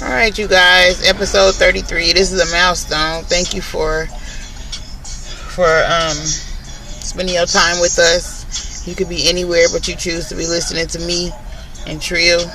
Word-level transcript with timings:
All 0.00 0.08
right, 0.08 0.36
you 0.38 0.46
guys, 0.46 1.04
episode 1.08 1.56
33. 1.56 2.12
This 2.12 2.30
is 2.30 2.40
a 2.40 2.52
milestone. 2.52 3.24
Thank 3.24 3.52
you 3.52 3.60
for 3.60 4.06
for 4.06 5.66
um 5.66 6.14
spending 6.14 7.34
your 7.34 7.46
time 7.46 7.80
with 7.80 7.98
us. 7.98 8.86
You 8.86 8.94
could 8.94 9.08
be 9.08 9.28
anywhere, 9.28 9.66
but 9.72 9.88
you 9.88 9.96
choose 9.96 10.28
to 10.28 10.36
be 10.36 10.46
listening 10.46 10.86
to 10.88 11.00
me 11.00 11.32
and 11.88 12.00
Trill. 12.00 12.46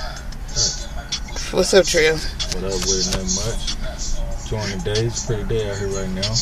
What's 1.52 1.74
up, 1.74 1.84
Trill? 1.84 2.16
What 2.16 2.64
up 2.64 2.80
with 2.80 3.12
it? 3.12 3.12
Nothing 3.12 3.36
much. 3.44 4.44
Enjoying 4.44 4.78
the 4.78 4.94
day. 4.94 5.04
It's 5.04 5.24
a 5.24 5.26
pretty 5.26 5.44
day 5.44 5.70
out 5.70 5.76
here 5.76 5.88
right 5.88 6.08
now. 6.08 6.32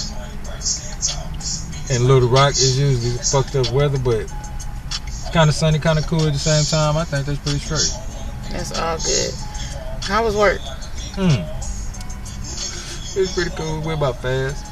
And 1.90 2.04
Little 2.06 2.28
Rock, 2.28 2.50
is 2.52 2.78
usually 2.78 3.18
fucked 3.18 3.56
up 3.56 3.72
weather, 3.72 3.98
but 3.98 4.32
it's 5.08 5.30
kind 5.30 5.50
of 5.50 5.56
sunny, 5.56 5.80
kind 5.80 5.98
of 5.98 6.06
cool 6.06 6.24
at 6.28 6.32
the 6.32 6.38
same 6.38 6.64
time. 6.64 6.96
I 6.96 7.04
think 7.04 7.26
that's 7.26 7.40
pretty 7.40 7.58
straight. 7.58 7.90
That's 8.52 8.78
all 8.78 8.98
good. 8.98 9.34
How 10.04 10.24
was 10.24 10.36
work? 10.36 10.60
Hmm. 11.14 11.44
It's 13.14 13.34
pretty 13.34 13.50
cool. 13.56 13.80
We're 13.82 13.94
about 13.94 14.22
fast. 14.22 14.64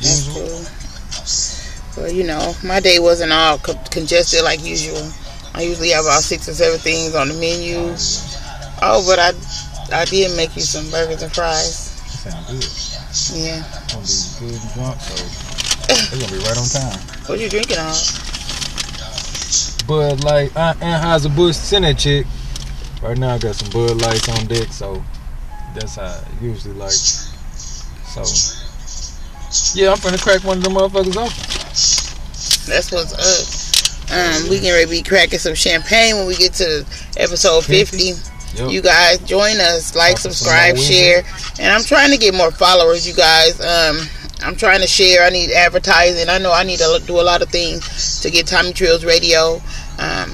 That's 0.00 0.26
Usual. 0.26 0.46
cool. 0.48 2.02
Well, 2.04 2.12
you 2.12 2.24
know, 2.24 2.54
my 2.64 2.80
day 2.80 2.98
wasn't 2.98 3.32
all 3.32 3.58
co- 3.58 3.78
congested 3.90 4.42
like 4.42 4.64
usual. 4.64 5.06
I 5.54 5.62
usually 5.62 5.90
have 5.90 6.04
about 6.04 6.22
six 6.22 6.48
or 6.48 6.54
seven 6.54 6.78
things 6.80 7.14
on 7.14 7.28
the 7.28 7.34
menu. 7.34 7.94
Oh, 8.82 9.04
but 9.06 9.18
I 9.20 9.32
I 9.96 10.04
did 10.06 10.34
make 10.36 10.56
you 10.56 10.62
some 10.62 10.90
burgers 10.90 11.22
and 11.22 11.32
fries. 11.32 11.76
Sound 12.24 12.46
good. 12.46 12.64
Yeah. 13.36 13.62
I'm 13.92 14.00
gonna 14.00 14.02
be 14.02 14.50
good 14.50 14.60
and 14.62 14.72
drunk, 14.74 15.00
so 15.00 15.14
it's 15.92 16.10
gonna 16.10 16.32
be 16.32 16.38
right 16.42 16.58
on 16.58 16.66
time. 16.66 16.98
What 17.26 17.38
you 17.38 17.48
drinking 17.48 17.78
on? 17.78 17.94
Bud 19.86 20.24
Light, 20.24 20.50
uh, 20.56 20.72
Anheuser 20.80 21.34
Busch, 21.36 21.56
send 21.56 21.84
that 21.84 21.98
chick. 21.98 22.26
Right 23.02 23.16
now 23.18 23.34
I 23.34 23.38
got 23.38 23.54
some 23.54 23.68
Bud 23.70 24.00
Lights 24.00 24.28
on 24.30 24.46
deck, 24.46 24.72
so 24.72 25.04
that's 25.74 25.96
how 25.96 26.04
I 26.04 26.24
usually 26.40 26.74
like. 26.74 26.92
So 26.92 28.22
yeah, 29.74 29.90
I'm 29.92 29.98
finna 29.98 30.22
crack 30.22 30.44
one 30.44 30.58
of 30.58 30.64
them 30.64 30.74
motherfuckers 30.74 31.16
off. 31.16 32.66
That's 32.66 32.90
what's 32.92 33.12
up. 33.12 33.64
Um, 34.12 34.48
we 34.48 34.60
can 34.60 34.72
ready 34.72 34.90
be 34.90 35.02
cracking 35.02 35.38
some 35.38 35.54
champagne 35.54 36.16
when 36.16 36.26
we 36.26 36.36
get 36.36 36.52
to 36.54 36.84
episode 37.16 37.64
50. 37.64 38.12
Yep. 38.56 38.70
You 38.70 38.82
guys 38.82 39.18
join 39.18 39.56
us, 39.56 39.96
like, 39.96 40.16
subscribe, 40.18 40.76
share, 40.76 41.24
and 41.58 41.72
I'm 41.72 41.82
trying 41.82 42.12
to 42.12 42.18
get 42.18 42.34
more 42.34 42.52
followers. 42.52 43.08
You 43.08 43.14
guys, 43.14 43.60
um, 43.60 44.06
I'm 44.42 44.54
trying 44.54 44.80
to 44.80 44.86
share. 44.86 45.24
I 45.24 45.30
need 45.30 45.50
advertising. 45.50 46.28
I 46.28 46.38
know 46.38 46.52
I 46.52 46.62
need 46.62 46.78
to 46.78 47.02
do 47.04 47.20
a 47.20 47.22
lot 47.22 47.42
of 47.42 47.48
things 47.48 48.20
to 48.20 48.30
get 48.30 48.46
Tommy 48.46 48.72
Trills 48.72 49.04
Radio 49.04 49.60
um, 49.98 50.30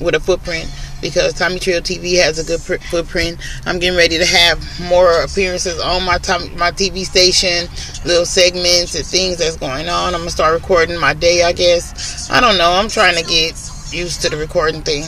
with 0.00 0.14
a 0.14 0.20
footprint 0.20 0.70
because 1.02 1.34
Tommy 1.34 1.58
Trill 1.58 1.82
TV 1.82 2.16
has 2.22 2.38
a 2.38 2.44
good 2.44 2.62
pr- 2.64 2.82
footprint. 2.88 3.38
I'm 3.66 3.78
getting 3.78 3.98
ready 3.98 4.16
to 4.16 4.24
have 4.24 4.58
more 4.88 5.20
appearances 5.22 5.78
on 5.80 6.04
my 6.04 6.16
Tom- 6.18 6.56
my 6.56 6.70
TV 6.70 7.04
station, 7.04 7.68
little 8.06 8.24
segments 8.24 8.94
and 8.94 9.04
things 9.04 9.36
that's 9.38 9.56
going 9.56 9.88
on. 9.90 10.14
I'm 10.14 10.20
gonna 10.20 10.30
start 10.30 10.54
recording 10.54 10.98
my 10.98 11.12
day. 11.12 11.42
I 11.42 11.52
guess 11.52 12.30
I 12.30 12.40
don't 12.40 12.56
know. 12.56 12.70
I'm 12.72 12.88
trying 12.88 13.16
to 13.16 13.24
get 13.28 13.52
used 13.92 14.22
to 14.22 14.30
the 14.30 14.36
recording 14.38 14.80
thing, 14.82 15.04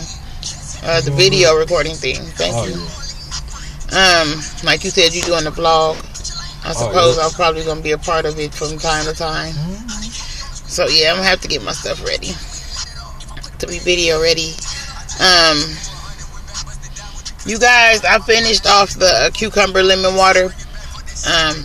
uh, 0.84 1.00
the 1.00 1.12
video 1.12 1.54
recording 1.56 1.94
thing. 1.94 2.16
Thank 2.36 2.54
Oh, 2.54 2.66
you. 2.66 2.74
yeah. 3.92 4.20
Um, 4.22 4.42
like 4.64 4.82
you 4.84 4.90
said, 4.90 5.14
you're 5.14 5.24
doing 5.24 5.44
the 5.44 5.50
vlog. 5.50 5.96
I 6.66 6.70
Oh, 6.70 6.72
suppose 6.72 7.16
yeah. 7.16 7.24
I'm 7.26 7.30
probably 7.32 7.64
gonna 7.64 7.80
be 7.80 7.92
a 7.92 7.98
part 7.98 8.24
of 8.26 8.38
it 8.38 8.52
from 8.52 8.76
time 8.78 9.04
to 9.06 9.14
time. 9.14 9.54
So 10.66 10.88
yeah, 10.88 11.10
I'm 11.10 11.16
gonna 11.18 11.28
have 11.28 11.40
to 11.42 11.48
get 11.48 11.62
my 11.62 11.72
stuff 11.72 12.04
ready 12.04 12.34
to 13.58 13.66
be 13.68 13.78
video 13.78 14.20
ready. 14.20 14.52
Um, 15.20 15.58
you 17.46 17.58
guys, 17.58 18.04
I 18.04 18.18
finished 18.20 18.66
off 18.66 18.94
the 18.94 19.06
uh, 19.06 19.30
cucumber 19.30 19.82
lemon 19.82 20.16
water. 20.16 20.46
Um, 21.26 21.56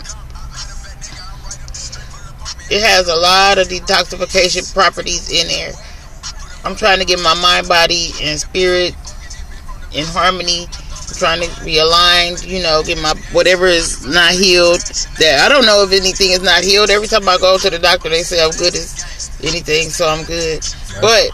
it 2.69 2.83
has 2.83 3.07
a 3.07 3.15
lot 3.15 3.57
of 3.57 3.67
detoxification 3.67 4.73
properties 4.73 5.31
in 5.31 5.47
there. 5.47 5.73
I'm 6.63 6.75
trying 6.75 6.99
to 6.99 7.05
get 7.05 7.19
my 7.19 7.33
mind, 7.41 7.67
body, 7.67 8.11
and 8.21 8.39
spirit 8.39 8.93
in 9.93 10.05
harmony. 10.05 10.67
I'm 10.67 11.15
trying 11.15 11.41
to 11.41 11.65
be 11.65 11.79
aligned, 11.79 12.43
you 12.43 12.61
know, 12.61 12.83
get 12.83 13.01
my 13.01 13.15
whatever 13.31 13.65
is 13.65 14.05
not 14.05 14.33
healed. 14.33 14.81
That 15.17 15.41
I 15.45 15.49
don't 15.49 15.65
know 15.65 15.83
if 15.83 15.91
anything 15.91 16.31
is 16.31 16.43
not 16.43 16.63
healed. 16.63 16.89
Every 16.89 17.07
time 17.07 17.27
I 17.27 17.37
go 17.37 17.57
to 17.57 17.69
the 17.69 17.79
doctor, 17.79 18.09
they 18.09 18.21
say 18.21 18.43
I'm 18.43 18.51
good 18.51 18.75
as 18.75 19.31
anything, 19.41 19.89
so 19.89 20.07
I'm 20.07 20.23
good. 20.25 20.63
But 21.01 21.31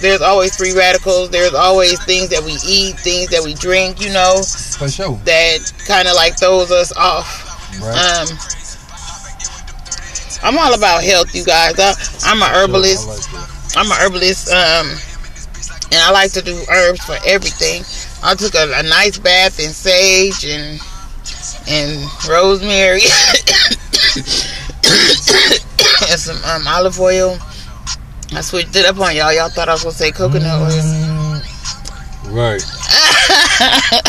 there's 0.00 0.20
always 0.20 0.56
free 0.56 0.72
radicals. 0.72 1.30
There's 1.30 1.54
always 1.54 2.02
things 2.04 2.28
that 2.30 2.42
we 2.42 2.52
eat, 2.66 2.98
things 3.00 3.28
that 3.30 3.42
we 3.42 3.54
drink, 3.54 4.00
you 4.00 4.12
know, 4.12 4.42
For 4.78 4.88
sure. 4.88 5.18
that 5.24 5.72
kind 5.86 6.08
of 6.08 6.14
like 6.14 6.38
throws 6.38 6.70
us 6.70 6.92
off. 6.96 7.44
Right. 7.80 7.96
Um, 7.96 8.28
I'm 10.42 10.58
all 10.58 10.74
about 10.74 11.02
health, 11.02 11.34
you 11.34 11.44
guys. 11.44 11.78
I, 11.78 11.94
I'm 12.24 12.42
an 12.42 12.48
herbalist. 12.54 13.08
I 13.08 13.36
like. 13.36 13.76
I'm 13.76 13.90
a 13.90 13.94
herbalist, 13.94 14.48
um, 14.48 14.86
and 15.92 16.00
I 16.00 16.10
like 16.10 16.32
to 16.32 16.42
do 16.42 16.56
herbs 16.70 17.04
for 17.04 17.16
everything. 17.26 17.82
I 18.22 18.34
took 18.34 18.54
a, 18.54 18.72
a 18.76 18.82
nice 18.82 19.18
bath 19.18 19.60
in 19.60 19.70
sage 19.70 20.44
and 20.44 20.80
and 21.68 22.08
rosemary 22.28 23.02
and 26.10 26.20
some 26.20 26.42
um, 26.44 26.66
olive 26.66 27.00
oil. 27.00 27.38
I 28.36 28.40
switched 28.42 28.76
it 28.76 28.84
up 28.84 28.98
on 29.00 29.16
y'all. 29.16 29.32
Y'all 29.32 29.48
thought 29.48 29.68
I 29.68 29.72
was 29.72 29.82
gonna 29.82 29.94
say 29.94 30.10
coconut 30.12 30.60
oil. 30.60 30.68
Mm, 30.70 31.42
Right. 32.34 32.60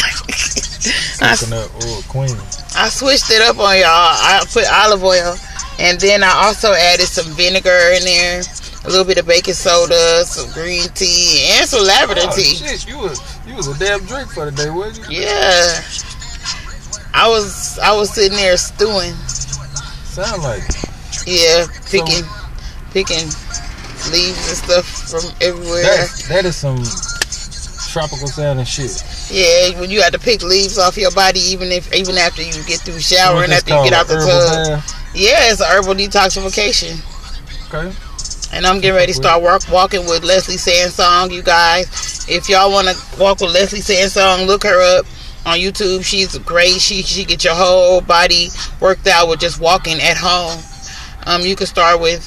I, 1.22 1.36
Coconut 1.36 1.72
oil 1.86 2.02
queen. 2.10 2.36
I 2.76 2.90
switched 2.90 3.32
it 3.32 3.42
up 3.42 3.58
on 3.60 3.76
y'all. 3.78 3.86
I 3.88 4.44
put 4.52 4.66
olive 4.72 5.04
oil, 5.04 5.36
and 5.80 6.00
then 6.00 6.24
I 6.24 6.32
also 6.46 6.74
added 6.74 7.08
some 7.08 7.32
vinegar 7.36 7.94
in 7.96 8.04
there, 8.04 8.42
a 8.86 8.90
little 8.90 9.06
bit 9.06 9.18
of 9.18 9.26
baking 9.28 9.54
soda, 9.54 10.24
some 10.26 10.52
green 10.52 10.88
tea, 10.94 11.48
and 11.58 11.68
some 11.68 11.86
lavender 11.86 12.22
Oh, 12.26 12.36
tea. 12.36 12.56
shit, 12.56 12.86
you 12.88 12.98
was 12.98 13.20
you 13.48 13.56
was 13.56 13.68
a 13.68 13.78
damn 13.80 14.04
drink 14.06 14.30
for 14.32 14.46
the 14.46 14.52
day, 14.52 14.70
wasn't 14.70 15.09
you? 15.09 15.22
Yeah. 15.22 15.82
I 17.14 17.28
was 17.30 17.80
I 17.80 17.96
was 17.96 18.14
sitting 18.14 18.38
there 18.38 18.58
stewing. 18.58 19.14
Sound 20.06 20.44
like. 20.44 20.64
Yeah, 21.26 21.66
picking 21.90 22.24
picking 22.92 23.30
leaves 24.12 24.47
and 24.50 24.57
stuff 24.57 24.85
from 25.09 25.23
everywhere. 25.41 25.84
That, 25.84 26.25
that 26.29 26.45
is 26.45 26.56
some 26.56 26.78
tropical 27.91 28.28
sounding 28.28 28.66
shit. 28.66 29.03
Yeah, 29.31 29.79
when 29.79 29.90
you 29.90 30.01
have 30.01 30.12
to 30.13 30.19
pick 30.19 30.44
leaves 30.44 30.78
off 30.78 30.97
your 30.97 31.12
body 31.12 31.40
even 31.40 31.72
if 31.72 31.94
even 31.94 32.17
after 32.17 32.41
you 32.41 32.53
get 32.66 32.79
through 32.81 33.00
showering, 33.00 33.51
after 33.51 33.75
you 33.75 33.84
get 33.84 33.94
out 33.94 34.07
the 34.07 34.16
tub. 34.16 34.81
bath? 34.81 35.12
Yeah, 35.16 35.51
it's 35.51 35.62
a 35.62 35.66
herbal 35.66 35.96
detoxification. 35.96 37.01
Okay. 37.67 37.96
And 38.53 38.66
I'm 38.66 38.79
getting 38.79 38.96
ready 38.96 39.12
to 39.12 39.17
start 39.17 39.41
walk, 39.41 39.63
walking 39.69 40.06
with 40.06 40.23
Leslie 40.23 40.56
Sansone, 40.56 41.31
you 41.31 41.44
guys. 41.44 42.29
If 42.29 42.47
y'all 42.47 42.72
want 42.72 42.88
to 42.88 43.19
walk 43.19 43.41
with 43.41 43.53
Leslie 43.53 43.81
Sansone, 43.81 44.47
look 44.47 44.63
her 44.63 45.00
up 45.00 45.06
on 45.46 45.57
YouTube. 45.57 46.06
She's 46.06 46.38
great. 46.40 46.79
She 46.79 47.01
she 47.01 47.25
get 47.25 47.44
your 47.44 47.56
whole 47.56 48.01
body 48.01 48.50
worked 48.79 49.07
out 49.07 49.28
with 49.28 49.40
just 49.40 49.59
walking 49.59 50.00
at 50.00 50.17
home. 50.17 50.62
Um, 51.25 51.41
you 51.41 51.56
can 51.56 51.67
start 51.67 52.00
with 52.00 52.23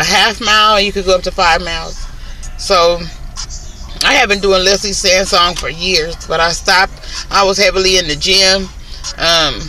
a 0.00 0.04
half 0.04 0.40
mile, 0.40 0.80
you 0.80 0.92
could 0.92 1.04
go 1.04 1.14
up 1.14 1.22
to 1.22 1.30
five 1.30 1.60
miles. 1.62 2.06
So 2.58 2.98
I 4.02 4.14
have 4.14 4.28
been 4.28 4.40
doing 4.40 4.64
Leslie 4.64 4.92
Sansone 4.92 5.54
for 5.54 5.68
years, 5.68 6.16
but 6.26 6.40
I 6.40 6.52
stopped. 6.52 6.92
I 7.30 7.44
was 7.44 7.58
heavily 7.58 7.98
in 7.98 8.08
the 8.08 8.16
gym, 8.16 8.62
um, 9.20 9.60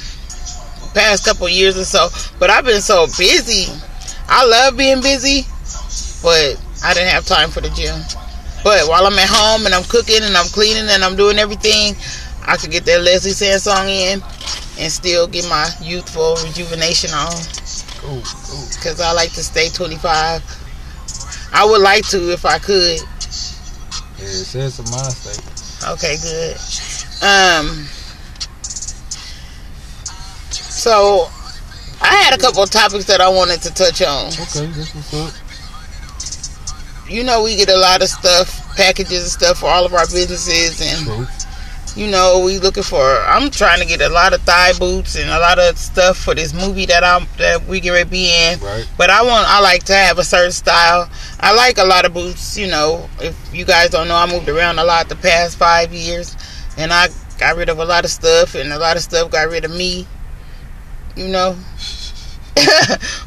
past 0.95 1.25
couple 1.25 1.49
years 1.49 1.77
or 1.77 1.83
so. 1.83 2.07
But 2.39 2.49
I've 2.49 2.63
been 2.63 2.81
so 2.81 3.07
busy. 3.17 3.67
I 4.29 4.45
love 4.45 4.77
being 4.77 5.01
busy, 5.01 5.43
but 6.23 6.55
I 6.83 6.93
didn't 6.93 7.09
have 7.09 7.25
time 7.25 7.49
for 7.49 7.59
the 7.59 7.69
gym. 7.69 7.99
But 8.63 8.87
while 8.87 9.05
I'm 9.05 9.19
at 9.19 9.27
home 9.27 9.65
and 9.65 9.75
I'm 9.75 9.83
cooking 9.83 10.23
and 10.23 10.37
I'm 10.37 10.47
cleaning 10.47 10.87
and 10.89 11.03
I'm 11.03 11.17
doing 11.17 11.39
everything, 11.39 11.95
I 12.47 12.55
could 12.55 12.71
get 12.71 12.85
that 12.85 13.01
Leslie 13.01 13.31
Sansone 13.31 13.89
in 13.89 14.23
and 14.79 14.91
still 14.91 15.27
get 15.27 15.43
my 15.49 15.69
youthful 15.81 16.37
rejuvenation 16.45 17.11
on. 17.11 17.35
Cool, 18.01 18.21
cool. 18.23 18.67
Because 18.75 18.99
I 18.99 19.11
like 19.13 19.31
to 19.33 19.43
stay 19.43 19.69
25. 19.69 20.41
I 21.53 21.65
would 21.65 21.81
like 21.81 22.07
to 22.09 22.31
if 22.31 22.45
I 22.45 22.57
could. 22.57 22.99
Yeah, 24.17 24.25
it 24.25 24.45
says 24.45 24.79
a 24.79 24.83
mind 24.89 25.13
state. 25.13 25.87
Okay, 25.87 26.17
good. 26.17 26.55
Um, 27.21 27.85
so 30.49 31.29
I 32.01 32.15
had 32.15 32.33
a 32.33 32.37
couple 32.41 32.63
of 32.63 32.71
topics 32.71 33.05
that 33.05 33.21
I 33.21 33.29
wanted 33.29 33.61
to 33.61 33.73
touch 33.73 34.01
on. 34.01 34.27
Okay, 34.27 34.65
that's 34.73 34.95
what's 34.95 35.13
up. 35.13 35.33
You 37.07 37.23
know, 37.23 37.43
we 37.43 37.55
get 37.55 37.69
a 37.69 37.77
lot 37.77 38.01
of 38.01 38.07
stuff, 38.07 38.75
packages 38.75 39.23
and 39.23 39.31
stuff 39.31 39.59
for 39.59 39.67
all 39.67 39.85
of 39.85 39.93
our 39.93 40.07
businesses, 40.07 40.81
and 40.81 41.05
True. 41.05 41.27
You 41.95 42.07
know, 42.07 42.41
we 42.45 42.59
looking 42.59 42.83
for. 42.83 43.03
I'm 43.03 43.51
trying 43.51 43.79
to 43.79 43.85
get 43.85 44.01
a 44.01 44.09
lot 44.09 44.33
of 44.33 44.41
thigh 44.41 44.71
boots 44.77 45.17
and 45.17 45.29
a 45.29 45.39
lot 45.39 45.59
of 45.59 45.77
stuff 45.77 46.17
for 46.17 46.33
this 46.33 46.53
movie 46.53 46.85
that 46.85 47.03
I'm 47.03 47.27
that 47.37 47.65
we 47.67 47.79
get 47.79 47.91
ready 47.91 48.05
to 48.05 48.09
be 48.09 48.29
in. 48.29 48.59
Right. 48.59 48.87
But 48.97 49.09
I 49.09 49.21
want, 49.23 49.45
I 49.47 49.59
like 49.59 49.83
to 49.85 49.93
have 49.93 50.17
a 50.17 50.23
certain 50.23 50.51
style. 50.51 51.09
I 51.39 51.53
like 51.53 51.77
a 51.77 51.83
lot 51.83 52.05
of 52.05 52.13
boots. 52.13 52.57
You 52.57 52.67
know, 52.67 53.09
if 53.19 53.37
you 53.53 53.65
guys 53.65 53.89
don't 53.89 54.07
know, 54.07 54.15
I 54.15 54.25
moved 54.31 54.47
around 54.47 54.79
a 54.79 54.83
lot 54.83 55.09
the 55.09 55.15
past 55.15 55.57
five 55.57 55.93
years, 55.93 56.35
and 56.77 56.93
I 56.93 57.09
got 57.37 57.57
rid 57.57 57.69
of 57.69 57.79
a 57.79 57.85
lot 57.85 58.05
of 58.05 58.11
stuff, 58.11 58.55
and 58.55 58.71
a 58.71 58.79
lot 58.79 58.95
of 58.95 59.03
stuff 59.03 59.31
got 59.31 59.49
rid 59.49 59.65
of 59.65 59.71
me. 59.71 60.07
You 61.15 61.27
know. 61.27 61.57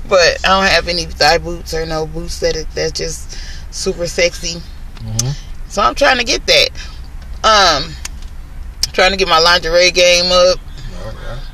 but 0.08 0.38
I 0.44 0.48
don't 0.48 0.66
have 0.66 0.88
any 0.88 1.04
thigh 1.04 1.38
boots 1.38 1.74
or 1.74 1.84
no 1.86 2.06
boots 2.06 2.40
that 2.40 2.66
that's 2.74 2.92
just 2.92 3.38
super 3.74 4.06
sexy. 4.06 4.60
hmm 5.00 5.30
So 5.68 5.82
I'm 5.82 5.94
trying 5.94 6.18
to 6.18 6.24
get 6.24 6.46
that. 6.46 6.68
Um, 7.42 7.92
trying 8.94 9.10
to 9.10 9.16
get 9.16 9.28
my 9.28 9.38
lingerie 9.38 9.90
game 9.90 10.32
up. 10.32 10.58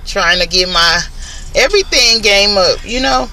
Trying 0.07 0.41
to 0.41 0.47
get 0.47 0.69
my 0.69 1.03
everything 1.55 2.21
game 2.23 2.57
up. 2.57 2.79
You 2.85 3.01
know. 3.01 3.27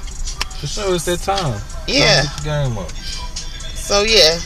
For 0.59 0.67
sure, 0.67 0.95
it's 0.95 1.05
that 1.05 1.19
time. 1.19 1.61
Yeah. 1.87 2.23
Time 2.23 2.71
game 2.71 2.77
up. 2.77 2.91
So 2.91 4.03
yeah. 4.03 4.39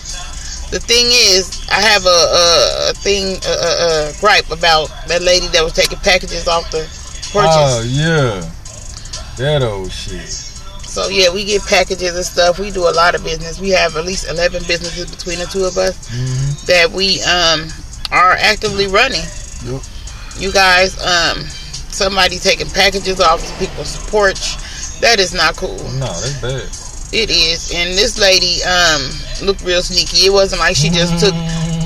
The 0.71 0.79
thing 0.79 1.07
is, 1.07 1.67
I 1.69 1.81
have 1.81 2.05
a 2.05 2.07
a, 2.07 2.91
a 2.91 2.93
thing 2.93 3.35
a, 3.43 3.51
a, 3.51 3.71
a 4.07 4.13
gripe 4.21 4.49
about 4.51 4.87
that 5.07 5.21
lady 5.21 5.47
that 5.47 5.61
was 5.63 5.73
taking 5.73 5.99
packages 5.99 6.47
off 6.47 6.71
the 6.71 6.87
porches. 7.33 7.51
Oh 7.51 7.83
yeah, 7.83 8.39
that 9.35 9.63
old 9.63 9.91
shit. 9.91 10.29
So 10.29 11.09
yeah, 11.09 11.27
we 11.33 11.43
get 11.43 11.61
packages 11.63 12.15
and 12.15 12.23
stuff. 12.23 12.57
We 12.57 12.71
do 12.71 12.87
a 12.87 12.95
lot 12.95 13.15
of 13.15 13.23
business. 13.23 13.59
We 13.59 13.71
have 13.71 13.97
at 13.97 14.05
least 14.05 14.29
eleven 14.29 14.63
businesses 14.65 15.11
between 15.11 15.39
the 15.39 15.45
two 15.45 15.65
of 15.65 15.77
us 15.77 16.07
hmm 16.07 16.65
that 16.67 16.89
we 16.89 17.21
um 17.23 17.67
are 18.11 18.39
actively 18.39 18.87
running. 18.87 19.27
Yep. 19.65 19.81
You 20.37 20.51
guys, 20.51 20.97
um, 21.01 21.43
somebody 21.91 22.37
taking 22.39 22.69
packages 22.69 23.19
off 23.19 23.41
people's 23.59 23.97
porch. 24.09 24.57
That 25.01 25.19
is 25.19 25.33
not 25.33 25.55
cool. 25.57 25.77
No, 25.99 26.07
that's 26.07 26.39
bad. 26.41 26.69
It 27.13 27.29
is. 27.29 27.73
And 27.75 27.91
this 27.97 28.17
lady 28.17 28.63
um 28.63 29.01
looked 29.45 29.63
real 29.63 29.81
sneaky. 29.83 30.25
It 30.27 30.31
wasn't 30.31 30.61
like 30.61 30.75
she 30.77 30.89
just 30.89 31.19
took 31.19 31.35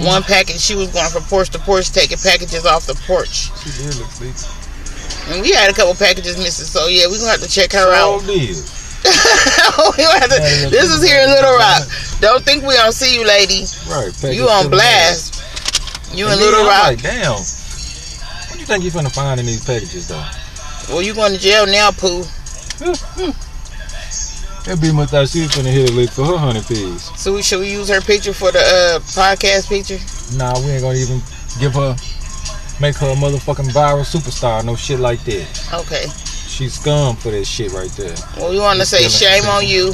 one 0.06 0.22
package. 0.22 0.60
She 0.62 0.76
was 0.76 0.94
going 0.94 1.10
from 1.10 1.24
porch 1.24 1.50
to 1.52 1.60
porch 1.60 1.90
taking 1.92 2.18
packages 2.20 2.66
off 2.66 2.86
the 2.86 2.94
porch. 3.08 3.50
She 3.66 3.72
did 3.82 3.96
look 3.98 4.12
sleek. 4.12 4.36
And 5.34 5.42
we 5.42 5.50
had 5.52 5.72
a 5.72 5.74
couple 5.74 5.96
packages 5.96 6.38
missing. 6.38 6.68
So 6.70 6.86
yeah, 6.88 7.08
we're 7.08 7.18
gonna 7.18 7.32
have 7.32 7.42
to 7.42 7.50
check 7.50 7.72
her 7.74 7.90
So 7.90 8.20
out. 8.20 8.22
did. 8.28 8.54
We 9.98 10.04
have 10.04 10.30
to- 10.30 10.70
this 10.70 10.90
is 10.94 11.02
here 11.04 11.22
in 11.22 11.30
Little 11.30 11.56
Rock. 11.58 11.84
Don't 12.22 12.44
think 12.44 12.64
we 12.64 12.74
don't 12.76 12.92
see 12.94 13.16
you, 13.18 13.26
lady. 13.26 13.66
Right. 13.90 14.14
You 14.34 14.48
on 14.50 14.70
blast. 14.70 15.42
You 16.14 16.26
in 16.30 16.38
Little 16.38 16.66
Rock. 16.66 16.84
Like, 16.94 17.02
damn. 17.02 17.38
You 18.66 18.74
think 18.74 18.84
you 18.84 18.90
finna 18.90 19.14
find 19.14 19.40
in 19.40 19.46
these 19.46 19.64
packages 19.64 20.08
though? 20.08 20.26
Well, 20.90 21.04
you 21.04 21.14
going 21.14 21.34
to 21.34 21.40
jail 21.40 21.68
now, 21.68 21.92
Pooh. 21.92 22.24
That 24.66 24.82
be 24.82 24.92
my 24.92 25.06
thought 25.06 25.30
she 25.30 25.42
was 25.42 25.52
finna 25.52 25.72
hit 25.72 25.92
a 25.92 25.94
lick 25.94 26.10
for 26.10 26.26
her 26.26 26.36
hundred 26.36 26.66
piece. 26.66 27.12
So 27.16 27.36
we 27.36 27.44
should 27.44 27.60
we 27.60 27.72
use 27.72 27.88
her 27.90 28.02
picture 28.02 28.34
for 28.34 28.52
the 28.52 28.58
uh, 28.58 29.00
podcast 29.14 29.70
picture? 29.70 30.02
Nah, 30.36 30.58
we 30.58 30.72
ain't 30.72 30.82
gonna 30.82 30.98
even 30.98 31.22
give 31.60 31.76
her, 31.76 31.96
make 32.82 32.96
her 32.98 33.14
a 33.14 33.14
motherfucking 33.14 33.70
viral 33.70 34.02
superstar. 34.02 34.66
No 34.66 34.76
shit 34.76 35.00
like 35.00 35.24
that. 35.26 35.46
Okay. 35.86 36.08
She's 36.50 36.74
scum 36.82 37.16
for 37.18 37.30
that 37.30 37.46
shit 37.46 37.72
right 37.72 37.92
there. 37.92 38.16
Well, 38.38 38.50
we 38.50 38.58
want 38.58 38.80
to 38.80 38.86
say 38.88 39.08
shame 39.08 39.46
on 39.46 39.68
you 39.68 39.94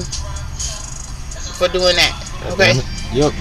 for 1.59 1.67
doing 1.67 1.97
that. 1.99 2.15
Okay. 2.53 2.79
Yep. 3.11 3.33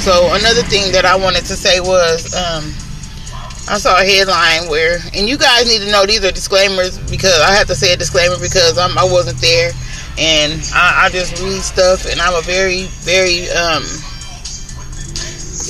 So 0.00 0.32
another 0.32 0.62
thing 0.62 0.90
that 0.92 1.04
I 1.04 1.14
wanted 1.14 1.44
to 1.44 1.56
say 1.56 1.80
was, 1.80 2.32
um, 2.32 2.72
I 3.68 3.78
saw 3.78 3.94
a 4.00 4.04
headline 4.04 4.68
where, 4.68 4.98
and 5.14 5.28
you 5.28 5.38
guys 5.38 5.66
need 5.66 5.86
to 5.86 5.90
know 5.90 6.04
these 6.04 6.24
are 6.24 6.32
disclaimers 6.32 6.98
because 7.10 7.40
I 7.40 7.54
have 7.54 7.68
to 7.68 7.74
say 7.74 7.92
a 7.94 7.96
disclaimer 7.96 8.36
because 8.42 8.76
I'm, 8.76 8.98
I 8.98 9.04
wasn't 9.04 9.38
there, 9.38 9.70
and 10.18 10.58
I, 10.74 11.06
I 11.06 11.08
just 11.10 11.40
read 11.40 11.62
stuff, 11.62 12.10
and 12.10 12.20
I'm 12.20 12.34
a 12.34 12.42
very, 12.42 12.90
very 13.06 13.46
um, 13.54 13.86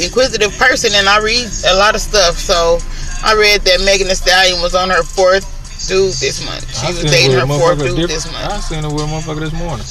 inquisitive 0.00 0.56
person, 0.56 0.90
and 0.94 1.06
I 1.06 1.20
read 1.20 1.46
a 1.68 1.76
lot 1.76 1.94
of 1.94 2.00
stuff. 2.00 2.40
So 2.40 2.80
I 3.22 3.36
read 3.36 3.60
that 3.68 3.84
Megan 3.84 4.08
Thee 4.08 4.16
Stallion 4.16 4.62
was 4.62 4.74
on 4.74 4.88
her 4.88 5.04
fourth 5.04 5.44
dude 5.86 6.16
this 6.16 6.40
month. 6.48 6.64
She 6.72 6.86
I 6.86 6.90
was 6.96 7.04
dating 7.04 7.36
her 7.36 7.46
fourth 7.46 7.78
dude 7.78 8.08
this 8.08 8.24
month. 8.24 8.50
I 8.50 8.60
seen 8.60 8.82
her 8.82 8.90
with 8.90 9.04
a 9.04 9.06
motherfucker 9.06 9.44
this 9.44 9.52
morning. 9.52 9.86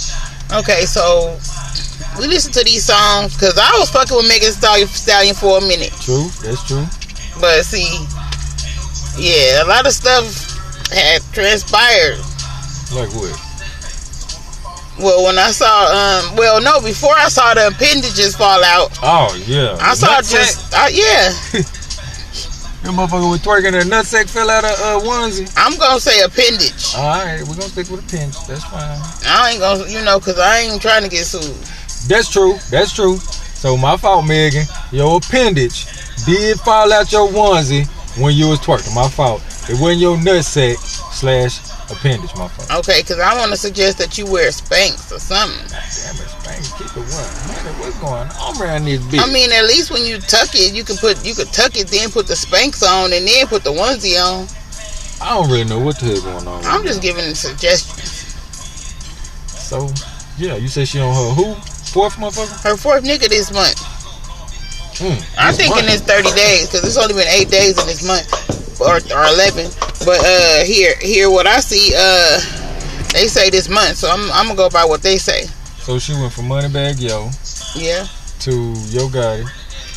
Okay, 0.52 0.90
so 0.90 1.38
we 2.20 2.28
listen 2.28 2.52
to 2.54 2.64
these 2.66 2.84
songs 2.84 3.38
because 3.38 3.58
I 3.62 3.72
was 3.78 3.90
fucking 3.94 4.18
with 4.18 4.28
Megan 4.28 4.50
Thee 4.50 4.90
Stallion 4.90 5.36
for 5.38 5.60
a 5.60 5.62
minute. 5.62 5.94
True, 6.02 6.28
that's 6.42 6.66
true. 6.66 6.84
But 7.40 7.64
see, 7.64 7.88
yeah, 9.18 9.64
a 9.64 9.66
lot 9.66 9.86
of 9.86 9.94
stuff 9.94 10.26
had 10.92 11.22
transpired. 11.34 12.18
Like 12.94 13.10
what? 13.16 13.34
Well, 15.00 15.24
when 15.26 15.40
I 15.40 15.50
saw, 15.52 15.88
um, 15.88 16.36
well, 16.36 16.62
no, 16.62 16.82
before 16.82 17.16
I 17.16 17.30
saw 17.30 17.54
the 17.54 17.68
appendages 17.68 18.36
fall 18.36 18.64
out, 18.64 18.92
Oh 19.02 19.34
yeah. 19.48 19.78
I 19.80 19.96
saw 19.96 20.08
Nutsack. 20.20 20.32
just, 20.32 20.74
uh, 20.74 20.88
yeah, 20.92 21.62
That 22.82 22.94
motherfucker 22.98 23.30
was 23.30 23.42
twerking 23.42 23.74
her 23.74 23.82
nutsack 23.88 24.28
fell 24.28 24.50
out 24.50 24.64
of 24.64 24.72
uh, 24.72 25.08
onesie. 25.08 25.52
I'm 25.56 25.78
gonna 25.78 26.00
say 26.00 26.24
appendage. 26.24 26.96
All 26.98 27.04
right, 27.24 27.40
we're 27.42 27.54
gonna 27.56 27.70
stick 27.70 27.90
with 27.90 28.04
a 28.04 28.10
pinch. 28.10 28.34
That's 28.48 28.64
fine. 28.66 28.98
I 29.26 29.52
ain't 29.52 29.60
gonna, 29.60 29.88
you 29.88 30.04
know, 30.04 30.20
cause 30.20 30.40
I 30.40 30.62
ain't 30.62 30.82
trying 30.82 31.04
to 31.04 31.10
get 31.10 31.26
sued. 31.26 31.56
That's 32.10 32.28
true. 32.32 32.58
That's 32.72 32.92
true. 32.92 33.18
So 33.18 33.78
my 33.78 33.98
fault, 33.98 34.26
Megan. 34.26 34.66
Your 34.92 35.18
appendage 35.18 35.86
did 36.26 36.60
fall 36.60 36.92
out 36.94 37.12
your 37.12 37.28
onesie 37.30 37.88
when 38.22 38.36
you 38.36 38.50
was 38.50 38.60
twerking. 38.60 38.94
My 38.96 39.08
fault. 39.08 39.42
It 39.70 39.80
wasn't 39.80 40.02
your 40.02 40.18
nutsack 40.18 40.78
slash 41.14 41.60
appendage. 41.92 42.36
My 42.36 42.48
fault. 42.48 42.80
Okay, 42.80 43.04
cause 43.04 43.20
I 43.20 43.38
want 43.38 43.52
to 43.52 43.58
suggest 43.58 43.98
that 44.00 44.18
you 44.18 44.26
wear 44.26 44.50
Spanx 44.50 45.12
or 45.12 45.20
something. 45.20 45.68
Damn 45.70 46.18
it, 46.18 46.28
Spain. 46.28 46.62
Keep 46.78 46.98
it 46.98 47.06
one. 47.08 47.30
Man, 47.48 47.80
what's 47.80 48.00
going 48.00 48.28
on 48.28 48.62
around 48.62 48.86
this 48.86 49.02
bitch? 49.02 49.22
I 49.22 49.32
mean, 49.32 49.52
at 49.52 49.64
least 49.64 49.92
when 49.92 50.04
you 50.04 50.20
tuck 50.20 50.50
it, 50.56 50.74
you 50.74 50.84
can 50.84 50.98
put, 50.98 51.24
you 51.26 51.36
could 51.36 51.54
tuck 51.54 51.78
it, 51.78 51.88
then 51.88 52.10
put 52.10 52.28
the 52.28 52.34
Spanx 52.34 52.82
on, 52.84 53.14
and 53.14 53.28
then 53.28 53.48
put 53.48 53.64
the 53.64 53.72
onesie 53.72 54.18
on. 54.20 54.48
I 55.22 55.38
don't 55.38 55.50
really 55.52 55.66
know 55.66 55.80
what 55.80 56.00
the 56.00 56.06
hell 56.08 56.22
going 56.22 56.48
on. 56.48 56.66
I'm 56.66 56.84
just 56.84 56.98
now. 56.98 57.14
giving 57.14 57.36
suggestions. 57.36 58.12
So, 59.48 59.88
yeah, 60.38 60.56
you 60.56 60.68
said 60.68 60.88
she 60.88 61.00
on 61.00 61.14
her 61.14 61.34
who? 61.36 61.54
Fourth 61.94 62.16
motherfucker? 62.16 62.64
Her 62.64 62.76
fourth 62.76 63.04
nigga 63.04 63.30
this 63.30 63.52
month. 63.54 63.80
Mm, 65.00 65.18
I'm 65.38 65.54
thinking 65.54 65.86
it's 65.88 66.02
30 66.04 66.32
days 66.36 66.68
because 66.68 66.84
it's 66.84 66.98
only 66.98 67.14
been 67.14 67.28
eight 67.30 67.50
days 67.50 67.80
in 67.80 67.88
this 67.88 68.06
month, 68.06 68.28
or, 68.82 68.96
or 69.16 69.26
11. 69.34 69.72
But 70.06 70.20
uh, 70.20 70.64
here, 70.66 70.96
here, 71.02 71.30
what 71.30 71.48
I 71.48 71.60
see, 71.60 71.94
uh, 71.96 72.40
they 73.14 73.28
say 73.28 73.50
this 73.50 73.70
month, 73.70 73.98
so 73.98 74.10
I'm, 74.10 74.30
I'm 74.32 74.48
gonna 74.48 74.58
go 74.58 74.70
by 74.70 74.86
what 74.86 75.02
they 75.02 75.18
say. 75.18 75.44
So 75.82 75.98
she 76.00 76.14
went 76.14 76.34
from 76.34 76.46
Moneybagg 76.46 77.02
Yo 77.02 77.30
Yeah, 77.76 78.06
to 78.42 78.52
Yo 78.92 79.08
Gotti. 79.08 79.48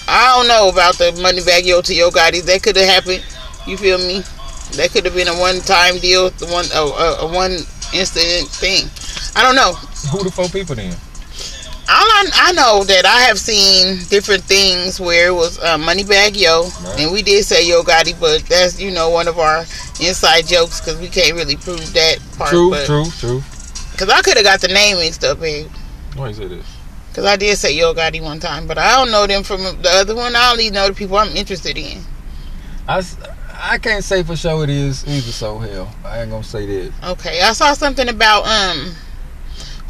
I 0.08 0.36
don't 0.36 0.48
know 0.48 0.68
about 0.68 0.96
the 0.96 1.12
Moneybagg 1.20 1.64
Yo 1.66 1.80
to 1.82 1.94
Yo 1.94 2.10
Gotti. 2.10 2.42
That 2.44 2.62
could 2.62 2.76
have 2.76 2.88
happened. 2.88 3.24
You 3.66 3.76
feel 3.76 3.98
me? 3.98 4.20
That 4.76 4.90
could 4.92 5.04
have 5.04 5.14
been 5.14 5.28
a 5.28 5.34
one-time 5.38 5.98
deal, 5.98 6.30
the 6.30 6.46
one, 6.46 6.64
a, 6.74 6.80
a, 6.80 7.26
a 7.28 7.32
one 7.32 7.52
incident 7.92 8.48
thing. 8.48 8.88
I 9.36 9.42
don't 9.42 9.54
know. 9.56 9.72
Who 10.10 10.24
the 10.24 10.30
four 10.30 10.48
people 10.48 10.74
then? 10.74 10.94
I, 11.86 12.30
I 12.34 12.52
know 12.52 12.84
that 12.84 13.04
I 13.04 13.20
have 13.28 13.38
seen 13.38 13.98
different 14.08 14.42
things 14.44 14.98
where 14.98 15.28
it 15.28 15.34
was 15.34 15.58
uh, 15.58 15.76
Moneybagg 15.76 16.40
Yo, 16.40 16.62
Right. 16.82 17.00
and 17.00 17.12
we 17.12 17.22
did 17.22 17.44
say 17.44 17.66
Yo 17.68 17.82
Gotti, 17.82 18.18
but 18.18 18.42
that's 18.48 18.80
you 18.80 18.90
know 18.90 19.10
one 19.10 19.28
of 19.28 19.38
our 19.38 19.60
inside 20.00 20.46
jokes 20.46 20.80
because 20.80 20.98
we 21.00 21.08
can't 21.08 21.34
really 21.34 21.56
prove 21.56 21.92
that 21.92 22.18
part. 22.38 22.50
True, 22.50 22.70
but, 22.70 22.86
true, 22.86 23.04
true. 23.18 23.42
Because 23.92 24.08
I 24.08 24.22
could 24.22 24.36
have 24.36 24.44
got 24.46 24.60
the 24.60 24.68
name 24.68 24.96
and 24.98 25.14
stuff, 25.14 25.38
babe. 25.40 25.68
Why 26.16 26.28
you 26.28 26.34
say 26.34 26.48
this? 26.48 26.66
Because 27.10 27.26
I 27.26 27.36
did 27.36 27.56
say 27.58 27.72
Yo 27.76 27.92
Gotti 27.94 28.20
one 28.22 28.40
time, 28.40 28.66
but 28.66 28.78
I 28.78 28.96
don't 28.96 29.10
know 29.12 29.26
them 29.26 29.42
from 29.44 29.60
the 29.62 29.90
other 29.92 30.14
one. 30.16 30.34
I 30.34 30.50
only 30.52 30.70
know 30.70 30.88
the 30.88 30.94
people 30.94 31.16
I'm 31.16 31.36
interested 31.36 31.76
in. 31.78 32.00
I, 32.88 33.02
I 33.54 33.78
can't 33.78 34.02
say 34.02 34.22
for 34.22 34.36
sure 34.36 34.64
it 34.64 34.70
is 34.70 35.06
either. 35.06 35.30
So 35.32 35.58
hell, 35.58 35.94
I 36.04 36.22
ain't 36.22 36.30
gonna 36.30 36.42
say 36.42 36.66
that. 36.66 37.10
Okay, 37.12 37.40
I 37.42 37.52
saw 37.52 37.74
something 37.74 38.08
about 38.08 38.46
um, 38.46 38.94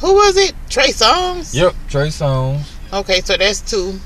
who 0.05 0.13
was 0.15 0.37
it? 0.37 0.55
Trey 0.69 0.89
Songz. 0.89 1.55
Yep, 1.55 1.75
Trey 1.89 2.09
Songz. 2.09 2.71
Okay, 2.93 3.21
so 3.23 3.37
that's 3.39 3.61
two. 3.63 3.99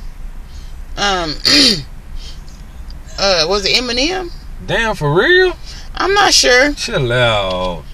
Um, 0.97 1.35
uh, 3.19 3.47
was 3.49 3.65
it 3.67 3.75
Eminem? 3.83 4.31
Damn, 4.67 4.95
for 4.95 5.13
real? 5.13 5.57
I'm 5.95 6.15
not 6.15 6.33
sure. 6.33 6.73
Chill 6.75 7.13
out. 7.13 7.85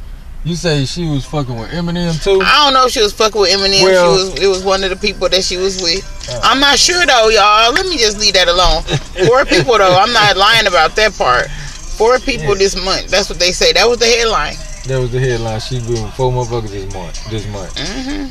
You 0.44 0.54
say 0.56 0.84
she 0.84 1.08
was 1.08 1.24
fucking 1.24 1.56
with 1.58 1.70
Eminem 1.70 2.22
too? 2.22 2.42
I 2.44 2.64
don't 2.64 2.74
know 2.74 2.84
if 2.84 2.92
she 2.92 3.00
was 3.00 3.14
fucking 3.14 3.40
with 3.40 3.50
Eminem. 3.50 3.82
Well- 3.82 4.18
she 4.18 4.24
was. 4.32 4.42
It 4.42 4.46
was 4.48 4.62
one 4.62 4.84
of 4.84 4.90
the 4.90 4.96
people 4.96 5.28
that 5.30 5.42
she 5.42 5.56
was 5.56 5.80
with. 5.82 6.04
Oh. 6.30 6.40
I'm 6.44 6.60
not 6.60 6.78
sure 6.78 7.06
though, 7.06 7.28
y'all. 7.30 7.72
Let 7.72 7.86
me 7.86 7.96
just 7.96 8.18
leave 8.20 8.34
that 8.34 8.48
alone. 8.48 8.82
Four 9.26 9.46
people 9.46 9.78
though. 9.78 9.96
I'm 9.98 10.12
not 10.12 10.36
lying 10.36 10.66
about 10.66 10.94
that 10.96 11.14
part. 11.16 11.48
Four 11.50 12.18
people 12.18 12.48
Yeah. 12.48 12.54
this 12.58 12.76
month. 12.84 13.08
That's 13.08 13.30
what 13.30 13.38
they 13.38 13.52
say. 13.52 13.72
That 13.72 13.88
was 13.88 13.98
the 13.98 14.06
headline. 14.06 14.56
That 14.86 15.00
was 15.00 15.12
the 15.12 15.20
headline. 15.20 15.60
She 15.60 15.80
been 15.80 16.02
with 16.04 16.12
four 16.14 16.30
motherfuckers 16.30 16.70
this 16.70 16.92
month. 16.94 17.30
This 17.30 17.46
month. 17.48 17.72
hmm 17.78 18.28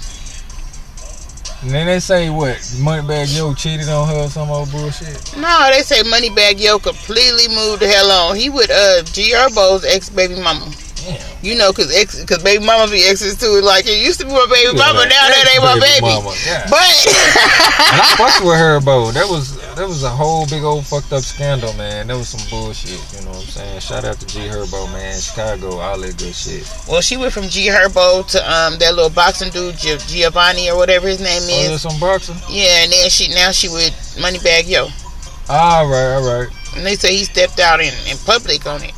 And 1.66 1.72
then 1.72 1.88
they 1.88 2.00
say 2.00 2.30
what? 2.30 2.58
Moneybagg 2.78 3.36
Yo 3.36 3.54
cheated 3.56 3.90
on 3.90 4.08
her 4.08 4.26
or 4.26 4.30
some 4.30 4.52
old 4.52 4.70
bullshit. 4.72 5.36
No, 5.38 5.70
they 5.72 5.82
say 5.82 6.04
Moneybagg 6.04 6.60
Yo 6.60 6.78
completely 6.78 7.48
moved 7.48 7.82
the 7.82 7.88
hell 7.88 8.12
on. 8.12 8.36
He 8.36 8.50
with 8.52 8.70
uh 8.70 9.02
G 9.04 9.32
Herbo's 9.32 9.84
ex 9.86 10.10
baby 10.10 10.36
mama. 10.36 10.72
Damn. 11.04 11.20
You 11.44 11.56
know, 11.58 11.74
cause 11.74 11.92
ex, 11.94 12.24
cause 12.24 12.42
baby 12.42 12.64
mama 12.66 12.90
be 12.90 13.04
exes 13.04 13.38
too. 13.38 13.60
Like 13.62 13.86
it 13.86 14.00
used 14.02 14.20
to 14.22 14.26
be 14.26 14.32
my 14.32 14.46
baby 14.50 14.72
Yeah, 14.78 14.86
mama, 14.88 15.00
like 15.00 15.10
now 15.10 15.28
that 15.28 15.46
ain't 15.52 15.64
my 15.64 15.76
ex-baby 15.76 16.00
baby. 16.00 16.24
mama, 16.24 16.36
yeah. 16.48 16.64
But 16.72 16.80
And 17.92 18.00
I 18.00 18.16
fucked 18.18 18.46
with 18.46 18.56
her, 18.58 18.80
bro. 18.80 19.12
That 19.12 19.28
was 19.28 19.60
that 19.76 19.88
was 19.88 20.04
a 20.04 20.10
whole 20.10 20.46
big 20.48 20.64
old 20.64 20.86
fucked 20.86 21.12
up 21.12 21.24
scandal, 21.24 21.74
man. 21.74 22.08
That 22.08 22.16
was 22.16 22.30
some 22.30 22.40
bullshit. 22.50 22.92
You 23.14 23.26
know 23.26 23.32
what 23.32 23.44
I'm 23.44 23.52
saying? 23.52 23.80
Shout 23.82 24.06
out 24.06 24.20
to 24.22 24.26
G 24.28 24.40
Herbo, 24.48 24.92
man. 24.94 25.20
Chicago, 25.20 25.80
all 25.80 26.00
that 26.00 26.18
good 26.18 26.34
shit. 26.34 26.64
Well, 26.88 27.02
she 27.02 27.18
went 27.18 27.34
from 27.34 27.50
G 27.50 27.68
Herbo 27.68 28.26
to 28.32 28.40
um 28.40 28.78
that 28.80 28.96
little 28.96 29.10
boxing 29.10 29.52
dude 29.52 29.76
Gi- 29.78 29.98
Giovanni 30.08 30.70
or 30.72 30.78
whatever 30.78 31.08
his 31.08 31.20
name 31.20 31.42
Oh, 31.44 31.62
is. 31.62 31.68
there's 31.70 31.82
some 31.82 32.00
boxing. 32.00 32.36
Yeah, 32.50 32.84
and 32.84 32.92
then 32.92 33.10
she 33.10 33.28
now 33.34 33.52
she 33.52 33.68
with 33.68 33.92
Moneybagg 34.22 34.70
Yo, 34.70 34.88
All 35.50 35.88
right, 35.90 36.14
all 36.16 36.24
right. 36.40 36.48
and 36.78 36.86
they 36.86 36.96
say 36.96 37.12
he 37.18 37.26
stepped 37.26 37.60
out 37.60 37.82
in, 37.82 37.92
in 38.10 38.16
public 38.26 38.66
on 38.66 38.82
it. 38.84 38.94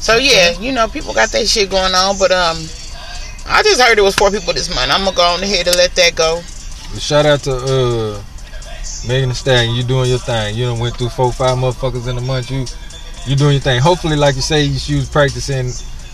So 0.00 0.16
yeah, 0.16 0.58
you 0.58 0.72
know 0.72 0.88
people 0.88 1.12
got 1.12 1.30
that 1.30 1.46
shit 1.46 1.70
going 1.70 1.94
on, 1.94 2.18
but 2.18 2.30
um, 2.30 2.56
I 3.46 3.62
just 3.62 3.80
heard 3.80 3.98
it 3.98 4.02
was 4.02 4.14
four 4.14 4.30
people 4.30 4.52
this 4.52 4.72
month. 4.74 4.90
I'm 4.92 5.04
gonna 5.04 5.16
go 5.16 5.22
on 5.22 5.42
ahead 5.42 5.66
and 5.66 5.76
let 5.76 5.94
that 5.96 6.14
go. 6.14 6.40
Shout 6.98 7.26
out 7.26 7.40
to 7.44 7.52
uh 7.52 8.22
Megan 9.06 9.30
Thee 9.30 9.34
Stallion. 9.34 9.74
You 9.74 9.82
doing 9.82 10.08
your 10.08 10.18
thing. 10.18 10.54
You 10.54 10.66
done 10.66 10.78
went 10.78 10.96
through 10.96 11.10
four, 11.10 11.32
five 11.32 11.58
motherfuckers 11.58 12.08
in 12.08 12.16
a 12.16 12.20
month. 12.20 12.50
You 12.50 12.66
you 13.26 13.36
doing 13.36 13.52
your 13.52 13.60
thing. 13.60 13.80
Hopefully, 13.80 14.16
like 14.16 14.36
you 14.36 14.42
say, 14.42 14.68
she 14.72 14.94
was 14.94 15.08
practicing 15.08 15.66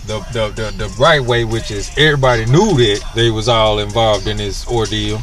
the 0.06 0.20
the, 0.32 0.48
the 0.54 0.74
the 0.76 0.88
right 0.98 1.20
way, 1.20 1.44
which 1.44 1.70
is 1.70 1.90
everybody 1.98 2.46
knew 2.46 2.74
that 2.74 3.04
they 3.14 3.30
was 3.30 3.48
all 3.48 3.78
involved 3.78 4.26
in 4.26 4.38
this 4.38 4.66
ordeal. 4.66 5.20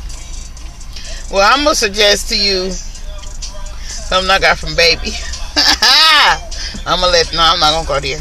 Well, 1.32 1.50
I'm 1.52 1.64
gonna 1.64 1.76
suggest 1.76 2.30
to 2.30 2.38
you 2.38 2.72
something 2.72 4.30
I 4.30 4.40
got 4.40 4.58
from 4.58 4.76
Baby. 4.76 5.12
I'm 6.86 7.00
gonna 7.00 7.12
let 7.12 7.34
no, 7.34 7.42
I'm 7.42 7.60
not 7.60 7.72
gonna 7.72 7.88
go 7.88 8.00
there. 8.00 8.20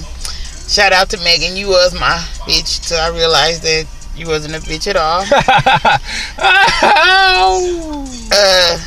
Shout 0.71 0.93
out 0.93 1.11
to 1.11 1.19
Megan, 1.25 1.57
you 1.57 1.67
was 1.67 1.93
my 1.93 2.17
bitch 2.47 2.87
till 2.87 2.97
I 2.97 3.09
realized 3.09 3.65
that 3.65 3.89
you 4.15 4.29
wasn't 4.29 4.55
a 4.55 4.61
bitch 4.61 4.87
at 4.87 4.95
all. 4.95 5.25
Uh, 8.33 8.79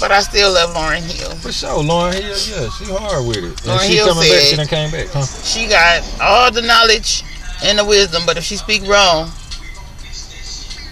but 0.00 0.10
I 0.10 0.20
still 0.20 0.52
love 0.52 0.74
Lauryn 0.74 1.02
Hill. 1.02 1.30
For 1.36 1.52
sure, 1.52 1.84
Lauryn 1.84 2.14
Hill, 2.14 2.24
yeah, 2.24 2.68
she 2.70 2.84
hard 2.86 3.24
with 3.26 3.36
it. 3.36 3.44
And 3.44 3.56
Lauryn 3.58 3.86
she 3.86 3.94
Hill 3.94 4.08
coming 4.08 4.28
back, 4.28 4.42
she 4.42 4.56
done 4.56 4.66
came 4.66 4.90
back, 4.90 5.06
huh? 5.12 5.24
She 5.24 5.68
got 5.68 6.02
all 6.20 6.50
the 6.50 6.62
knowledge 6.62 7.22
and 7.62 7.78
the 7.78 7.84
wisdom, 7.84 8.24
but 8.26 8.36
if 8.36 8.42
she 8.42 8.56
speak 8.56 8.82
wrong, 8.88 9.28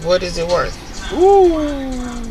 what 0.04 0.22
is 0.22 0.38
it 0.38 0.46
worth? 0.46 0.78
Ooh, 1.12 2.22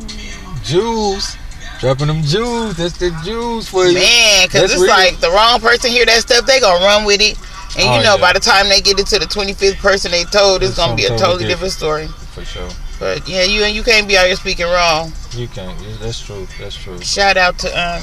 Jews. 0.63 1.35
Dropping 1.83 2.07
them 2.07 2.21
Jews. 2.23 2.77
That's 2.77 2.97
the 2.97 3.11
Jews 3.25 3.67
for 3.67 3.83
you. 3.85 3.95
Man, 3.99 4.47
because 4.47 4.71
it's 4.71 4.79
real. 4.81 4.87
like 4.89 5.19
the 5.19 5.29
wrong 5.29 5.59
person 5.59 5.91
hear 5.91 6.05
that 6.05 6.21
stuff, 6.21 6.45
they 6.45 6.61
gonna 6.61 6.79
run 6.83 7.03
with 7.03 7.19
it. 7.19 7.35
And 7.75 7.83
you 7.83 7.99
Oh, 7.99 8.03
know, 8.03 8.15
yeah. 8.15 8.21
by 8.21 8.31
the 8.31 8.39
time 8.39 8.69
they 8.69 8.79
get 8.79 8.99
it 8.99 9.07
to 9.07 9.19
the 9.19 9.25
25th 9.25 9.79
person 9.79 10.11
they 10.11 10.23
told, 10.25 10.61
it's 10.63 10.69
It's 10.71 10.77
gonna 10.79 10.95
be 10.95 11.05
a 11.05 11.17
totally 11.17 11.43
different 11.43 11.73
story. 11.73 12.07
For 12.31 12.45
sure. 12.45 12.69
But 12.99 13.27
yeah, 13.27 13.43
you 13.43 13.63
and 13.65 13.75
you 13.75 13.83
can't 13.83 14.07
be 14.07 14.15
out 14.17 14.27
here 14.27 14.35
speaking 14.37 14.65
wrong. 14.65 15.11
You 15.33 15.49
can't. 15.49 15.77
That's 15.99 16.21
true. 16.23 16.47
That's 16.57 16.75
true. 16.75 17.01
Shout 17.01 17.35
out 17.35 17.59
to 17.59 17.67
um, 17.67 18.01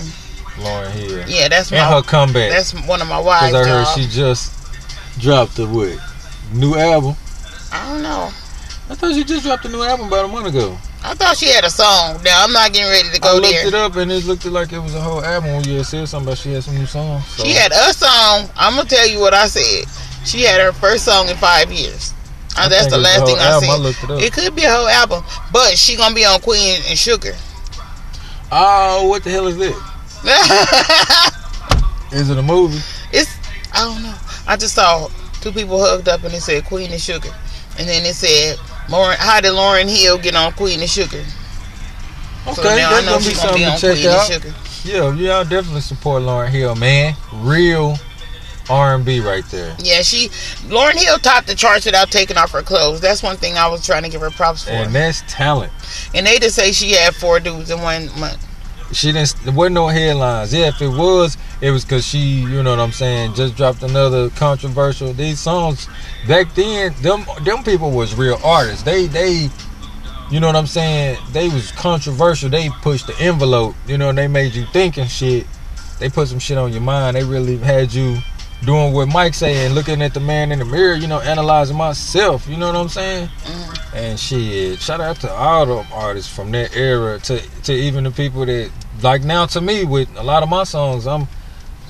Lauryn 0.61 0.91
Hill. 0.91 1.25
yeah, 1.27 1.49
that's 1.49 1.73
And 1.73 1.81
my 1.81 1.97
her 1.97 2.03
comeback. 2.03 2.51
that's 2.51 2.75
one 2.87 3.01
of 3.01 3.09
my 3.09 3.17
Because 3.23 3.25
wives. 3.25 3.55
I 3.55 3.59
heard 3.65 3.85
dog. 3.85 3.99
she 3.99 4.07
just 4.09 4.53
dropped 5.19 5.59
a 5.59 5.65
what? 5.67 5.97
New 6.53 6.75
album. 6.77 7.17
I 7.73 7.89
don't 7.89 8.03
know. 8.03 8.29
I 8.91 8.95
thought 8.95 9.15
she 9.15 9.25
just 9.25 9.45
dropped 9.45 9.65
a 9.65 9.69
new 9.71 9.83
album 9.83 10.09
about 10.09 10.27
a 10.27 10.29
month 10.29 10.49
ago. 10.49 10.77
I 11.02 11.14
thought 11.14 11.37
she 11.37 11.47
had 11.47 11.64
a 11.64 11.71
song. 11.71 12.21
Now 12.23 12.45
I'm 12.45 12.52
not 12.52 12.73
getting 12.73 12.90
ready 12.90 13.09
to 13.14 13.21
go 13.21 13.30
I 13.30 13.33
looked 13.35 13.49
there. 13.49 13.66
it 13.69 13.75
up 13.75 13.97
and 13.97 14.12
it 14.12 14.25
looked 14.26 14.45
like 14.45 14.73
it 14.73 14.78
was 14.78 14.95
a 14.95 15.00
whole 15.00 15.25
album 15.25 15.62
you 15.64 15.78
had 15.78 15.87
said 15.87 16.07
something 16.09 16.28
about 16.28 16.38
she 16.38 16.52
had 16.52 16.62
some 16.62 16.76
new 16.76 16.87
songs. 16.87 17.25
So. 17.26 17.45
She 17.45 17.52
had 17.52 17.73
a 17.73 17.92
song. 17.95 18.50
I'm 18.57 18.76
gonna 18.76 18.88
tell 18.88 19.09
you 19.09 19.19
what 19.19 19.33
I 19.33 19.47
said. 19.47 19.88
She 20.26 20.42
had 20.42 20.61
her 20.61 20.73
first 20.73 21.04
song 21.07 21.28
in 21.28 21.37
five 21.37 21.73
years. 21.73 22.12
Uh, 22.57 22.62
I 22.62 22.69
that's 22.69 22.88
the 22.90 22.99
last 22.99 23.25
thing 23.25 23.37
I 23.38 23.52
album. 23.52 23.92
said. 23.95 24.11
I 24.11 24.14
it. 24.16 24.25
It 24.25 24.33
could 24.35 24.54
be 24.54 24.64
a 24.64 24.71
whole 24.71 24.88
album, 24.88 25.25
but 25.52 25.78
she 25.78 25.97
gonna 25.97 26.14
be 26.14 26.25
on 26.26 26.38
Queen 26.40 26.80
and 26.88 26.99
Sugar. 26.99 27.33
Oh, 28.52 29.09
what 29.09 29.25
the 29.25 29.30
hell 29.30 29.47
is 29.47 29.57
that? 29.57 29.75
Is 32.12 32.28
it 32.28 32.37
a 32.37 32.42
movie? 32.42 32.80
it's 33.12 33.30
I 33.73 33.85
don't 33.85 34.02
know. 34.02 34.14
I 34.47 34.57
just 34.57 34.75
saw 34.75 35.09
two 35.40 35.52
people 35.52 35.80
hugged 35.80 36.09
up 36.09 36.25
and 36.25 36.35
it 36.35 36.40
said 36.42 36.64
Queen 36.64 36.90
and 36.90 37.00
Sugar, 37.00 37.30
and 37.78 37.88
then 37.88 38.04
it 38.04 38.14
said 38.14 38.59
Lauryn. 38.90 39.16
How 39.16 39.40
did 39.40 39.52
Lauryn 39.52 39.88
Hill 39.88 40.18
get 40.18 40.35
on 40.35 40.52
Queen 40.52 40.80
and 40.80 40.90
Sugar? 40.90 41.25
Okay, 42.47 42.54
so 42.54 42.62
that's 42.62 43.06
gonna 43.06 43.18
be 43.18 43.25
she's 43.25 43.37
gonna 43.37 43.49
something 43.49 43.97
be 43.97 44.04
to 44.04 44.40
check 44.40 44.47
out. 44.47 44.85
Yeah, 44.85 45.14
yeah, 45.14 45.37
I'll 45.37 45.44
definitely 45.44 45.82
support 45.82 46.23
Lauryn 46.23 46.49
Hill, 46.49 46.75
man. 46.75 47.14
Real 47.32 47.97
R 48.68 48.94
and 48.94 49.04
B 49.04 49.20
right 49.20 49.44
there. 49.47 49.76
Yeah, 49.78 50.02
she 50.02 50.28
Lauryn 50.68 50.97
Hill 50.97 51.18
topped 51.18 51.47
the 51.47 51.54
charts 51.54 51.87
without 51.87 52.11
taking 52.11 52.37
off 52.37 52.50
her 52.52 52.62
clothes. 52.62 53.00
That's 53.00 53.23
one 53.23 53.37
thing 53.37 53.56
I 53.56 53.68
was 53.68 53.85
trying 53.85 54.04
to 54.04 54.09
give 54.09 54.20
her 54.20 54.30
props 54.30 54.64
for. 54.64 54.70
And 54.70 54.94
that's 54.94 55.23
talent. 55.28 55.73
And 56.14 56.26
they 56.26 56.38
just 56.38 56.56
say 56.56 56.73
she 56.73 56.92
had 56.92 57.14
four 57.14 57.40
dudes 57.40 57.70
in 57.70 57.80
one 57.82 58.09
month. 58.18 58.47
She 58.92 59.12
didn't. 59.12 59.37
There 59.44 59.54
wasn't 59.54 59.75
no 59.75 59.87
headlines. 59.87 60.52
Yeah, 60.52 60.68
if 60.68 60.82
it 60.82 60.88
was, 60.88 61.37
it 61.61 61.70
was 61.70 61.85
because 61.85 62.04
she, 62.04 62.18
you 62.18 62.62
know 62.62 62.70
what 62.70 62.80
I'm 62.80 62.92
saying, 62.92 63.35
just 63.35 63.56
dropped 63.56 63.82
another 63.82 64.30
controversial. 64.30 65.12
These 65.12 65.38
songs 65.38 65.88
back 66.26 66.54
then, 66.54 66.92
them 67.00 67.25
them 67.42 67.62
people 67.62 67.92
was 67.92 68.14
real 68.14 68.38
artists. 68.42 68.82
They 68.82 69.06
they, 69.06 69.49
you 70.30 70.40
know 70.40 70.49
what 70.49 70.56
I'm 70.56 70.66
saying. 70.66 71.18
They 71.32 71.49
was 71.49 71.70
controversial. 71.73 72.50
They 72.50 72.68
pushed 72.82 73.06
the 73.06 73.16
envelope. 73.20 73.76
You 73.87 73.97
know, 73.97 74.12
they 74.12 74.26
made 74.26 74.54
you 74.54 74.66
think 74.66 74.99
and 74.99 75.09
shit. 75.09 75.47
They 76.00 76.09
put 76.09 76.28
some 76.28 76.40
shit 76.40 76.59
on 76.59 76.73
your 76.73 76.80
mind. 76.80 77.16
They 77.16 77.25
really 77.25 77.59
had 77.59 77.92
you 77.92 78.18
doing 78.64 78.92
what 78.92 79.06
Mike 79.09 79.35
saying, 79.35 79.73
looking 79.73 80.02
at 80.02 80.14
the 80.14 80.20
man 80.20 80.50
in 80.50 80.59
the 80.59 80.64
mirror. 80.64 80.94
You 80.94 81.06
know, 81.06 81.20
analyzing 81.20 81.76
myself. 81.76 82.49
You 82.49 82.56
know 82.56 82.66
what 82.66 82.76
I'm 82.76 82.88
saying. 82.88 83.28
Mm-hmm. 83.28 83.97
And 83.97 84.18
shit, 84.18 84.80
shout 84.80 85.00
out 85.00 85.16
to 85.20 85.30
all 85.30 85.66
the 85.66 85.87
artists 85.92 86.35
from 86.35 86.50
that 86.52 86.76
era 86.76 87.18
to 87.20 87.40
to 87.62 87.73
even 87.73 88.04
the 88.04 88.11
people 88.11 88.44
that 88.47 88.70
like 89.02 89.23
now 89.23 89.47
to 89.47 89.61
me 89.61 89.85
with 89.85 90.09
a 90.16 90.23
lot 90.23 90.42
of 90.42 90.49
my 90.49 90.64
songs, 90.64 91.07
I'm 91.07 91.28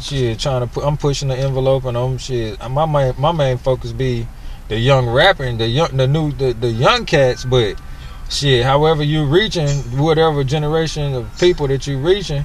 shit 0.00 0.38
trying 0.38 0.62
to 0.62 0.66
put 0.66 0.84
I'm 0.84 0.96
pushing 0.96 1.28
the 1.28 1.36
envelope 1.36 1.84
and 1.84 1.96
I'm 1.96 2.18
shit. 2.18 2.58
My 2.70 2.86
main 2.86 3.14
my 3.18 3.32
main 3.32 3.58
focus 3.58 3.92
be 3.92 4.26
the 4.68 4.78
young 4.78 5.08
rapper 5.08 5.44
and 5.44 5.58
the 5.60 5.66
young 5.66 5.96
the 5.96 6.06
new 6.06 6.32
the, 6.32 6.52
the 6.52 6.70
young 6.70 7.04
cats, 7.06 7.44
but 7.44 7.80
shit, 8.28 8.64
however 8.64 9.02
you 9.02 9.26
reaching 9.26 9.68
whatever 9.98 10.44
generation 10.44 11.14
of 11.14 11.38
people 11.38 11.66
that 11.68 11.86
you 11.86 11.98
reaching 11.98 12.44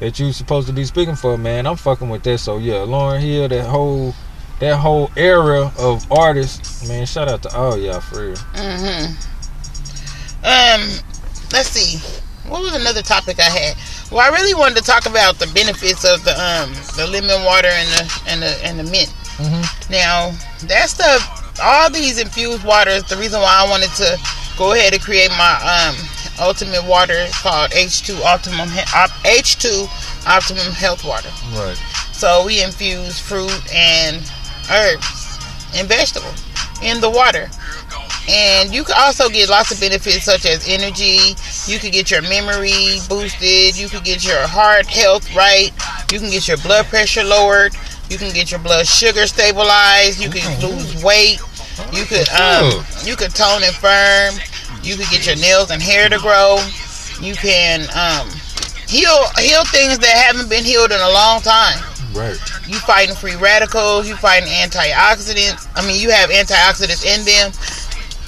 that 0.00 0.18
you 0.18 0.32
supposed 0.32 0.66
to 0.68 0.72
be 0.72 0.84
speaking 0.84 1.16
for, 1.16 1.38
man, 1.38 1.66
I'm 1.66 1.76
fucking 1.76 2.08
with 2.08 2.22
that. 2.24 2.38
So 2.38 2.58
yeah, 2.58 2.84
Lauryn 2.84 3.20
Hill, 3.20 3.48
that 3.48 3.66
whole 3.66 4.14
that 4.60 4.76
whole 4.78 5.10
era 5.16 5.72
of 5.78 6.10
artists, 6.10 6.88
man, 6.88 7.06
shout 7.06 7.28
out 7.28 7.42
to 7.42 7.54
all 7.54 7.78
y'all 7.78 8.00
for 8.00 8.26
real. 8.26 8.36
Mm-hmm. 8.36 9.12
Um, 10.44 10.80
let's 11.52 11.68
see. 11.68 12.22
What 12.48 12.62
was 12.62 12.74
another 12.74 13.02
topic 13.02 13.38
I 13.38 13.50
had? 13.50 13.76
Well, 14.10 14.20
I 14.20 14.34
really 14.34 14.54
wanted 14.54 14.76
to 14.78 14.84
talk 14.84 15.06
about 15.06 15.38
the 15.38 15.46
benefits 15.54 16.04
of 16.04 16.24
the 16.24 16.32
um 16.38 16.72
the 16.96 17.06
lemon 17.06 17.44
water 17.44 17.68
and 17.68 17.88
the 17.90 18.22
and 18.28 18.42
the 18.42 18.52
and 18.64 18.78
the 18.78 18.84
mint. 18.84 19.12
Mm-hmm. 19.36 19.92
Now, 19.92 20.32
that 20.68 20.88
stuff, 20.88 21.20
all 21.62 21.90
these 21.90 22.18
infused 22.18 22.64
waters. 22.64 23.04
The 23.04 23.16
reason 23.16 23.40
why 23.40 23.64
I 23.66 23.68
wanted 23.68 23.90
to 23.96 24.18
go 24.56 24.72
ahead 24.72 24.94
and 24.94 25.02
create 25.02 25.30
my 25.30 25.58
um 25.60 25.96
ultimate 26.40 26.84
water 26.84 27.26
called 27.32 27.70
H2 27.72 28.22
Optimum 28.22 28.68
H2 28.68 29.88
Optimum 30.26 30.72
Health 30.72 31.04
Water. 31.04 31.30
Right. 31.52 31.76
So 32.12 32.46
we 32.46 32.62
infuse 32.62 33.18
fruit 33.18 33.52
and 33.74 34.22
herbs 34.70 35.38
and 35.74 35.88
vegetables 35.88 36.42
in 36.82 37.00
the 37.00 37.10
water. 37.10 37.50
And 38.28 38.74
you 38.74 38.82
can 38.84 38.96
also 38.98 39.28
get 39.28 39.48
lots 39.48 39.70
of 39.70 39.80
benefits 39.80 40.24
such 40.24 40.46
as 40.46 40.66
energy. 40.68 41.36
You 41.70 41.78
can 41.78 41.90
get 41.90 42.10
your 42.10 42.22
memory 42.22 42.98
boosted. 43.08 43.78
You 43.78 43.88
can 43.88 44.02
get 44.02 44.24
your 44.26 44.46
heart 44.46 44.86
health 44.86 45.32
right. 45.34 45.70
You 46.10 46.18
can 46.18 46.30
get 46.30 46.48
your 46.48 46.56
blood 46.58 46.86
pressure 46.86 47.22
lowered. 47.24 47.74
You 48.10 48.18
can 48.18 48.32
get 48.32 48.50
your 48.50 48.60
blood 48.60 48.86
sugar 48.86 49.26
stabilized. 49.26 50.20
You 50.22 50.30
can 50.30 50.46
lose 50.60 51.02
weight. 51.02 51.38
You 51.92 52.04
could 52.04 52.28
um 52.30 52.82
you 53.04 53.14
could 53.16 53.34
tone 53.34 53.62
and 53.62 53.74
firm. 53.74 54.34
You 54.82 54.96
could 54.96 55.08
get 55.10 55.26
your 55.26 55.36
nails 55.36 55.70
and 55.70 55.82
hair 55.82 56.08
to 56.08 56.18
grow. 56.18 56.58
You 57.20 57.34
can 57.34 57.82
um 57.94 58.28
heal 58.88 59.22
heal 59.38 59.64
things 59.66 59.98
that 59.98 60.14
haven't 60.26 60.48
been 60.48 60.64
healed 60.64 60.90
in 60.92 61.00
a 61.00 61.10
long 61.10 61.40
time 61.42 61.78
Right. 62.14 62.38
you 62.66 62.78
fighting 62.78 63.14
free 63.14 63.36
radicals, 63.36 64.08
you 64.08 64.16
fighting 64.16 64.48
antioxidants. 64.48 65.68
I 65.74 65.86
mean, 65.86 66.00
you 66.00 66.10
have 66.10 66.30
antioxidants 66.30 67.04
in 67.04 67.24
them. 67.26 67.52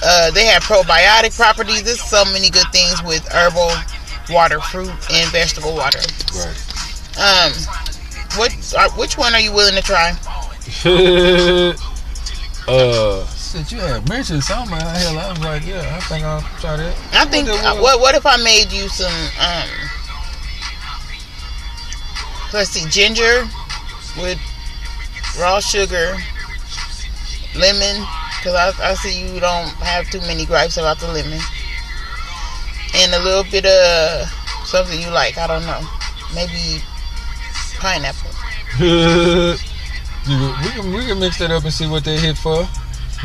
Uh, 0.01 0.31
they 0.31 0.45
have 0.45 0.63
probiotic 0.63 1.35
properties. 1.35 1.83
There's 1.83 2.01
so 2.01 2.23
many 2.25 2.49
good 2.49 2.67
things 2.71 3.01
with 3.03 3.27
herbal 3.33 3.71
water, 4.33 4.59
fruit, 4.61 4.89
and 5.11 5.31
vegetable 5.31 5.75
water. 5.75 5.99
Right. 6.35 6.57
Um, 7.19 7.51
what? 8.37 8.55
Uh, 8.77 8.89
which 8.97 9.17
one 9.17 9.33
are 9.33 9.39
you 9.41 9.51
willing 9.51 9.75
to 9.75 9.81
try? 9.81 10.11
uh, 12.67 13.25
shit, 13.27 13.71
you 13.71 13.79
had 13.79 14.07
mentioned 14.07 14.43
something. 14.43 14.75
Hell, 14.79 15.19
I 15.19 15.29
was 15.31 15.39
like, 15.39 15.65
yeah, 15.65 15.95
I 15.97 15.99
think 16.01 16.23
I'll 16.23 16.41
try 16.61 16.77
that. 16.77 16.95
I 17.13 17.25
think. 17.25 17.49
What 17.49 17.61
the- 17.61 17.67
Uh, 17.69 17.81
what? 17.81 17.99
What 17.99 18.15
if 18.15 18.25
I 18.25 18.37
made 18.37 18.71
you 18.71 18.87
some? 18.87 19.11
Um, 19.39 19.69
let's 22.53 22.69
see, 22.69 22.87
ginger 22.89 23.47
with 24.17 24.39
raw 25.39 25.59
sugar, 25.59 26.15
lemon. 27.55 28.05
Cause 28.43 28.53
I, 28.55 28.71
I 28.91 28.93
see 28.95 29.33
you 29.33 29.39
don't 29.39 29.67
have 29.83 30.09
too 30.09 30.21
many 30.21 30.45
gripes 30.45 30.77
about 30.77 30.99
the 30.99 31.07
lemon, 31.07 31.39
and 32.95 33.13
a 33.13 33.19
little 33.19 33.43
bit 33.51 33.65
of 33.65 34.29
Something 34.65 35.01
you 35.01 35.09
like. 35.09 35.37
I 35.37 35.47
don't 35.47 35.65
know. 35.65 35.81
Maybe 36.35 36.83
pineapple. 37.79 38.29
we 38.79 40.69
can 40.69 40.93
we 40.93 41.05
can 41.07 41.19
mix 41.19 41.39
that 41.39 41.49
up 41.49 41.63
and 41.63 41.73
see 41.73 41.87
what 41.87 42.03
they 42.03 42.17
hit 42.19 42.37
for. 42.37 42.67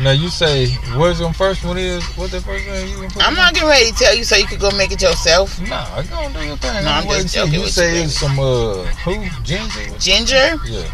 Now 0.01 0.11
you 0.11 0.29
say 0.29 0.69
what's 0.95 1.19
the 1.19 1.31
first 1.33 1.63
one 1.63 1.77
is? 1.77 2.03
What 2.17 2.31
the 2.31 2.41
first 2.41 2.67
one 2.67 2.87
you? 2.87 3.07
I'm 3.19 3.35
not 3.35 3.53
getting 3.53 3.69
ready 3.69 3.91
to 3.91 3.93
tell 3.93 4.15
you 4.15 4.23
so 4.23 4.35
you 4.35 4.47
could 4.47 4.59
go 4.59 4.71
make 4.71 4.91
it 4.91 5.01
yourself. 5.01 5.61
Nah, 5.61 6.01
go 6.01 6.15
on 6.15 6.33
do 6.33 6.39
your 6.43 6.57
thing. 6.57 6.83
No, 6.83 6.89
I'm 6.89 7.07
Wait 7.07 7.21
just 7.21 7.35
and 7.37 7.45
joking 7.45 7.53
You 7.53 7.61
with 7.61 7.71
say 7.71 7.97
you, 7.99 8.03
it's 8.05 8.17
some 8.17 8.39
uh 8.39 8.83
who 9.05 9.29
ginger? 9.43 9.97
Ginger, 9.99 10.55
Yeah. 10.65 10.87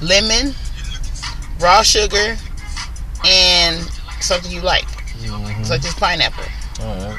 lemon, 0.00 0.54
raw 1.58 1.82
sugar, 1.82 2.36
and 3.26 3.80
something 4.20 4.50
you 4.50 4.60
like, 4.60 4.86
Mm-hmm. 5.20 5.64
such 5.64 5.84
as 5.84 5.92
pineapple 5.94 6.44
right, 6.80 7.18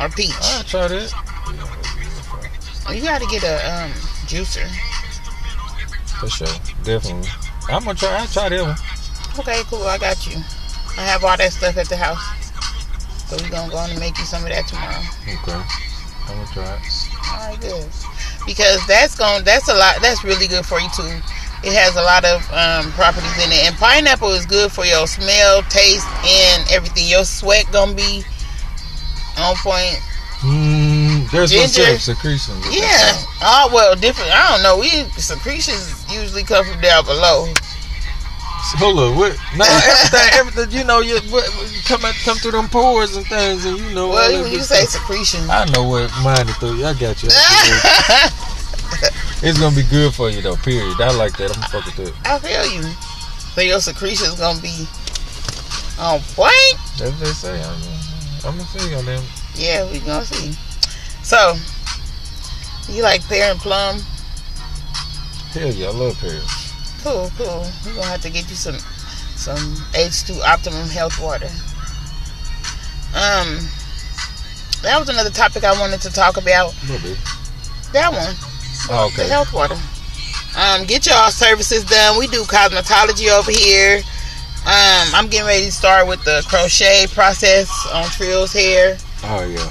or 0.00 0.08
peach. 0.08 0.32
I'll 0.42 0.64
try 0.64 0.88
that. 0.88 1.12
You 2.92 3.02
got 3.02 3.20
to 3.20 3.26
get 3.28 3.44
a 3.44 3.54
um, 3.84 3.90
juicer. 4.26 4.66
For 6.18 6.28
sure, 6.28 6.48
definitely. 6.82 7.28
I'm 7.68 7.84
gonna 7.84 7.94
try. 7.94 8.16
I'll 8.16 8.26
try 8.26 8.48
that 8.48 8.62
one. 8.62 8.76
Okay, 9.38 9.62
cool. 9.70 9.84
I 9.84 9.98
got 9.98 10.26
you. 10.26 10.36
I 10.96 11.02
have 11.06 11.22
all 11.22 11.36
that 11.36 11.52
stuff 11.52 11.76
at 11.76 11.88
the 11.88 11.96
house. 11.96 12.18
So 13.30 13.36
we're 13.36 13.50
going 13.50 13.66
to 13.68 13.70
go 13.70 13.78
on 13.78 13.90
and 13.90 14.00
make 14.00 14.18
you 14.18 14.24
some 14.24 14.42
of 14.42 14.48
that 14.50 14.66
tomorrow. 14.66 14.98
Okay. 15.22 15.62
I'm 16.26 16.34
gonna 16.34 16.50
try 16.50 16.74
it. 16.74 16.82
All 17.30 17.50
right, 17.50 17.60
good. 17.60 17.86
Because 18.46 18.84
that's 18.88 19.14
going 19.16 19.38
to 19.40 19.44
that's 19.44 19.68
a 19.68 19.74
lot 19.74 20.00
that's 20.02 20.24
really 20.24 20.48
good 20.48 20.64
for 20.66 20.80
you 20.80 20.88
too. 20.96 21.20
It 21.64 21.74
has 21.74 21.96
a 21.96 22.02
lot 22.02 22.24
of 22.24 22.38
um, 22.54 22.92
properties 22.92 23.34
in 23.42 23.50
it, 23.50 23.66
and 23.66 23.74
pineapple 23.76 24.30
is 24.30 24.46
good 24.46 24.70
for 24.70 24.84
your 24.84 25.06
smell, 25.06 25.62
taste, 25.66 26.06
and 26.22 26.62
everything. 26.70 27.08
Your 27.08 27.24
sweat 27.24 27.66
gonna 27.72 27.94
be 27.94 28.22
on 29.38 29.56
point. 29.56 29.98
Mm, 30.40 31.28
there's 31.32 31.50
no 31.50 31.66
Ginger. 31.66 31.98
secretions. 31.98 32.62
Yeah. 32.70 33.10
Oh 33.42 33.70
well, 33.74 33.96
different. 33.96 34.30
I 34.30 34.54
don't 34.54 34.62
know. 34.62 34.78
We 34.78 34.88
secretions 35.18 36.06
usually 36.12 36.44
come 36.44 36.64
from 36.64 36.80
down 36.80 37.04
below. 37.04 37.52
Hold 38.78 38.98
up, 38.98 39.16
what? 39.16 39.38
No, 39.56 39.64
everything, 39.88 40.28
everything. 40.34 40.78
You 40.78 40.84
know, 40.84 41.00
you, 41.00 41.16
what, 41.30 41.48
what, 41.56 41.72
you 41.74 41.80
come 41.82 42.02
come 42.24 42.36
through 42.38 42.52
them 42.52 42.68
pores 42.68 43.16
and 43.16 43.26
things, 43.26 43.64
and 43.64 43.78
you 43.78 43.94
know. 43.94 44.10
Well, 44.10 44.42
when 44.42 44.52
you 44.52 44.60
say 44.60 44.84
stuff. 44.84 45.02
secretion, 45.02 45.48
I 45.50 45.64
know 45.72 45.84
what 45.84 46.10
mine 46.22 46.48
is 46.48 46.56
through. 46.58 46.84
I 46.84 46.94
got 46.94 47.22
you. 47.22 47.30
It. 48.92 49.12
it's 49.42 49.58
gonna 49.58 49.74
be 49.74 49.84
good 49.84 50.14
for 50.14 50.30
you 50.30 50.42
though. 50.42 50.56
Period. 50.56 51.00
I 51.00 51.14
like 51.16 51.36
that. 51.38 51.54
I'm 51.54 51.60
gonna 51.60 51.82
fuck 51.82 51.96
with 51.98 52.14
that. 52.22 52.26
I 52.26 52.38
feel 52.38 52.66
you. 52.66 52.82
So 53.54 53.60
your 53.62 53.80
secretions 53.80 54.34
gonna 54.38 54.60
be 54.60 54.86
on 55.98 56.20
point. 56.34 56.52
That's 56.98 57.10
what 57.12 57.20
they 57.20 57.32
say. 57.32 57.62
I'm, 57.62 57.82
I'm 58.44 58.56
gonna 58.56 58.68
see 58.68 58.94
on 58.94 59.04
them. 59.04 59.22
Yeah, 59.54 59.90
we 59.90 59.98
gonna 60.00 60.24
see. 60.24 60.56
So, 61.22 61.56
you 62.88 63.02
like 63.02 63.26
pear 63.26 63.50
and 63.50 63.60
plum? 63.60 64.00
Hell 65.50 65.72
yeah, 65.72 65.88
I 65.88 65.90
love 65.90 66.18
pears. 66.20 66.72
Cool, 67.02 67.30
cool. 67.36 67.66
We're 67.84 67.94
gonna 67.94 68.06
have 68.06 68.22
to 68.22 68.30
get 68.30 68.48
you 68.48 68.56
some 68.56 68.78
some 69.36 69.56
H2 69.92 70.40
Optimum 70.42 70.88
Health 70.88 71.20
Water. 71.20 71.50
Um, 73.14 73.58
that 74.82 74.96
was 74.98 75.08
another 75.08 75.30
topic 75.30 75.64
I 75.64 75.78
wanted 75.80 76.00
to 76.02 76.10
talk 76.10 76.36
about. 76.36 76.74
Bit. 76.86 77.18
That 77.92 78.12
one, 78.12 78.34
Oh, 78.90 79.10
the 79.14 79.22
okay. 79.22 79.28
health 79.28 79.52
water. 79.52 79.76
Um, 80.56 80.86
get 80.86 81.06
y'all 81.06 81.30
services 81.30 81.84
done. 81.84 82.18
We 82.18 82.26
do 82.26 82.42
cosmetology 82.42 83.30
over 83.30 83.50
here. 83.50 84.02
Um, 84.66 85.08
I'm 85.14 85.28
getting 85.28 85.46
ready 85.46 85.66
to 85.66 85.72
start 85.72 86.08
with 86.08 86.22
the 86.24 86.44
crochet 86.48 87.06
process 87.12 87.70
on 87.92 88.04
Trill's 88.04 88.52
hair. 88.52 88.98
Oh 89.24 89.46
yeah. 89.46 89.70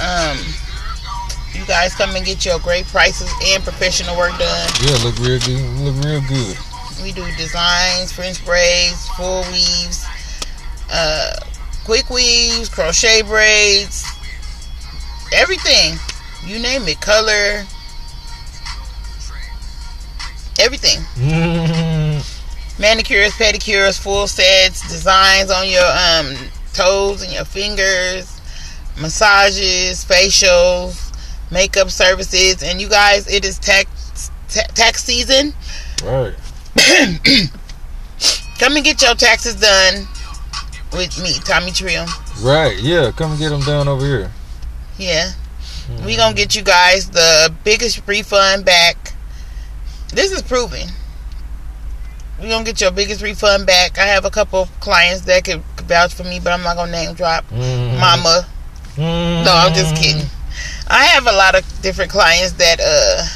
Um, 0.00 0.38
you 1.52 1.64
guys 1.66 1.94
come 1.94 2.14
and 2.14 2.24
get 2.24 2.44
your 2.44 2.58
great 2.60 2.86
prices 2.86 3.30
and 3.44 3.62
professional 3.62 4.16
work 4.16 4.38
done. 4.38 4.68
Yeah, 4.84 4.96
look 5.04 5.18
real 5.18 5.40
good. 5.40 5.62
Look 5.80 6.04
real 6.04 6.20
good. 6.28 6.56
We 7.02 7.12
do 7.12 7.24
designs, 7.36 8.12
French 8.12 8.44
braids, 8.44 9.08
full 9.10 9.42
weaves, 9.52 10.06
uh, 10.90 11.34
quick 11.84 12.08
weaves, 12.08 12.68
crochet 12.68 13.22
braids, 13.22 14.04
everything. 15.34 15.98
You 16.46 16.58
name 16.58 16.86
it, 16.88 17.00
color, 17.00 17.64
everything. 20.58 21.00
Manicures, 22.78 23.32
pedicures, 23.32 23.98
full 23.98 24.26
sets, 24.26 24.82
designs 24.88 25.50
on 25.50 25.68
your 25.68 25.84
um 25.84 26.34
toes 26.74 27.22
and 27.22 27.32
your 27.32 27.44
fingers, 27.44 28.40
massages, 29.00 30.04
facials, 30.04 31.12
makeup 31.50 31.90
services, 31.90 32.62
and 32.62 32.80
you 32.80 32.88
guys, 32.88 33.26
it 33.32 33.44
is 33.44 33.58
tax 33.58 34.30
ta- 34.48 34.66
tax 34.74 35.02
season. 35.04 35.54
right. 36.04 36.34
Come 38.58 38.76
and 38.76 38.84
get 38.84 39.02
your 39.02 39.14
taxes 39.14 39.54
done 39.56 40.06
with 40.92 41.20
me, 41.22 41.32
Tommy 41.44 41.70
Trill. 41.72 42.06
Right. 42.42 42.78
Yeah. 42.78 43.10
Come 43.12 43.32
and 43.32 43.40
get 43.40 43.50
them 43.50 43.60
done 43.60 43.86
over 43.88 44.04
here. 44.04 44.30
Yeah. 44.98 45.32
We 46.04 46.16
gonna 46.16 46.34
get 46.34 46.56
you 46.56 46.62
guys 46.62 47.10
the 47.10 47.52
biggest 47.64 48.00
refund 48.06 48.64
back. 48.64 49.05
This 50.16 50.32
is 50.32 50.40
proven. 50.40 50.88
We 52.40 52.48
gonna 52.48 52.64
get 52.64 52.80
your 52.80 52.90
biggest 52.90 53.20
refund 53.20 53.66
back. 53.66 53.98
I 53.98 54.06
have 54.06 54.24
a 54.24 54.30
couple 54.30 54.62
of 54.62 54.80
clients 54.80 55.26
that 55.26 55.44
could 55.44 55.62
vouch 55.84 56.14
for 56.14 56.24
me, 56.24 56.40
but 56.42 56.54
I'm 56.54 56.62
not 56.62 56.76
gonna 56.76 56.90
name 56.90 57.12
drop. 57.12 57.44
Mhm. 57.50 57.98
Mama. 58.00 58.46
Mhm. 58.96 59.44
No, 59.44 59.52
I'm 59.52 59.74
just 59.74 59.94
kidding. 59.94 60.30
I 60.88 61.04
have 61.04 61.26
a 61.26 61.32
lot 61.32 61.54
of 61.54 61.64
different 61.82 62.10
clients 62.10 62.52
that 62.52 62.80
uh 62.80 63.26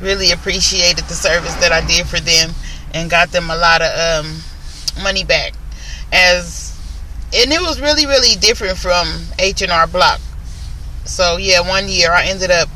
really 0.00 0.30
appreciated 0.30 1.04
the 1.08 1.14
service 1.14 1.54
that 1.54 1.72
I 1.72 1.80
did 1.80 2.06
for 2.06 2.20
them 2.20 2.54
and 2.94 3.10
got 3.10 3.32
them 3.32 3.50
a 3.50 3.56
lot 3.56 3.82
of 3.82 3.90
um 4.24 4.44
money 5.02 5.24
back. 5.24 5.52
As 6.12 6.74
and 7.34 7.50
it 7.52 7.60
was 7.60 7.80
really 7.80 8.06
really 8.06 8.36
different 8.36 8.78
from 8.78 9.26
H&R 9.36 9.88
Block. 9.88 10.20
So 11.06 11.38
yeah, 11.38 11.58
one 11.58 11.88
year 11.88 12.12
I 12.12 12.26
ended 12.26 12.52
up 12.52 12.68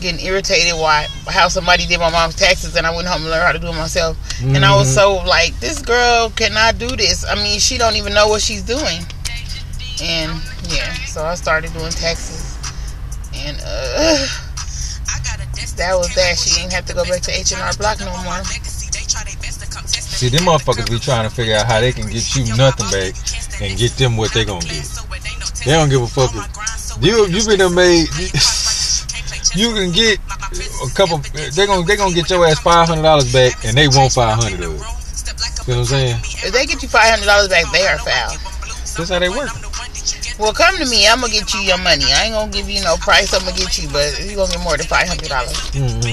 getting 0.00 0.24
irritated 0.24 0.74
why 0.74 1.06
how 1.28 1.48
somebody 1.48 1.86
did 1.86 1.98
my 2.00 2.10
mom's 2.10 2.34
taxes 2.36 2.76
and 2.76 2.86
I 2.86 2.94
went 2.94 3.08
home 3.08 3.22
and 3.22 3.30
learned 3.30 3.42
how 3.44 3.52
to 3.52 3.58
do 3.58 3.68
it 3.68 3.74
myself. 3.74 4.16
And 4.42 4.64
I 4.64 4.74
was 4.74 4.88
Mhm. 4.88 4.94
so 4.94 5.14
like, 5.26 5.58
this 5.60 5.80
girl 5.82 6.30
cannot 6.30 6.78
do 6.78 6.88
this. 6.96 7.24
I 7.24 7.34
mean, 7.34 7.58
she 7.60 7.78
don't 7.78 7.96
even 7.96 8.14
know 8.14 8.28
what 8.28 8.40
she's 8.42 8.62
doing. 8.62 9.04
And 10.00 10.40
yeah, 10.68 10.92
so 11.06 11.24
I 11.26 11.34
started 11.34 11.72
doing 11.72 11.90
taxes, 11.90 12.54
and 13.34 13.56
uh, 13.58 14.26
that 15.76 15.94
was 15.98 16.14
that. 16.14 16.38
She 16.38 16.54
didn't 16.60 16.72
have 16.72 16.86
to 16.86 16.94
go 16.94 17.04
back 17.04 17.20
to 17.22 17.32
H 17.32 17.50
and 17.52 17.60
R 17.60 17.72
Block 17.74 17.98
no 17.98 18.06
more. 18.22 18.44
See, 19.98 20.28
them 20.28 20.44
motherfuckers 20.44 20.88
be 20.90 20.98
trying 21.00 21.28
to 21.28 21.34
figure 21.34 21.56
out 21.56 21.66
how 21.66 21.80
they 21.80 21.92
can 21.92 22.08
get 22.08 22.34
you 22.36 22.44
nothing 22.56 22.88
back 22.90 23.14
and 23.60 23.76
get 23.78 23.92
them 23.96 24.16
what 24.16 24.32
they 24.32 24.44
gonna 24.44 24.64
get. 24.64 24.86
They 25.64 25.72
don't 25.72 25.88
give 25.88 26.02
a 26.02 26.06
fuck. 26.06 26.30
If, 26.34 27.04
you 27.04 27.26
you 27.26 27.44
been 27.46 27.58
done 27.58 27.74
made. 27.74 28.08
You 29.58 29.74
can 29.74 29.90
get 29.90 30.22
a 30.86 30.88
couple. 30.94 31.18
They 31.18 31.66
gonna 31.66 31.82
they 31.82 31.96
gonna 31.96 32.14
get 32.14 32.30
your 32.30 32.46
ass 32.46 32.60
five 32.60 32.86
hundred 32.86 33.02
dollars 33.02 33.32
back, 33.32 33.64
and 33.66 33.76
they 33.76 33.88
want 33.88 34.12
five 34.12 34.38
hundred 34.38 34.62
of 34.62 34.78
it. 34.78 34.86
You 35.66 35.74
know 35.74 35.82
what 35.82 35.90
I'm 35.90 35.98
saying? 35.98 36.14
If 36.46 36.52
they 36.54 36.64
get 36.64 36.80
you 36.80 36.86
five 36.88 37.10
hundred 37.10 37.26
dollars 37.26 37.48
back, 37.48 37.66
they 37.72 37.82
are 37.90 37.98
foul. 37.98 38.38
That's 38.94 39.10
how 39.10 39.18
they 39.18 39.28
work. 39.28 39.50
Well, 40.38 40.54
come 40.54 40.78
to 40.78 40.86
me. 40.86 41.08
I'm 41.08 41.18
gonna 41.18 41.32
get 41.32 41.52
you 41.54 41.66
your 41.66 41.78
money. 41.82 42.06
I 42.06 42.30
ain't 42.30 42.38
gonna 42.38 42.52
give 42.52 42.70
you 42.70 42.86
no 42.86 42.94
price. 43.02 43.34
I'm 43.34 43.42
gonna 43.42 43.58
get 43.58 43.74
you, 43.82 43.90
but 43.90 44.14
you 44.22 44.38
gonna 44.38 44.54
get 44.54 44.62
more 44.62 44.76
than 44.78 44.86
five 44.86 45.10
hundred 45.10 45.26
dollars. 45.26 45.58
Mm-hmm. 45.74 46.06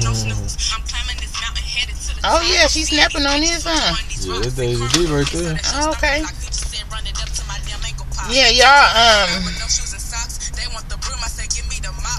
Oh 2.26 2.42
yeah, 2.50 2.66
she's 2.66 2.90
snapping 2.90 3.30
on 3.30 3.46
his, 3.46 3.62
huh? 3.62 3.94
Yeah, 4.26 4.42
that's 4.42 4.58
Daisy 4.58 4.82
D 4.90 5.06
right 5.06 5.30
there. 5.30 5.54
Okay. 5.94 6.26
Yeah, 8.34 8.50
y'all. 8.50 8.90
Um, 8.90 9.85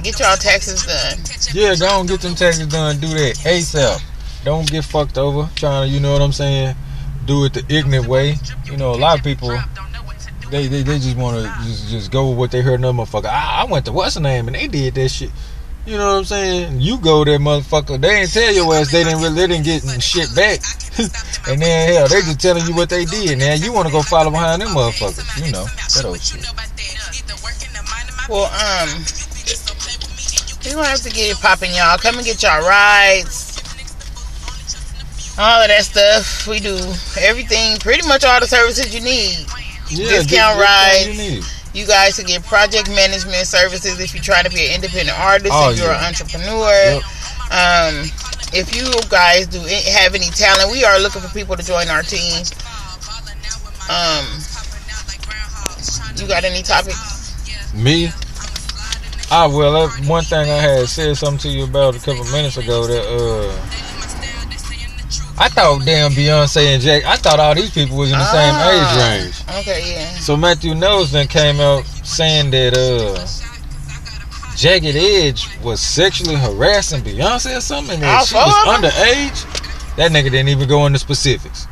get 0.06 0.20
y'all 0.20 0.36
taxes 0.36 0.86
done. 0.86 1.18
Yeah, 1.52 1.74
go 1.74 1.88
on 1.98 2.06
get 2.06 2.20
them 2.20 2.34
taxes 2.34 2.66
done. 2.68 3.00
Do 3.00 3.08
that 3.08 3.36
ASAP. 3.42 4.00
Don't 4.44 4.70
get 4.70 4.84
fucked 4.84 5.18
over 5.18 5.50
trying 5.56 5.88
to, 5.88 5.94
you 5.94 6.00
know 6.00 6.12
what 6.12 6.22
I'm 6.22 6.32
saying? 6.32 6.76
Do 7.24 7.44
it 7.44 7.54
the 7.54 7.64
ignorant 7.68 8.06
way. 8.06 8.36
You 8.66 8.76
know, 8.76 8.92
a 8.92 8.96
lot 8.96 9.18
of 9.18 9.24
people, 9.24 9.58
they 10.50 10.68
they, 10.68 10.82
they 10.82 10.98
just 10.98 11.16
want 11.16 11.44
to 11.44 11.52
just, 11.64 11.88
just 11.88 12.12
go 12.12 12.28
with 12.28 12.38
what 12.38 12.50
they 12.52 12.60
heard 12.60 12.78
another 12.78 12.98
motherfucker. 12.98 13.26
I, 13.26 13.62
I 13.62 13.64
went 13.64 13.86
to 13.86 13.92
what's 13.92 14.14
the 14.14 14.20
name 14.20 14.46
and 14.46 14.54
they 14.54 14.68
did 14.68 14.94
that 14.94 15.08
shit. 15.08 15.30
You 15.86 15.98
know 15.98 16.06
what 16.06 16.18
I'm 16.18 16.24
saying? 16.24 16.80
You 16.80 16.98
go 16.98 17.24
there, 17.24 17.38
motherfucker. 17.38 18.00
They 18.00 18.20
didn't 18.20 18.32
tell 18.32 18.52
your 18.52 18.74
ass 18.74 18.92
they 18.92 19.02
didn't 19.02 19.22
really 19.22 19.34
they 19.34 19.46
didn't 19.48 19.64
get 19.64 20.02
shit 20.02 20.34
back. 20.36 20.60
and 21.48 21.60
then 21.60 21.92
hell, 21.92 22.08
they 22.08 22.20
just 22.22 22.40
telling 22.40 22.66
you 22.66 22.74
what 22.74 22.88
they 22.88 23.04
did. 23.04 23.38
Now 23.38 23.54
you 23.54 23.72
want 23.72 23.86
to 23.88 23.92
go 23.92 24.02
follow 24.02 24.30
behind 24.30 24.62
them 24.62 24.68
motherfuckers. 24.68 25.44
You 25.44 25.52
know 25.52 25.64
that 25.64 26.04
old 26.04 26.20
shit. 26.20 26.46
Well, 28.28 28.46
um, 28.46 29.04
we 30.66 30.72
gonna 30.74 30.88
have 30.88 31.00
to 31.02 31.10
get 31.10 31.30
it 31.30 31.40
popping, 31.40 31.70
y'all. 31.74 31.98
Come 31.98 32.16
and 32.16 32.24
get 32.24 32.42
y'all 32.42 32.60
rides. 32.66 33.54
All 35.38 35.60
of 35.62 35.68
that 35.68 35.84
stuff. 35.84 36.46
We 36.48 36.60
do 36.60 36.76
everything, 37.20 37.76
pretty 37.78 38.06
much 38.08 38.24
all 38.24 38.40
the 38.40 38.46
services 38.46 38.94
you 38.94 39.00
need. 39.00 39.46
Yeah, 39.90 40.08
Discount 40.24 40.58
rides. 40.58 41.06
You 41.08 41.14
need. 41.14 41.44
You 41.74 41.86
guys 41.86 42.16
can 42.16 42.24
get 42.26 42.42
project 42.44 42.88
management 42.88 43.46
services 43.46 44.00
if 44.00 44.14
you're 44.14 44.22
trying 44.22 44.44
to 44.44 44.50
be 44.50 44.66
an 44.66 44.76
independent 44.76 45.18
artist, 45.20 45.52
Oh, 45.54 45.70
if 45.70 45.78
you're 45.78 45.88
yeah. 45.92 45.98
an 46.00 46.06
entrepreneur. 46.06 47.00
Um, 47.52 48.08
if 48.56 48.74
you 48.74 48.88
guys 49.10 49.46
do 49.46 49.58
have 49.92 50.14
any 50.14 50.26
talent, 50.32 50.72
we 50.72 50.84
are 50.84 50.98
looking 50.98 51.20
for 51.20 51.28
people 51.34 51.54
to 51.54 51.62
join 51.62 51.88
our 51.88 52.02
team. 52.02 52.42
Um, 53.92 54.24
you 56.16 56.26
got 56.26 56.44
any 56.44 56.62
topics? 56.62 57.34
Me? 57.74 58.08
Ah, 59.30 59.48
well, 59.48 59.72
that 59.88 60.06
one 60.06 60.22
thing 60.24 60.48
I 60.50 60.54
had 60.58 60.88
said 60.88 61.16
something 61.16 61.38
to 61.40 61.48
you 61.48 61.64
about 61.64 61.96
a 61.96 61.98
couple 61.98 62.24
minutes 62.26 62.56
ago 62.56 62.86
that, 62.86 63.04
uh, 63.04 63.50
I 65.38 65.48
thought 65.48 65.84
damn 65.84 66.12
Beyonce 66.12 66.74
and 66.74 66.82
Jack, 66.82 67.04
I 67.04 67.16
thought 67.16 67.40
all 67.40 67.54
these 67.54 67.70
people 67.70 67.96
was 67.98 68.10
in 68.12 68.18
the 68.18 68.24
same 68.24 68.54
Ah. 68.54 68.70
age 68.70 69.22
range. 69.24 69.60
Okay, 69.60 69.92
yeah. 69.94 70.18
So 70.20 70.36
Matthew 70.36 70.74
Knowles 70.74 71.10
then 71.12 71.26
came 71.26 71.60
out 71.60 71.84
saying 72.04 72.50
that, 72.52 72.74
uh, 72.76 73.26
Jagged 74.56 74.96
Edge 74.96 75.48
was 75.62 75.80
sexually 75.80 76.36
harassing 76.36 77.02
Beyonce 77.02 77.58
or 77.58 77.60
something, 77.60 77.94
and 77.94 78.02
that 78.04 78.26
she 78.26 78.34
was 78.36 78.54
underage. 78.66 79.44
That 79.96 80.12
nigga 80.12 80.30
didn't 80.30 80.48
even 80.48 80.68
go 80.68 80.86
into 80.86 80.98
specifics. 80.98 81.66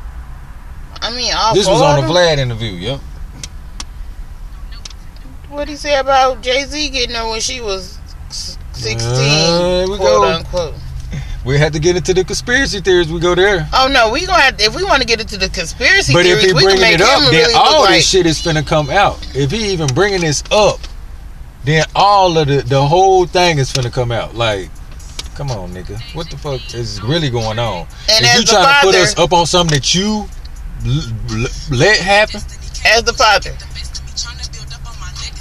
I 1.00 1.10
mean, 1.10 1.32
all 1.34 1.54
This 1.54 1.66
was 1.66 1.80
on 1.80 2.00
the? 2.02 2.06
Vlad 2.12 2.38
interview, 2.38 2.72
yep. 2.72 3.00
What 5.54 5.68
he 5.68 5.76
say 5.76 5.96
about 5.98 6.42
Jay 6.42 6.64
Z 6.64 6.90
getting 6.90 7.14
her 7.14 7.28
when 7.28 7.40
she 7.40 7.60
was 7.60 7.96
sixteen, 8.28 9.50
Uh, 9.52 9.86
we 9.88 9.96
quote 9.96 9.98
go. 10.22 10.24
unquote. 10.24 10.74
We 11.44 11.58
had 11.58 11.72
to 11.74 11.78
get 11.78 11.94
into 11.96 12.12
the 12.12 12.24
conspiracy 12.24 12.80
theories. 12.80 13.08
We 13.12 13.20
go 13.20 13.34
there. 13.36 13.68
Oh 13.72 13.86
no, 13.86 14.10
we 14.10 14.26
gonna 14.26 14.42
have 14.42 14.60
if 14.60 14.74
we 14.74 14.82
want 14.82 15.00
to 15.02 15.06
get 15.06 15.20
into 15.20 15.36
the 15.36 15.48
conspiracy 15.48 16.12
theories. 16.12 16.12
But 16.12 16.22
theories, 16.24 16.44
if 16.44 16.58
he 16.58 16.64
bringing 16.64 16.92
it 16.94 17.00
up, 17.00 17.20
then 17.20 17.30
really 17.32 17.54
all 17.54 17.80
look 17.82 17.90
like 17.90 17.98
this 17.98 18.08
shit 18.08 18.26
is 18.26 18.40
finna 18.42 18.66
come 18.66 18.90
out. 18.90 19.24
If 19.34 19.52
he 19.52 19.72
even 19.72 19.86
bringing 19.88 20.22
this 20.22 20.42
up, 20.50 20.80
then 21.64 21.84
all 21.94 22.36
of 22.36 22.48
the 22.48 22.62
the 22.62 22.82
whole 22.84 23.26
thing 23.26 23.58
is 23.58 23.72
finna 23.72 23.92
come 23.92 24.10
out. 24.10 24.34
Like, 24.34 24.70
come 25.36 25.50
on, 25.52 25.72
nigga, 25.72 26.00
what 26.16 26.30
the 26.30 26.36
fuck 26.36 26.74
is 26.74 27.00
really 27.02 27.30
going 27.30 27.60
on? 27.60 27.86
And 28.10 28.24
if 28.24 28.34
as 28.34 28.40
you 28.40 28.46
trying 28.46 28.80
to 28.80 28.86
put 28.86 28.94
us 28.96 29.16
up 29.18 29.32
on 29.32 29.46
something 29.46 29.74
that 29.76 29.94
you 29.94 30.28
l- 30.84 31.02
l- 31.30 31.46
let 31.70 31.98
happen, 31.98 32.40
as 32.86 33.04
the 33.04 33.12
father. 33.12 33.56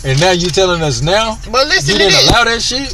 And 0.06 0.20
now 0.20 0.32
you 0.32 0.48
telling 0.50 0.82
us 0.82 1.02
now 1.02 1.38
But 1.52 1.68
listen 1.68 1.94
you 1.94 1.98
didn't 2.00 2.14
this: 2.14 2.30
allow 2.30 2.44
that 2.46 2.62
shit. 2.62 2.94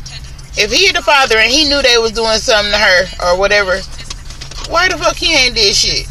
if 0.58 0.72
he 0.72 0.88
had 0.88 0.96
the 0.96 1.02
father 1.02 1.38
and 1.38 1.52
he 1.52 1.66
knew 1.68 1.82
they 1.82 1.98
was 1.98 2.12
doing 2.12 2.38
something 2.38 2.72
to 2.72 2.78
her 2.78 3.06
or 3.34 3.40
whatever, 3.40 3.78
why 4.70 4.88
the 4.90 4.98
fuck 4.98 5.16
he 5.16 5.34
ain't 5.34 5.56
did 5.56 5.74
shit? 5.76 6.08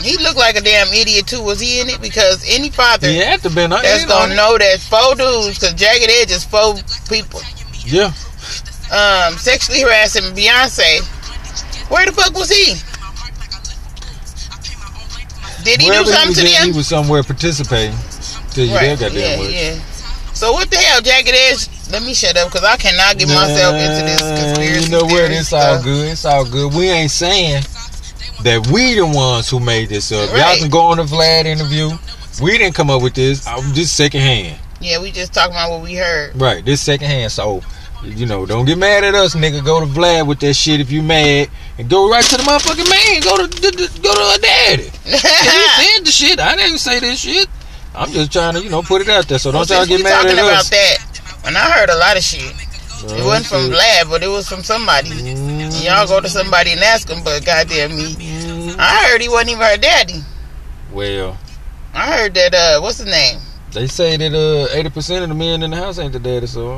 He 0.00 0.16
looked 0.18 0.36
like 0.38 0.56
a 0.56 0.60
damn 0.60 0.88
idiot 0.88 1.26
too. 1.28 1.42
Was 1.42 1.60
he 1.60 1.80
in 1.80 1.88
it? 1.88 2.00
Because 2.00 2.42
any 2.48 2.70
father 2.70 3.06
He 3.08 3.18
had 3.18 3.40
to 3.42 3.50
been. 3.50 3.70
that's 3.70 4.04
gonna 4.06 4.30
on 4.32 4.36
know 4.36 4.58
that 4.58 4.80
four 4.80 5.14
dudes, 5.14 5.58
because 5.58 5.74
Jagged 5.74 6.10
Edge 6.10 6.30
is 6.32 6.44
four 6.44 6.74
people, 7.08 7.40
Yeah, 7.86 8.10
um, 8.90 9.38
sexually 9.38 9.80
harassing 9.82 10.24
Beyonce. 10.34 11.02
Where 11.90 12.06
the 12.06 12.12
fuck 12.12 12.34
was 12.34 12.50
he? 12.50 12.74
Did 15.64 15.80
he 15.80 15.88
wherever 15.88 16.04
do 16.06 16.10
he 16.10 16.16
something 16.16 16.28
was 16.44 16.52
to 16.52 16.58
them? 16.58 16.70
he 16.72 16.76
was 16.76 16.86
somewhere 16.88 17.22
participating. 17.22 17.96
Till 18.50 18.66
you 18.66 18.72
there, 18.72 18.96
goddamn 18.96 19.14
yeah, 19.14 19.36
much. 19.36 19.50
yeah. 19.52 19.80
So 20.42 20.50
what 20.50 20.68
the 20.72 20.76
hell, 20.76 21.00
Jagged 21.00 21.30
Edge? 21.30 21.68
Let 21.92 22.02
me 22.02 22.14
shut 22.14 22.36
up 22.36 22.50
because 22.50 22.64
I 22.66 22.76
cannot 22.76 23.16
get 23.16 23.28
myself 23.28 23.76
into 23.76 24.02
this 24.02 24.18
conspiracy 24.18 24.86
You 24.86 24.90
know 24.90 25.04
what? 25.04 25.30
It's 25.30 25.52
all 25.52 25.80
good. 25.80 26.10
It's 26.10 26.24
all 26.24 26.44
good. 26.44 26.74
We 26.74 26.90
ain't 26.90 27.12
saying 27.12 27.62
that 28.42 28.66
we 28.72 28.96
the 28.96 29.06
ones 29.06 29.48
who 29.48 29.60
made 29.60 29.88
this 29.88 30.10
up. 30.10 30.28
Y'all 30.36 30.56
can 30.56 30.68
go 30.68 30.80
on 30.80 30.96
the 30.96 31.04
Vlad 31.04 31.44
interview. 31.44 31.90
We 32.42 32.58
didn't 32.58 32.74
come 32.74 32.90
up 32.90 33.02
with 33.02 33.14
this. 33.14 33.46
I'm 33.46 33.72
just 33.72 33.94
secondhand. 33.94 34.58
Yeah, 34.80 35.00
we 35.00 35.12
just 35.12 35.32
talking 35.32 35.52
about 35.54 35.70
what 35.70 35.82
we 35.84 35.94
heard. 35.94 36.34
Right. 36.34 36.64
This 36.64 36.80
secondhand. 36.80 37.30
So, 37.30 37.62
you 38.02 38.26
know, 38.26 38.44
don't 38.44 38.64
get 38.64 38.78
mad 38.78 39.04
at 39.04 39.14
us, 39.14 39.36
nigga. 39.36 39.64
Go 39.64 39.78
to 39.78 39.86
Vlad 39.86 40.26
with 40.26 40.40
that 40.40 40.54
shit 40.54 40.80
if 40.80 40.90
you 40.90 41.04
mad, 41.04 41.50
and 41.78 41.88
go 41.88 42.10
right 42.10 42.24
to 42.24 42.36
the 42.36 42.42
motherfucking 42.42 42.90
man. 42.90 43.20
Go 43.22 43.46
to 43.46 43.46
the, 43.46 43.70
the- 43.70 44.00
go 44.02 44.12
to 44.12 44.20
her 44.20 44.38
daddy. 44.38 44.82
he 45.04 45.18
said 45.18 46.04
the 46.04 46.10
shit. 46.10 46.40
I 46.40 46.56
didn't 46.56 46.78
say 46.78 46.98
this 46.98 47.20
shit. 47.20 47.46
I'm 47.94 48.10
just 48.10 48.32
trying 48.32 48.54
to, 48.54 48.62
you 48.62 48.70
know, 48.70 48.82
put 48.82 49.02
it 49.02 49.08
out 49.08 49.26
there. 49.28 49.38
So 49.38 49.52
don't 49.52 49.68
Well, 49.68 49.78
y'all 49.80 49.86
get 49.86 50.02
mad 50.02 50.12
talking 50.22 50.38
at 50.38 50.44
about 50.44 50.60
us. 50.60 50.70
that, 50.70 50.96
and 51.46 51.56
I 51.56 51.70
heard 51.72 51.90
a 51.90 51.96
lot 51.96 52.16
of 52.16 52.22
shit. 52.22 52.54
It 53.04 53.24
wasn't 53.24 53.46
from 53.46 53.70
Vlad, 53.70 54.08
but 54.08 54.22
it 54.22 54.28
was 54.28 54.48
from 54.48 54.62
somebody. 54.62 55.10
And 55.10 55.74
y'all 55.82 56.06
go 56.06 56.20
to 56.20 56.28
somebody 56.28 56.70
and 56.72 56.80
ask 56.80 57.08
them, 57.08 57.22
but 57.24 57.44
goddamn 57.44 57.96
me, 57.96 58.14
Mm, 58.14 58.76
I 58.78 59.08
heard 59.08 59.20
he 59.20 59.28
wasn't 59.28 59.50
even 59.50 59.62
her 59.62 59.76
daddy. 59.76 60.22
Well, 60.92 61.36
I 61.94 62.16
heard 62.16 62.34
that 62.34 62.54
uh, 62.54 62.80
what's 62.80 62.98
his 62.98 63.06
name? 63.08 63.40
they 63.72 63.86
say 63.86 64.16
that 64.16 64.32
uh, 64.32 64.68
80% 64.74 65.22
of 65.24 65.28
the 65.30 65.34
men 65.34 65.62
in 65.62 65.70
the 65.70 65.76
house 65.76 65.98
ain't 65.98 66.12
the 66.12 66.18
daddy, 66.20 66.46
so 66.46 66.76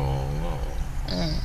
don't. 1.11 1.41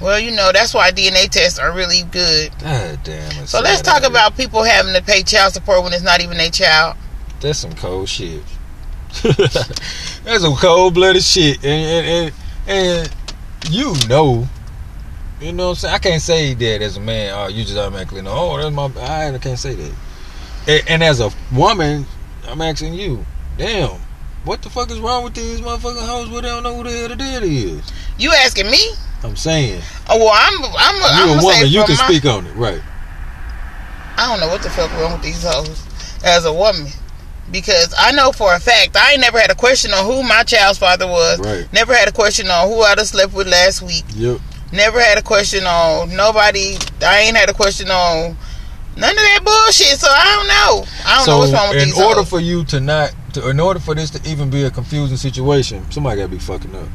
Well, 0.00 0.20
you 0.20 0.30
know 0.32 0.50
that's 0.52 0.74
why 0.74 0.90
DNA 0.92 1.28
tests 1.30 1.58
are 1.58 1.72
really 1.72 2.02
good. 2.10 2.52
God 2.60 3.00
damn 3.02 3.30
it. 3.42 3.48
So 3.48 3.60
let's 3.60 3.80
talk 3.80 4.02
about 4.02 4.36
people 4.36 4.62
having 4.62 4.92
to 4.94 5.02
pay 5.02 5.22
child 5.22 5.54
support 5.54 5.82
when 5.82 5.92
it's 5.94 6.02
not 6.02 6.20
even 6.20 6.36
their 6.36 6.50
child. 6.50 6.96
That's 7.40 7.58
some 7.58 7.72
cold 7.74 8.08
shit. 8.08 8.42
That's 9.22 10.42
some 10.42 10.56
cold 10.56 10.94
blooded 10.94 11.22
shit. 11.22 11.56
And, 11.64 12.06
and, 12.06 12.32
and, 12.66 13.08
and 13.08 13.16
you 13.70 13.94
know, 14.08 14.48
you 15.40 15.52
know 15.52 15.64
what 15.66 15.70
I'm 15.70 15.74
saying? 15.76 15.94
I 15.94 15.98
can't 15.98 16.22
say 16.22 16.54
that 16.54 16.82
as 16.82 16.96
a 16.96 17.00
man, 17.00 17.32
oh, 17.34 17.48
you 17.48 17.64
just 17.64 17.76
automatically 17.76 18.22
know, 18.22 18.32
oh, 18.34 18.56
that's 18.56 18.74
my, 18.74 18.84
I 18.86 19.38
can't 19.38 19.58
say 19.58 19.74
that. 19.74 19.94
And, 20.66 20.82
and 20.88 21.04
as 21.04 21.20
a 21.20 21.30
woman, 21.54 22.06
I'm 22.48 22.60
asking 22.60 22.94
you, 22.94 23.24
damn, 23.58 24.00
what 24.44 24.62
the 24.62 24.70
fuck 24.70 24.90
is 24.90 24.98
wrong 24.98 25.24
with 25.24 25.34
these 25.34 25.60
motherfucking 25.60 26.06
hoes 26.06 26.30
where 26.30 26.42
they 26.42 26.48
don't 26.48 26.62
know 26.62 26.76
who 26.76 26.84
the 26.84 26.90
hell 26.90 27.08
the 27.08 27.16
daddy 27.16 27.64
is? 27.64 27.92
You 28.18 28.32
asking 28.32 28.70
me? 28.70 28.78
I'm 29.24 29.36
saying, 29.36 29.82
Oh 30.08 30.18
well, 30.18 30.30
I'm 30.32 30.62
I'm 30.64 30.72
I'm 30.76 31.28
a 31.28 31.28
gonna 31.32 31.40
say 31.40 31.46
woman, 31.46 31.68
you 31.68 31.84
can 31.84 31.96
my- 31.96 32.06
speak 32.06 32.24
on 32.26 32.46
it, 32.46 32.54
right? 32.54 32.80
I 34.18 34.30
don't 34.30 34.40
know 34.40 34.48
what 34.48 34.62
the 34.62 34.70
fuck 34.70 34.90
wrong 34.92 35.12
with 35.12 35.22
these 35.22 35.42
hoes 35.42 35.84
as 36.24 36.44
a 36.44 36.52
woman. 36.52 36.86
Because 37.50 37.94
I 37.96 38.12
know 38.12 38.32
for 38.32 38.54
a 38.54 38.60
fact 38.60 38.96
I 38.96 39.12
ain't 39.12 39.20
never 39.20 39.38
had 39.38 39.50
a 39.50 39.54
question 39.54 39.92
on 39.92 40.04
who 40.04 40.22
my 40.22 40.42
child's 40.42 40.78
father 40.78 41.06
was. 41.06 41.38
Right. 41.40 41.72
Never 41.72 41.94
had 41.94 42.08
a 42.08 42.12
question 42.12 42.48
on 42.48 42.68
who 42.68 42.80
I 42.80 42.94
done 42.94 43.06
slept 43.06 43.34
with 43.34 43.46
last 43.48 43.82
week. 43.82 44.04
Yep. 44.14 44.40
Never 44.72 45.00
had 45.00 45.16
a 45.18 45.22
question 45.22 45.64
on 45.64 46.14
nobody. 46.16 46.76
I 47.00 47.20
ain't 47.20 47.36
had 47.36 47.48
a 47.48 47.54
question 47.54 47.88
on 47.90 48.36
none 48.96 49.10
of 49.10 49.16
that 49.16 49.40
bullshit. 49.44 49.98
So 49.98 50.08
I 50.10 50.24
don't 50.36 50.48
know. 50.48 50.92
I 51.06 51.16
don't 51.18 51.26
know 51.26 51.38
what's 51.38 51.52
wrong 51.52 51.68
with 51.70 51.82
in 51.82 51.88
these 51.88 52.00
order 52.00 52.20
hoes. 52.20 52.30
for 52.30 52.40
you 52.40 52.64
to 52.64 52.80
not, 52.80 53.14
to, 53.34 53.48
in 53.48 53.60
order 53.60 53.78
for 53.78 53.94
this 53.94 54.10
to 54.10 54.28
even 54.28 54.50
be 54.50 54.64
a 54.64 54.70
confusing 54.70 55.16
situation, 55.16 55.88
somebody 55.90 56.16
gotta 56.16 56.28
be 56.28 56.38
fucking 56.38 56.74
up. 56.74 56.88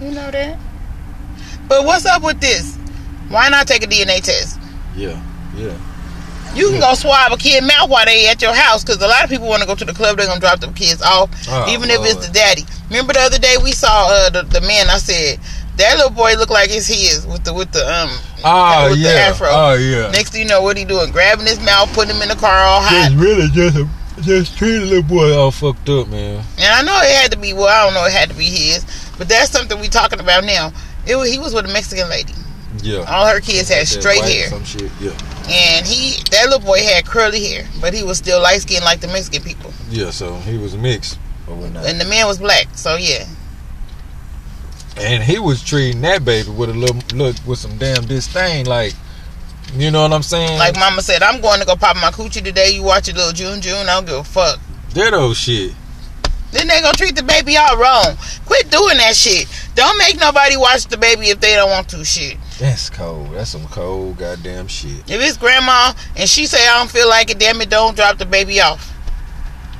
You 0.00 0.10
know 0.10 0.30
that. 0.30 0.58
But 1.68 1.84
what's 1.84 2.06
up 2.06 2.22
with 2.22 2.40
this? 2.40 2.76
Why 3.28 3.48
not 3.48 3.66
take 3.66 3.82
a 3.82 3.86
DNA 3.86 4.22
test? 4.22 4.58
Yeah, 4.96 5.22
yeah. 5.56 5.76
You 6.58 6.70
can 6.70 6.80
go 6.80 6.94
swab 6.94 7.32
a 7.32 7.36
kid 7.36 7.62
mouth 7.64 7.88
while 7.88 8.04
they 8.04 8.26
at 8.28 8.42
your 8.42 8.52
house 8.54 8.82
because 8.82 9.00
a 9.00 9.06
lot 9.06 9.22
of 9.24 9.30
people 9.30 9.46
want 9.46 9.62
to 9.62 9.68
go 9.68 9.74
to 9.74 9.84
the 9.84 9.92
club. 9.94 10.16
They're 10.18 10.26
gonna 10.26 10.40
drop 10.40 10.60
them 10.60 10.74
kids 10.74 11.00
off, 11.02 11.30
Oh, 11.48 11.66
even 11.70 11.88
if 11.90 12.00
it's 12.02 12.26
the 12.26 12.32
daddy. 12.32 12.62
Remember 12.88 13.12
the 13.12 13.20
other 13.20 13.38
day 13.38 13.56
we 13.62 13.72
saw 13.72 14.08
uh, 14.10 14.30
the 14.30 14.42
the 14.42 14.60
man. 14.62 14.88
I 14.90 14.98
said 14.98 15.38
that 15.76 15.96
little 15.96 16.10
boy 16.10 16.34
looked 16.34 16.50
like 16.50 16.70
it's 16.70 16.86
his 16.88 17.26
with 17.26 17.44
the 17.44 17.54
with 17.54 17.70
the 17.70 17.86
um 17.86 18.10
Oh 18.44 18.90
with 18.90 19.02
the 19.02 19.08
yeah. 19.08 19.30
afro. 19.30 19.48
Oh 19.50 19.74
yeah. 19.74 20.10
Next 20.10 20.30
thing 20.30 20.42
you 20.42 20.48
know, 20.48 20.62
what 20.62 20.76
he 20.76 20.84
doing? 20.84 21.12
Grabbing 21.12 21.46
his 21.46 21.60
mouth, 21.60 21.92
putting 21.94 22.16
him 22.16 22.22
in 22.22 22.28
the 22.28 22.34
car 22.36 22.50
all 22.66 22.82
hot. 22.82 23.06
It's 23.06 23.14
really 23.14 23.48
just 23.48 23.76
a 23.76 23.88
just 24.22 24.58
treat 24.58 24.82
a 24.82 24.84
little 24.84 25.02
boy 25.04 25.32
all 25.32 25.52
fucked 25.52 25.88
up, 25.88 26.08
man. 26.08 26.42
And 26.58 26.66
I 26.66 26.82
know 26.82 26.98
it 27.02 27.14
had 27.22 27.30
to 27.32 27.38
be. 27.38 27.52
Well, 27.52 27.68
I 27.68 27.84
don't 27.84 27.94
know. 27.94 28.04
It 28.04 28.12
had 28.12 28.28
to 28.30 28.34
be 28.34 28.46
his, 28.46 28.84
but 29.16 29.28
that's 29.28 29.50
something 29.52 29.78
we 29.80 29.86
talking 29.88 30.18
about 30.18 30.42
now. 30.44 30.72
It 31.06 31.14
was, 31.14 31.30
he 31.32 31.38
was 31.38 31.54
with 31.54 31.66
a 31.66 31.72
Mexican 31.72 32.08
lady. 32.10 32.34
Yeah. 32.82 33.04
All 33.08 33.26
her 33.26 33.40
kids 33.40 33.68
had 33.68 33.82
That 33.82 33.86
straight 33.86 34.20
white 34.20 34.32
hair. 34.32 34.48
Some 34.48 34.64
shit. 34.64 34.90
Yeah. 35.00 35.10
And 35.50 35.86
he, 35.86 36.22
that 36.30 36.44
little 36.48 36.60
boy 36.64 36.82
had 36.82 37.06
curly 37.06 37.44
hair, 37.44 37.66
but 37.80 37.94
he 37.94 38.02
was 38.02 38.18
still 38.18 38.40
light 38.40 38.60
skinned 38.62 38.84
like 38.84 39.00
the 39.00 39.06
Mexican 39.08 39.42
people. 39.42 39.72
Yeah. 39.90 40.10
So 40.10 40.34
he 40.36 40.58
was 40.58 40.76
mixed 40.76 41.18
or 41.48 41.56
whatnot, 41.56 41.86
And 41.86 42.00
the 42.00 42.04
man 42.04 42.26
was 42.26 42.38
black, 42.38 42.68
so 42.74 42.96
yeah. 42.96 43.24
and 44.98 45.22
he 45.22 45.38
was 45.38 45.62
treating 45.62 46.00
that 46.02 46.24
baby 46.24 46.50
with 46.50 46.70
a 46.70 46.74
little 46.74 47.00
look 47.14 47.36
with 47.46 47.58
some 47.58 47.76
damn 47.78 48.04
disdain, 48.06 48.66
like. 48.66 48.94
You 49.74 49.90
know 49.90 50.00
what 50.00 50.14
I'm 50.14 50.22
saying? 50.22 50.58
Like 50.58 50.76
mama 50.76 51.02
said, 51.02 51.22
I'm 51.22 51.42
going 51.42 51.60
to 51.60 51.66
go 51.66 51.76
pop 51.76 51.94
my 51.96 52.08
coochie 52.10 52.42
today. 52.42 52.70
You 52.70 52.82
watch 52.82 53.06
your 53.06 53.16
little 53.18 53.32
June 53.32 53.60
June, 53.60 53.86
I 53.86 53.96
don't 53.96 54.06
give 54.06 54.14
a 54.16 54.24
fuck. 54.24 54.58
that 54.94 55.12
old 55.12 55.36
shit. 55.36 55.74
Then 56.52 56.66
they 56.68 56.80
gonna 56.80 56.96
treat 56.96 57.14
the 57.14 57.22
baby 57.22 57.58
all 57.58 57.76
wrong. 57.76 58.16
Quit 58.46 58.70
doing 58.70 58.96
that 58.96 59.14
shit. 59.14 59.46
Don't 59.74 59.98
make 59.98 60.18
nobody 60.18 60.56
watch 60.56 60.86
the 60.86 60.96
baby 60.96 61.26
if 61.26 61.40
they 61.40 61.54
don't 61.54 61.68
want 61.68 61.90
to 61.90 62.02
shit. 62.02 62.38
That's 62.58 62.90
cold. 62.90 63.32
That's 63.34 63.50
some 63.50 63.66
cold 63.68 64.18
goddamn 64.18 64.66
shit. 64.66 65.08
If 65.08 65.20
it's 65.20 65.36
grandma 65.36 65.92
and 66.16 66.28
she 66.28 66.46
say 66.46 66.66
I 66.68 66.76
don't 66.78 66.90
feel 66.90 67.08
like 67.08 67.30
it, 67.30 67.38
damn 67.38 67.60
it, 67.60 67.70
don't 67.70 67.94
drop 67.94 68.18
the 68.18 68.26
baby 68.26 68.60
off. 68.60 68.92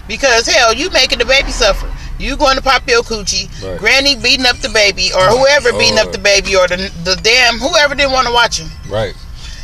Because 0.06 0.46
hell, 0.46 0.72
you 0.72 0.88
making 0.90 1.18
the 1.18 1.24
baby 1.24 1.50
suffer. 1.50 1.90
You 2.18 2.36
going 2.36 2.56
to 2.56 2.62
pop 2.62 2.88
your 2.88 3.02
coochie, 3.02 3.48
Right. 3.62 3.78
granny 3.78 4.16
beating 4.16 4.46
up 4.46 4.56
the 4.56 4.68
baby, 4.70 5.10
or 5.14 5.22
whoever 5.26 5.72
beating 5.72 5.98
up 5.98 6.10
the 6.12 6.18
baby, 6.18 6.56
or 6.56 6.66
the 6.66 6.90
the 7.04 7.14
damn 7.22 7.58
whoever 7.58 7.94
didn't 7.94 8.12
want 8.12 8.26
to 8.26 8.32
watch 8.32 8.58
him. 8.58 8.68
Right. 8.88 9.14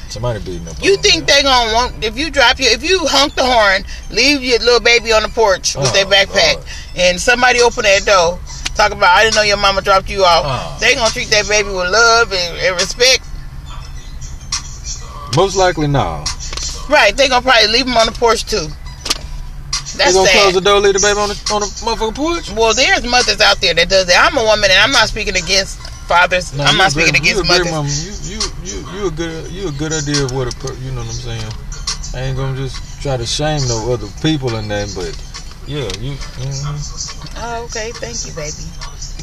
Somebody 0.08 0.38
beating 0.40 0.68
up. 0.68 0.76
You 0.82 0.96
think 0.98 1.26
they 1.26 1.42
gonna 1.42 1.72
want 1.72 2.04
if 2.04 2.16
you 2.16 2.30
drop 2.30 2.60
your 2.60 2.70
if 2.70 2.88
you 2.88 3.00
honk 3.06 3.34
the 3.34 3.44
horn, 3.44 3.84
leave 4.10 4.42
your 4.42 4.58
little 4.60 4.78
baby 4.80 5.12
on 5.12 5.22
the 5.22 5.28
porch 5.28 5.74
with 5.74 5.88
Oh, 5.88 5.92
their 5.92 6.06
backpack, 6.06 6.54
Lord. 6.56 6.66
and 6.96 7.20
somebody 7.20 7.60
open 7.60 7.82
that 7.84 8.04
door, 8.04 8.38
talk 8.74 8.92
about 8.92 9.14
I 9.16 9.24
didn't 9.24 9.36
know 9.36 9.42
your 9.42 9.56
mama 9.56 9.80
dropped 9.82 10.08
you 10.10 10.24
off. 10.24 10.42
Oh. 10.46 10.76
They 10.80 10.94
gonna 10.94 11.10
treat 11.10 11.28
that 11.30 11.48
baby 11.48 11.68
with 11.68 11.90
love 11.90 12.32
and, 12.32 12.58
and 12.60 12.74
respect, 12.76 13.22
Most 15.36 15.56
likely, 15.56 15.86
no. 15.88 16.24
right? 16.88 17.16
They 17.16 17.28
gonna 17.28 17.42
probably 17.42 17.68
leave 17.68 17.86
him 17.86 17.96
on 17.96 18.06
the 18.06 18.12
porch 18.12 18.44
too. 18.44 18.66
They 19.98 20.12
gonna 20.12 20.28
close 20.30 20.54
the 20.54 20.60
door, 20.60 20.80
leave 20.80 20.94
the 20.94 21.00
baby 21.00 21.18
on 21.18 21.28
the 21.28 21.38
on 21.54 21.60
the 21.62 21.66
motherfucking 21.86 22.14
porch. 22.14 22.50
Well, 22.50 22.74
there's 22.74 23.04
mothers 23.06 23.40
out 23.40 23.60
there 23.60 23.74
that 23.74 23.88
does 23.88 24.06
that. 24.06 24.18
I'm 24.30 24.36
a 24.38 24.42
woman, 24.44 24.70
and 24.70 24.78
I'm 24.80 24.90
not 24.92 25.08
speaking 25.08 25.36
against 25.36 25.78
fathers. 26.06 26.52
No, 26.54 26.64
I'm 26.64 26.76
not 26.76 26.90
a 26.90 26.94
great- 26.94 27.06
speaking 27.14 27.20
against 27.22 27.46
mothers. 27.46 27.70
mama. 27.70 27.88
You, 27.88 28.12
you, 28.26 28.40
you, 28.66 28.76
you 28.94 29.06
a 29.06 29.10
good, 29.10 29.50
you 29.52 29.68
a 29.68 29.72
good 29.72 29.92
idea 29.92 30.24
of 30.24 30.32
what 30.32 30.52
a, 30.52 30.56
per- 30.58 30.74
you 30.82 30.90
know 30.90 31.02
what 31.02 31.14
I'm 31.14 31.22
saying. 31.38 31.52
I 32.14 32.26
ain't 32.26 32.36
gonna 32.36 32.56
just 32.56 33.02
try 33.02 33.16
to 33.16 33.26
shame 33.26 33.60
no 33.68 33.92
other 33.92 34.06
people 34.22 34.54
in 34.56 34.66
that, 34.68 34.90
but 34.94 35.14
yeah, 35.66 35.88
you. 36.00 36.12
mhm. 36.14 37.36
Oh, 37.38 37.64
okay, 37.64 37.90
thank 37.92 38.24
you, 38.26 38.32
baby. 38.32 38.52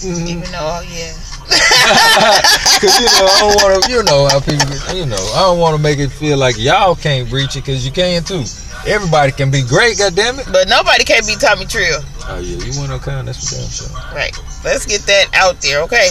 Mhm. 0.02 0.28
Even 0.28 0.52
though, 0.52 0.82
oh 0.82 0.82
yeah, 0.82 1.14
Cause 2.82 3.00
you 3.00 3.06
know 3.06 3.28
I 3.28 3.38
don't 3.40 3.56
want 3.62 3.84
to, 3.84 3.92
you 3.92 4.04
know 4.04 4.28
how 4.28 4.40
people, 4.40 4.96
you 4.96 5.06
know, 5.06 5.22
I 5.36 5.42
don't 5.42 5.60
want 5.60 5.76
to 5.76 5.82
make 5.82 6.00
it 6.00 6.10
feel 6.10 6.38
like 6.38 6.58
y'all 6.58 6.96
can't 6.96 7.32
reach 7.32 7.56
it, 7.56 7.66
cause 7.66 7.86
you 7.86 7.92
can 7.92 8.24
too. 8.24 8.44
Everybody 8.88 9.32
can 9.32 9.52
be 9.52 9.62
great, 9.62 9.98
goddamn 10.00 10.40
it. 10.40 10.48
but 10.52 10.68
nobody 10.68 11.04
can 11.04 11.24
be 11.26 11.36
Tommy 11.36 11.66
Trill. 11.66 12.00
Oh 12.28 12.40
yeah, 12.40 12.58
you 12.66 12.80
want 12.80 12.92
to 12.92 12.98
kind? 13.00 13.28
That's 13.28 13.38
for 13.50 13.56
damn 13.62 13.70
sure. 13.70 14.16
Right. 14.16 14.34
Let's 14.64 14.86
get 14.86 15.02
that 15.02 15.28
out 15.36 15.62
there, 15.62 15.82
okay? 15.84 16.10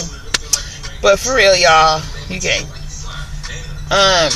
But 1.01 1.19
for 1.19 1.35
real, 1.35 1.55
y'all, 1.57 2.01
you 2.29 2.39
can't. 2.39 2.63
Um, 3.91 4.31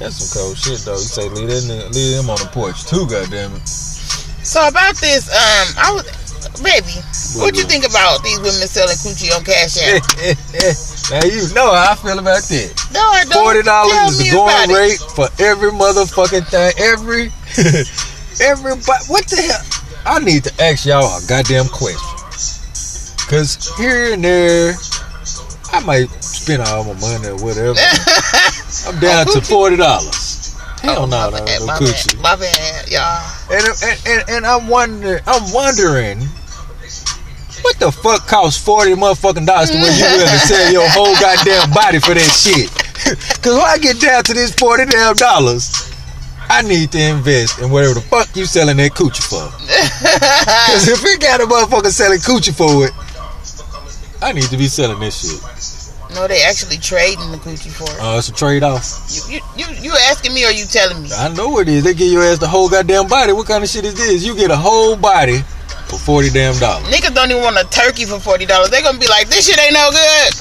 That's 0.00 0.16
some 0.18 0.42
cold 0.42 0.56
shit 0.58 0.80
though. 0.80 0.94
You 0.98 1.06
say 1.06 1.28
leave 1.28 1.46
that 1.48 1.90
leave 1.94 2.18
him 2.18 2.30
on 2.30 2.38
the 2.38 2.46
porch 2.46 2.84
too, 2.86 3.06
goddamn 3.06 3.54
it. 3.54 3.68
So 4.50 4.66
about 4.66 4.96
this, 4.96 5.30
um, 5.30 5.78
I 5.78 5.94
was, 5.94 6.02
baby, 6.58 6.98
what 7.38 7.54
you 7.54 7.62
think 7.62 7.86
about 7.86 8.18
these 8.26 8.42
women 8.42 8.66
selling 8.66 8.98
coochie 8.98 9.30
on 9.30 9.46
Cash 9.46 9.78
App? 9.78 10.02
now 11.14 11.22
you 11.22 11.46
know 11.54 11.70
how 11.70 11.92
I 11.92 11.94
feel 11.94 12.18
about 12.18 12.42
that. 12.42 12.74
No, 12.90 12.98
I 12.98 13.22
don't. 13.30 13.44
Forty 13.44 13.62
dollars 13.62 14.18
is 14.18 14.26
the 14.26 14.34
going 14.34 14.50
about 14.50 14.70
it. 14.70 14.74
rate 14.74 14.98
for 15.14 15.28
every 15.38 15.70
motherfucking 15.70 16.50
thing. 16.50 16.72
Every 16.82 17.30
everybody. 18.42 19.04
What 19.06 19.30
the 19.30 19.38
hell? 19.38 19.62
I 20.04 20.18
need 20.18 20.42
to 20.42 20.62
ask 20.62 20.84
y'all 20.84 21.06
a 21.06 21.22
goddamn 21.28 21.68
question. 21.68 22.02
Cause 23.30 23.70
here 23.78 24.14
and 24.14 24.24
there, 24.24 24.74
I 25.70 25.78
might 25.86 26.10
spend 26.24 26.62
all 26.62 26.82
my 26.82 26.98
money 26.98 27.28
or 27.28 27.38
whatever. 27.38 27.78
I'm 28.90 28.98
down 28.98 29.26
to 29.26 29.40
forty 29.42 29.76
dollars. 29.76 30.29
Hell 30.82 31.02
Oh, 31.02 31.06
no, 31.06 31.30
my 31.30 31.38
no, 31.38 31.44
bad, 31.44 31.60
no 31.60 31.66
my 31.66 31.74
coochie. 31.74 32.14
bad, 32.14 32.22
my 32.22 32.36
bad, 32.36 32.88
y'all. 32.90 33.22
And, 33.52 33.66
and, 33.84 33.98
and, 34.06 34.30
and 34.30 34.46
I'm 34.46 34.68
wondering, 34.68 35.20
I'm 35.26 35.52
wondering, 35.52 36.20
what 37.62 37.78
the 37.78 37.92
fuck 37.92 38.26
costs 38.26 38.62
forty 38.62 38.92
motherfucking 38.94 39.44
dollars 39.46 39.70
to 39.70 39.76
where 39.76 39.92
you 39.92 40.04
willing 40.04 40.26
to 40.32 40.38
sell 40.38 40.72
your 40.72 40.88
whole 40.88 41.12
goddamn 41.20 41.70
body 41.72 41.98
for 42.00 42.14
that 42.14 42.30
shit? 42.32 42.70
Cause 43.42 43.52
when 43.52 43.64
I 43.64 43.76
get 43.78 44.00
down 44.00 44.24
to 44.24 44.32
this 44.34 44.54
forty 44.54 44.86
damn 44.86 45.14
dollars, 45.16 45.92
I 46.48 46.62
need 46.62 46.90
to 46.92 46.98
invest 47.00 47.58
in 47.60 47.70
whatever 47.70 47.94
the 47.94 48.00
fuck 48.00 48.34
you 48.34 48.46
selling 48.46 48.78
that 48.78 48.92
coochie 48.92 49.20
for. 49.28 49.44
Cause 50.72 50.88
if 50.88 51.04
we 51.04 51.18
got 51.18 51.40
a 51.42 51.44
motherfucker 51.44 51.90
selling 51.92 52.18
coochie 52.20 52.54
for 52.56 52.86
it, 52.86 52.92
I 54.22 54.32
need 54.32 54.44
to 54.44 54.56
be 54.56 54.66
selling 54.66 54.98
this 55.00 55.20
shit. 55.20 55.69
No, 56.14 56.26
they 56.26 56.42
actually 56.42 56.76
trading 56.78 57.30
the 57.30 57.38
coochie 57.38 57.70
for 57.70 57.84
it. 57.84 58.00
Uh, 58.00 58.18
it's 58.18 58.28
a 58.28 58.32
trade 58.32 58.62
off. 58.62 58.82
You, 59.08 59.36
you, 59.36 59.40
you, 59.56 59.66
you 59.82 59.92
asking 60.10 60.34
me 60.34 60.44
or 60.44 60.50
you 60.50 60.64
telling 60.64 61.02
me? 61.02 61.08
I 61.14 61.32
know 61.32 61.58
it 61.58 61.68
is. 61.68 61.84
They 61.84 61.94
give 61.94 62.10
your 62.10 62.22
ass 62.22 62.38
the 62.38 62.48
whole 62.48 62.68
goddamn 62.68 63.06
body. 63.06 63.32
What 63.32 63.46
kind 63.46 63.62
of 63.62 63.70
shit 63.70 63.84
is 63.84 63.94
this? 63.94 64.24
You 64.24 64.34
get 64.34 64.50
a 64.50 64.56
whole 64.56 64.96
body 64.96 65.38
for 65.86 65.98
forty 65.98 66.30
damn 66.30 66.58
dollars. 66.58 66.88
Niggas 66.88 67.14
don't 67.14 67.30
even 67.30 67.42
want 67.42 67.58
a 67.58 67.64
turkey 67.70 68.04
for 68.06 68.18
forty 68.18 68.44
dollars. 68.44 68.70
They 68.70 68.82
gonna 68.82 68.98
be 68.98 69.08
like, 69.08 69.28
this 69.28 69.46
shit 69.46 69.58
ain't 69.58 69.72
no 69.72 69.90
good. 69.90 70.34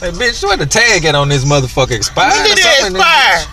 Hey, 0.00 0.12
bitch, 0.16 0.42
where 0.42 0.56
the 0.56 0.64
tag 0.64 1.04
at 1.04 1.14
on 1.14 1.28
this 1.28 1.44
motherfucker 1.44 1.92
expired? 1.92 2.32
When 2.32 2.44
did 2.44 2.58
it 2.58 2.88
expire? 2.88 3.44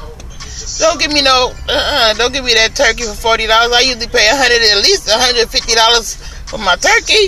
Don't 0.79 0.99
give 0.99 1.11
me 1.11 1.21
no, 1.21 1.51
uh-uh, 1.67 2.13
don't 2.13 2.31
give 2.31 2.45
me 2.45 2.53
that 2.53 2.75
turkey 2.75 3.03
for 3.03 3.15
forty 3.15 3.47
dollars. 3.47 3.73
I 3.73 3.81
usually 3.81 4.07
pay 4.07 4.29
a 4.29 4.35
hundred, 4.35 4.61
at 4.61 4.77
least 4.81 5.07
a 5.09 5.17
hundred 5.17 5.49
fifty 5.49 5.75
dollars 5.75 6.15
for 6.47 6.57
my 6.57 6.75
turkey. 6.75 7.27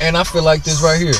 And 0.00 0.16
I 0.16 0.24
feel 0.24 0.42
like 0.42 0.64
this 0.64 0.82
right 0.82 1.00
here. 1.00 1.14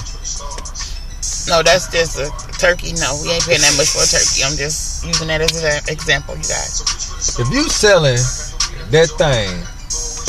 No, 1.48 1.62
that's 1.62 1.88
just 1.88 2.18
a 2.18 2.30
turkey. 2.58 2.92
No, 2.94 3.18
we 3.22 3.30
ain't 3.32 3.44
paying 3.44 3.60
that 3.60 3.74
much 3.76 3.90
for 3.90 4.02
a 4.02 4.08
turkey. 4.08 4.44
I'm 4.44 4.56
just 4.56 5.04
using 5.04 5.28
that 5.28 5.40
as 5.40 5.62
an 5.62 5.82
example, 5.92 6.34
you 6.36 6.46
guys. 6.46 6.82
If 7.38 7.50
you 7.50 7.68
selling 7.68 8.20
that 8.90 9.08
thing, 9.18 9.50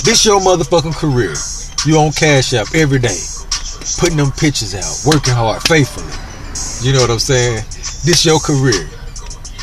this 0.06 0.26
your 0.26 0.39
motherfucking 0.39 0.95
career. 0.95 1.34
You 1.86 1.99
on 1.99 2.13
Cash 2.13 2.54
App 2.54 2.73
every 2.76 2.99
day, 2.99 3.19
putting 3.99 4.15
them 4.15 4.32
pictures 4.32 4.73
out, 4.73 5.04
working 5.06 5.34
hard, 5.34 5.62
faithfully. 5.63 6.08
You 6.80 6.93
know 6.93 7.02
what 7.02 7.12
I'm 7.12 7.19
saying? 7.19 7.65
This 8.06 8.23
your 8.23 8.39
career. 8.39 8.88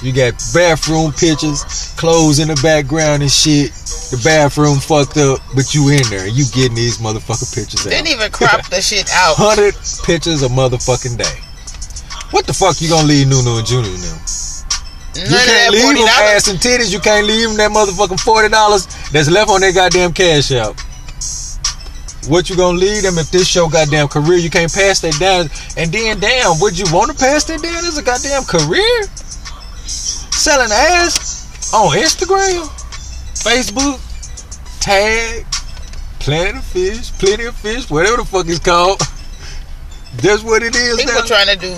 You 0.03 0.13
got 0.13 0.33
bathroom 0.55 1.13
pictures, 1.13 1.93
clothes 1.97 2.39
in 2.39 2.49
the 2.49 2.59
background 2.63 3.21
and 3.21 3.31
shit. 3.31 3.71
The 4.09 4.21
bathroom 4.25 4.81
fucked 4.81 5.19
up, 5.19 5.41
but 5.55 5.75
you 5.75 5.91
in 5.91 6.03
there. 6.09 6.27
You 6.27 6.45
getting 6.57 6.75
these 6.75 6.99
motherfucking 6.99 7.55
pictures 7.55 7.87
out. 7.87 7.91
Didn't 7.91 8.09
even 8.09 8.33
crop 8.33 8.67
the 8.71 8.81
shit 8.81 9.11
out. 9.13 9.37
hundred 9.37 9.77
pictures 10.05 10.43
a 10.43 10.49
motherfucking 10.49 11.19
day. 11.21 11.37
What 12.33 12.47
the 12.47 12.55
fuck 12.55 12.81
you 12.81 12.89
gonna 12.89 13.09
leave 13.09 13.29
Nunu 13.29 13.59
and 13.59 13.67
Junior 13.67 13.91
now? 13.91 14.17
None 15.17 15.27
You 15.27 15.37
can't 15.37 15.73
leave 15.73 15.97
them 15.99 16.09
ass 16.09 16.49
and 16.49 16.59
titties. 16.59 16.93
You 16.93 17.01
can't 17.01 17.27
leave 17.27 17.49
them 17.49 17.57
that 17.59 17.71
motherfucking 17.71 18.21
forty 18.21 18.49
dollars 18.49 18.87
that's 19.13 19.29
left 19.29 19.51
on 19.51 19.61
their 19.61 19.73
goddamn 19.73 20.15
cash 20.15 20.51
out. 20.53 20.81
What 22.29 22.49
you 22.49 22.57
gonna 22.57 22.79
leave 22.79 23.03
them 23.03 23.19
if 23.19 23.31
this 23.31 23.49
show 23.49 23.69
goddamn 23.69 24.09
career? 24.09 24.39
You 24.39 24.51
can't 24.51 24.73
pass 24.73 25.01
that 25.01 25.19
down. 25.19 25.51
And 25.77 25.93
then, 25.93 26.21
damn, 26.21 26.61
would 26.61 26.79
you 26.79 26.87
want 26.93 27.11
to 27.11 27.17
pass 27.17 27.45
that 27.45 27.61
down 27.61 27.85
as 27.85 27.99
a 27.99 28.03
goddamn 28.03 28.45
career? 28.45 29.05
Selling 30.41 30.73
ass 30.73 31.73
on 31.75 31.95
Instagram, 31.99 32.65
Facebook, 33.45 34.01
tag, 34.81 35.45
plenty 36.19 36.57
of 36.59 36.65
fish, 36.65 37.11
plenty 37.19 37.45
of 37.45 37.55
fish, 37.57 37.91
whatever 37.91 38.17
the 38.17 38.25
fuck 38.25 38.47
it's 38.49 38.59
called. 38.59 39.01
That's 40.17 40.43
what 40.43 40.63
it 40.63 40.75
is. 40.75 40.97
People 40.97 41.13
now. 41.15 41.27
trying 41.27 41.47
to 41.49 41.57
do. 41.57 41.75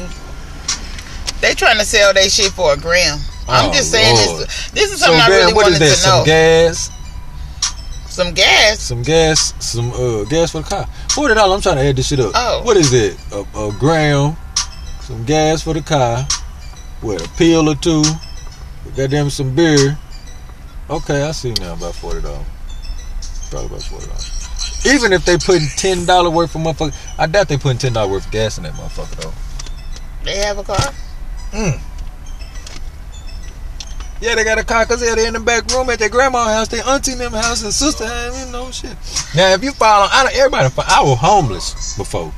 They 1.40 1.54
trying 1.54 1.78
to 1.78 1.84
sell 1.84 2.14
their 2.14 2.28
shit 2.30 2.52
for 2.52 2.72
a 2.74 2.76
gram. 2.76 3.18
I'm 3.48 3.70
Oh, 3.70 3.72
just 3.72 3.90
saying 3.90 4.14
Lord. 4.28 4.46
this. 4.46 4.70
This 4.70 4.92
is 4.92 5.00
so, 5.00 5.06
something 5.06 5.20
I 5.22 5.28
damn, 5.28 5.38
really 5.40 5.52
what 5.54 5.66
is 5.66 5.72
wanted 5.72 5.82
that? 5.82 5.94
to 5.94 6.00
Some 6.00 6.18
know. 6.20 6.24
gas. 6.24 6.90
Some 8.14 8.32
gas. 8.34 8.78
some 8.80 9.02
gas, 9.02 9.54
some 9.58 9.90
uh 9.92 10.22
gas 10.24 10.52
for 10.52 10.60
the 10.62 10.68
car. 10.68 10.86
Forty 11.10 11.34
dollars. 11.34 11.56
I'm 11.56 11.62
trying 11.62 11.82
to 11.82 11.88
add 11.90 11.96
this 11.96 12.06
shit 12.06 12.20
up. 12.20 12.30
Oh. 12.36 12.62
What 12.62 12.76
is 12.76 12.92
it? 12.92 13.18
A, 13.32 13.40
a 13.58 13.72
gram, 13.80 14.36
some 15.00 15.24
gas 15.24 15.62
for 15.62 15.74
the 15.74 15.80
car. 15.82 16.24
What? 17.00 17.26
A 17.26 17.28
pill 17.30 17.68
or 17.68 17.74
two. 17.74 18.04
Goddamn, 18.96 19.30
some 19.30 19.54
beer. 19.54 19.98
Okay, 20.90 21.22
I 21.22 21.32
see 21.32 21.54
now 21.60 21.74
about 21.74 21.94
forty 21.94 22.20
dollars. 22.20 22.46
Probably 23.50 23.66
about 23.66 23.82
forty 23.82 24.06
dollars. 24.06 24.86
Even 24.86 25.12
if 25.12 25.24
they 25.24 25.38
putting 25.38 25.66
ten 25.76 26.04
dollar 26.04 26.28
worth 26.28 26.54
of 26.54 26.60
motherfucker, 26.60 26.94
I 27.18 27.26
doubt 27.26 27.48
they 27.48 27.56
putting 27.56 27.78
ten 27.78 27.94
dollar 27.94 28.10
worth 28.10 28.26
of 28.26 28.32
gas 28.32 28.58
in 28.58 28.64
that 28.64 28.74
motherfucker 28.74 29.22
though. 29.22 29.32
They 30.24 30.36
have 30.38 30.58
a 30.58 30.64
car. 30.64 30.92
Mm. 31.52 31.80
Yeah, 34.20 34.36
they 34.36 34.44
got 34.44 34.58
a 34.58 34.64
car 34.64 34.84
because 34.84 35.00
they're 35.00 35.26
in 35.26 35.32
the 35.32 35.40
back 35.40 35.66
room 35.72 35.90
at 35.90 35.98
their 35.98 36.08
grandma's 36.08 36.46
house, 36.46 36.68
their 36.68 36.86
auntie 36.86 37.12
in 37.12 37.18
them 37.18 37.32
house, 37.32 37.64
and 37.64 37.72
sister 37.72 38.06
house, 38.06 38.46
you 38.46 38.52
know, 38.52 38.70
shit. 38.70 38.96
Now, 39.34 39.52
if 39.52 39.64
you 39.64 39.72
follow, 39.72 40.06
I 40.12 40.22
don't, 40.22 40.36
everybody, 40.36 40.68
I 40.86 41.02
was 41.02 41.18
homeless 41.18 41.96
before, 41.96 42.32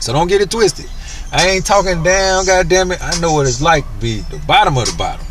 so 0.00 0.12
don't 0.12 0.28
get 0.28 0.42
it 0.42 0.50
twisted. 0.50 0.86
I 1.32 1.48
ain't 1.48 1.64
talking 1.64 2.02
down, 2.02 2.44
goddamn 2.44 2.92
it. 2.92 3.02
I 3.02 3.18
know 3.20 3.32
what 3.32 3.46
it's 3.46 3.62
like 3.62 3.84
to 3.84 4.00
be 4.00 4.20
the 4.20 4.38
bottom 4.46 4.76
of 4.76 4.84
the 4.84 4.96
bottom. 4.98 5.24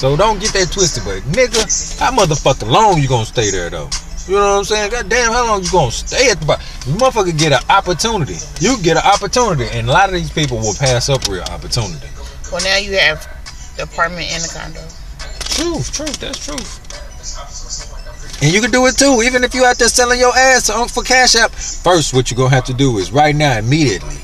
So 0.00 0.16
don't 0.16 0.40
get 0.40 0.54
that 0.54 0.72
twisted, 0.72 1.04
but 1.04 1.20
nigga, 1.36 1.60
how 2.00 2.10
motherfucking 2.10 2.70
long 2.70 3.02
you 3.02 3.06
gonna 3.06 3.26
stay 3.26 3.50
there 3.50 3.68
though? 3.68 3.90
You 4.26 4.36
know 4.36 4.52
what 4.52 4.58
I'm 4.60 4.64
saying? 4.64 4.90
God 4.92 5.10
damn, 5.10 5.30
how 5.30 5.46
long 5.46 5.62
you 5.62 5.70
gonna 5.70 5.90
stay 5.90 6.30
at 6.30 6.40
the 6.40 6.46
bar? 6.46 6.56
You 6.86 6.94
motherfucker 6.94 7.38
get 7.38 7.52
an 7.52 7.60
opportunity. 7.68 8.36
You 8.60 8.80
get 8.80 8.96
an 8.96 9.02
opportunity, 9.04 9.68
and 9.76 9.90
a 9.90 9.92
lot 9.92 10.08
of 10.08 10.14
these 10.14 10.30
people 10.30 10.56
will 10.56 10.72
pass 10.72 11.10
up 11.10 11.28
real 11.28 11.42
opportunity. 11.42 12.08
Well, 12.50 12.64
now 12.64 12.78
you 12.78 12.92
have 12.96 13.28
the 13.76 13.82
apartment 13.82 14.32
and 14.32 14.42
the 14.42 14.48
condo. 14.48 14.80
Truth, 15.50 15.92
truth, 15.92 16.18
that's 16.18 16.46
truth. 16.46 18.42
And 18.42 18.50
you 18.54 18.62
can 18.62 18.70
do 18.70 18.86
it 18.86 18.96
too, 18.96 19.20
even 19.22 19.44
if 19.44 19.54
you 19.54 19.66
out 19.66 19.76
there 19.76 19.88
selling 19.88 20.18
your 20.18 20.34
ass 20.34 20.70
on- 20.70 20.88
for 20.88 21.02
cash 21.02 21.36
app. 21.36 21.52
First, 21.52 22.14
what 22.14 22.30
you 22.30 22.38
gonna 22.38 22.54
have 22.54 22.64
to 22.64 22.72
do 22.72 22.96
is 22.96 23.12
right 23.12 23.36
now, 23.36 23.58
immediately, 23.58 24.16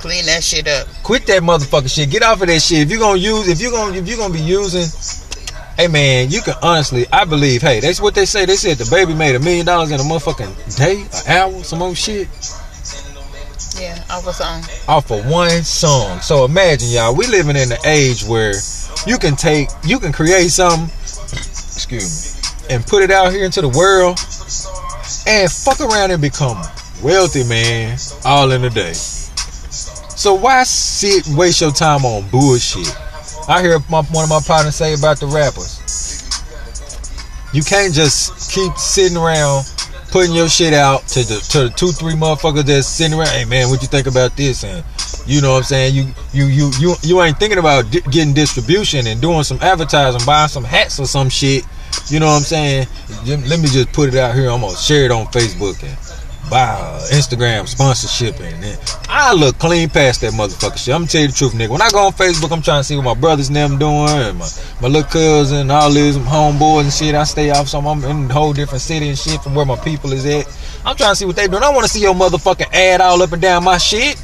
Clean 0.00 0.24
that 0.26 0.42
shit 0.44 0.68
up. 0.68 0.86
quit 1.02 1.26
that 1.26 1.42
motherfucking 1.42 1.90
shit. 1.90 2.10
Get 2.10 2.22
off 2.22 2.40
of 2.40 2.48
that 2.48 2.60
shit. 2.60 2.80
If 2.80 2.90
you're 2.90 2.98
gonna 2.98 3.18
use, 3.18 3.48
if 3.48 3.60
you're 3.60 3.70
gonna, 3.70 3.96
if 3.96 4.06
you're 4.06 4.18
gonna 4.18 4.34
be 4.34 4.40
using, 4.40 4.84
hey 5.76 5.88
man, 5.88 6.30
you 6.30 6.40
can 6.42 6.54
honestly, 6.62 7.06
I 7.12 7.24
believe, 7.24 7.62
hey, 7.62 7.80
that's 7.80 8.00
what 8.00 8.14
they 8.14 8.24
say. 8.26 8.44
They 8.46 8.56
said 8.56 8.78
the 8.78 8.88
baby 8.90 9.14
made 9.14 9.34
a 9.34 9.40
million 9.40 9.66
dollars 9.66 9.90
in 9.90 10.00
a 10.00 10.02
motherfucking 10.02 10.76
day, 10.76 11.02
an 11.02 11.52
hour, 11.54 11.62
some 11.64 11.82
old 11.82 11.96
shit, 11.96 12.28
Yeah, 13.80 14.02
off 14.10 14.26
a 14.26 14.32
song. 14.32 14.62
off 14.88 15.10
of 15.10 15.26
one 15.28 15.62
song. 15.62 16.20
So 16.20 16.44
imagine 16.44 16.88
y'all, 16.90 17.14
we 17.14 17.26
living 17.26 17.56
in 17.56 17.68
the 17.68 17.78
age 17.84 18.24
where 18.24 18.54
you 19.06 19.18
can 19.18 19.36
take, 19.36 19.68
you 19.84 19.98
can 19.98 20.12
create 20.12 20.48
something, 20.50 20.86
excuse 21.32 22.36
me, 22.68 22.74
and 22.74 22.86
put 22.86 23.02
it 23.02 23.10
out 23.10 23.32
here 23.32 23.44
into 23.44 23.60
the 23.60 23.68
world, 23.68 24.18
and 25.26 25.50
fuck 25.50 25.80
around 25.80 26.10
and 26.10 26.22
become 26.22 26.62
wealthy, 27.02 27.44
man, 27.44 27.98
all 28.24 28.50
in 28.52 28.64
a 28.64 28.70
day. 28.70 28.92
So 28.94 30.34
why 30.34 30.62
sit 30.62 31.26
and 31.26 31.36
waste 31.36 31.60
your 31.60 31.72
time 31.72 32.04
on 32.04 32.28
bullshit? 32.30 32.96
I 33.48 33.62
hear 33.62 33.78
my, 33.90 34.02
one 34.02 34.24
of 34.24 34.30
my 34.30 34.40
partners 34.44 34.76
say 34.76 34.94
about 34.94 35.20
the 35.20 35.26
rappers. 35.26 35.80
You 37.52 37.62
can't 37.62 37.92
just 37.94 38.50
keep 38.50 38.76
sitting 38.76 39.16
around 39.16 39.70
putting 40.10 40.32
your 40.32 40.48
shit 40.48 40.72
out 40.72 41.06
to 41.08 41.24
the 41.24 41.40
to 41.50 41.64
the 41.64 41.68
two 41.70 41.90
three 41.90 42.14
motherfuckers 42.14 42.62
that's 42.64 42.86
sitting 42.86 43.18
around. 43.18 43.28
Hey 43.28 43.44
man, 43.44 43.68
what 43.68 43.82
you 43.82 43.88
think 43.88 44.06
about 44.06 44.36
this? 44.36 44.62
And 44.64 44.84
you 45.26 45.40
know 45.40 45.52
what 45.52 45.58
I'm 45.58 45.62
saying? 45.64 45.94
You 45.94 46.06
you 46.32 46.46
you 46.46 46.70
you 46.78 46.94
you 47.02 47.20
ain't 47.20 47.38
thinking 47.38 47.58
about 47.58 47.90
di- 47.90 48.00
getting 48.10 48.32
distribution 48.32 49.06
and 49.06 49.20
doing 49.20 49.42
some 49.42 49.58
advertising, 49.60 50.24
buying 50.24 50.48
some 50.48 50.64
hats 50.64 51.00
or 51.00 51.06
some 51.06 51.28
shit. 51.28 51.64
You 52.08 52.20
know 52.20 52.26
what 52.26 52.36
I'm 52.36 52.42
saying? 52.42 52.86
Let 53.26 53.60
me 53.60 53.66
just 53.66 53.92
put 53.92 54.08
it 54.08 54.14
out 54.14 54.34
here. 54.34 54.50
I'm 54.50 54.60
gonna 54.60 54.76
share 54.76 55.04
it 55.04 55.10
on 55.10 55.26
Facebook 55.26 55.82
and 55.82 55.96
buy 56.50 57.00
Instagram 57.10 57.66
sponsorship 57.66 58.38
and 58.40 58.62
then 58.62 58.78
I 59.08 59.32
look 59.32 59.58
clean 59.58 59.88
past 59.88 60.20
that 60.22 60.32
motherfucker 60.32 60.76
shit. 60.76 60.94
I'm 60.94 61.02
gonna 61.02 61.10
tell 61.10 61.22
you 61.22 61.28
the 61.28 61.34
truth, 61.34 61.52
nigga. 61.52 61.70
When 61.70 61.82
I 61.82 61.90
go 61.90 62.06
on 62.06 62.12
Facebook, 62.12 62.52
I'm 62.52 62.62
trying 62.62 62.80
to 62.80 62.84
see 62.84 62.96
what 62.96 63.04
my 63.04 63.14
brothers 63.14 63.48
and 63.48 63.56
them 63.56 63.78
doing 63.78 64.08
and 64.08 64.38
my, 64.38 64.48
my 64.80 64.88
little 64.88 65.08
cousin, 65.08 65.70
all 65.70 65.90
these 65.90 66.16
homeboys 66.16 66.82
and 66.82 66.92
shit. 66.92 67.14
I 67.14 67.24
stay 67.24 67.50
off 67.50 67.68
some 67.68 67.86
I'm 67.86 68.02
in 68.04 68.30
a 68.30 68.34
whole 68.34 68.52
different 68.52 68.82
city 68.82 69.08
and 69.08 69.18
shit 69.18 69.42
from 69.42 69.54
where 69.54 69.66
my 69.66 69.76
people 69.76 70.12
is 70.12 70.26
at. 70.26 70.46
I'm 70.84 70.96
trying 70.96 71.12
to 71.12 71.16
see 71.16 71.24
what 71.24 71.36
they 71.36 71.46
doing. 71.46 71.62
I 71.62 71.70
wanna 71.70 71.88
see 71.88 72.00
your 72.00 72.14
motherfucking 72.14 72.72
ad 72.72 73.00
all 73.00 73.22
up 73.22 73.32
and 73.32 73.40
down 73.40 73.64
my 73.64 73.78
shit. 73.78 74.20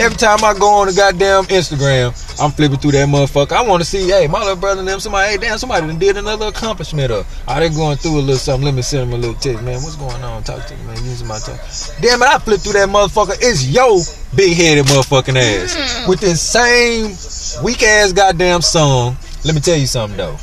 Every 0.00 0.16
time 0.16 0.44
I 0.44 0.54
go 0.58 0.68
on 0.68 0.88
the 0.88 0.92
goddamn 0.92 1.44
Instagram, 1.44 2.12
I'm 2.40 2.50
flipping 2.50 2.78
through 2.78 2.92
that 2.92 3.08
motherfucker. 3.08 3.52
I 3.52 3.66
want 3.66 3.82
to 3.82 3.88
see, 3.88 4.08
hey, 4.08 4.26
my 4.26 4.40
little 4.40 4.56
brother 4.56 4.80
and 4.80 4.88
them, 4.88 5.00
somebody, 5.00 5.30
hey, 5.32 5.36
damn, 5.38 5.58
somebody 5.58 5.86
done 5.86 5.98
did 5.98 6.16
another 6.16 6.46
accomplishment 6.46 7.10
or 7.10 7.18
are 7.18 7.24
ah, 7.48 7.60
they 7.60 7.68
going 7.68 7.96
through 7.96 8.18
a 8.18 8.20
little 8.20 8.36
something? 8.36 8.64
Let 8.64 8.74
me 8.74 8.82
send 8.82 9.02
them 9.10 9.18
a 9.18 9.20
little 9.20 9.40
text, 9.40 9.62
man. 9.62 9.82
What's 9.82 9.96
going 9.96 10.22
on? 10.22 10.42
Talk 10.42 10.66
to 10.66 10.76
me, 10.76 10.84
man. 10.84 10.96
Using 11.04 11.28
my 11.28 11.38
time. 11.38 11.58
Damn 12.00 12.22
it, 12.22 12.28
I 12.28 12.38
flip 12.38 12.60
through 12.60 12.74
that 12.74 12.88
motherfucker. 12.88 13.36
It's 13.40 13.66
yo 13.66 14.00
big 14.34 14.56
headed 14.56 14.86
motherfucking 14.86 15.36
ass. 15.36 15.76
Mm. 15.76 16.08
With 16.08 16.20
this 16.20 16.40
same 16.40 17.64
weak 17.64 17.82
ass 17.82 18.12
goddamn 18.12 18.62
song. 18.62 19.16
Let 19.44 19.54
me 19.54 19.60
tell 19.60 19.76
you 19.76 19.86
something 19.86 20.16
though. 20.16 20.38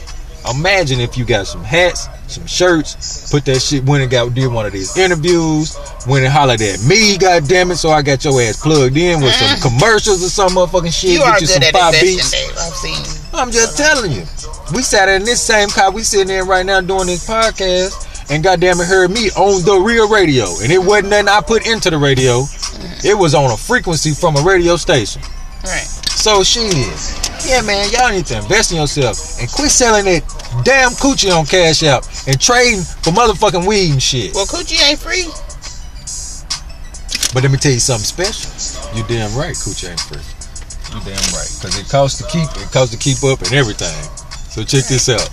Imagine 0.49 0.99
if 0.99 1.17
you 1.17 1.25
got 1.25 1.45
some 1.45 1.63
hats, 1.63 2.07
some 2.27 2.45
shirts, 2.47 3.31
put 3.31 3.45
that 3.45 3.59
shit 3.59 3.83
when 3.85 4.01
it 4.01 4.09
got 4.09 4.33
did 4.33 4.51
one 4.51 4.65
of 4.65 4.71
these 4.71 4.97
interviews, 4.97 5.75
when 6.07 6.23
it 6.23 6.31
hollered 6.31 6.61
at 6.61 6.83
me, 6.83 7.17
goddamn 7.17 7.71
it, 7.71 7.75
so 7.77 7.89
I 7.89 8.01
got 8.01 8.23
your 8.25 8.41
ass 8.41 8.59
plugged 8.61 8.97
in 8.97 9.21
with 9.21 9.33
some 9.33 9.47
mm-hmm. 9.47 9.77
commercials 9.77 10.23
or 10.23 10.29
some 10.29 10.53
motherfucking 10.53 10.93
shit. 10.93 11.11
You 11.11 11.19
get 11.19 11.27
are 11.27 11.33
you 11.35 11.47
good 11.47 11.49
some 11.49 11.63
at 11.63 11.73
five 11.73 11.93
beats. 12.01 12.31
Dave. 12.31 12.49
I've 12.51 12.73
seen. 12.73 13.21
I'm 13.33 13.51
just 13.51 13.77
telling 13.77 14.11
you. 14.11 14.23
We 14.73 14.81
sat 14.81 15.09
in 15.09 15.23
this 15.23 15.41
same 15.41 15.69
car. 15.69 15.91
We 15.91 16.01
sitting 16.01 16.35
in 16.35 16.47
right 16.47 16.65
now 16.65 16.81
doing 16.81 17.07
this 17.07 17.27
podcast, 17.27 18.31
and 18.31 18.43
goddamn 18.43 18.79
it, 18.79 18.87
heard 18.87 19.11
me 19.11 19.29
on 19.31 19.63
the 19.63 19.77
real 19.77 20.09
radio, 20.09 20.45
and 20.61 20.71
it 20.71 20.79
wasn't 20.79 21.09
nothing 21.09 21.27
I 21.27 21.41
put 21.41 21.67
into 21.67 21.89
the 21.89 21.97
radio. 21.97 22.41
Mm-hmm. 22.41 23.07
It 23.07 23.17
was 23.17 23.35
on 23.35 23.51
a 23.51 23.57
frequency 23.57 24.13
from 24.13 24.37
a 24.37 24.41
radio 24.41 24.75
station. 24.75 25.21
Right. 25.63 25.85
So 26.17 26.43
shit, 26.43 26.73
yeah, 27.45 27.61
man, 27.61 27.89
y'all 27.91 28.11
need 28.11 28.25
to 28.27 28.37
invest 28.37 28.71
in 28.71 28.77
yourself 28.77 29.39
and 29.39 29.49
quit 29.51 29.71
selling 29.71 30.05
that 30.05 30.21
damn 30.63 30.91
coochie 30.91 31.31
on 31.31 31.45
Cash 31.45 31.83
App 31.83 32.03
and 32.27 32.39
trading 32.39 32.81
for 32.81 33.11
motherfucking 33.11 33.67
weed 33.67 33.91
and 33.91 34.03
shit. 34.03 34.33
Well, 34.33 34.45
coochie 34.45 34.81
ain't 34.89 34.99
free. 34.99 35.25
But 37.33 37.43
let 37.43 37.51
me 37.51 37.57
tell 37.57 37.71
you 37.71 37.79
something 37.79 38.03
special. 38.03 38.51
You 38.95 39.03
damn 39.07 39.35
right, 39.37 39.55
coochie 39.55 39.89
ain't 39.89 39.99
free. 40.01 40.23
You 40.91 40.99
damn 41.05 41.23
right, 41.31 41.47
cause 41.63 41.79
it 41.79 41.87
costs 41.89 42.19
to 42.19 42.27
keep, 42.27 42.49
it 42.61 42.71
costs 42.71 42.93
to 42.93 42.99
keep 42.99 43.23
up 43.23 43.41
and 43.41 43.53
everything. 43.53 44.03
So 44.51 44.63
check 44.63 44.85
this 44.85 45.07
out. 45.07 45.29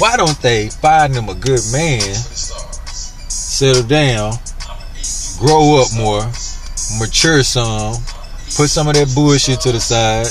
Why 0.00 0.16
don't 0.16 0.40
they 0.42 0.68
find 0.68 1.14
them 1.14 1.28
a 1.28 1.34
good 1.34 1.60
man, 1.70 2.00
settle 3.30 3.84
down, 3.84 4.32
grow 5.38 5.80
up 5.80 5.88
more, 5.96 6.22
mature 6.98 7.42
some, 7.44 7.94
put 8.56 8.68
some 8.68 8.88
of 8.88 8.94
that 8.94 9.12
bullshit 9.14 9.60
to 9.60 9.72
the 9.72 9.80
side, 9.80 10.26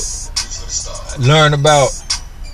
learn 1.19 1.53
about 1.53 1.89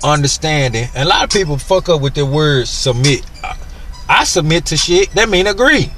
understanding. 0.04 0.88
And 0.94 1.06
a 1.06 1.08
lot 1.08 1.24
of 1.24 1.30
people 1.30 1.58
fuck 1.58 1.88
up 1.88 2.00
with 2.00 2.14
their 2.14 2.26
words 2.26 2.70
submit. 2.70 3.24
I, 3.42 3.56
I 4.08 4.24
submit 4.24 4.66
to 4.66 4.76
shit, 4.76 5.10
that 5.12 5.28
mean 5.28 5.46
agree. 5.46 5.90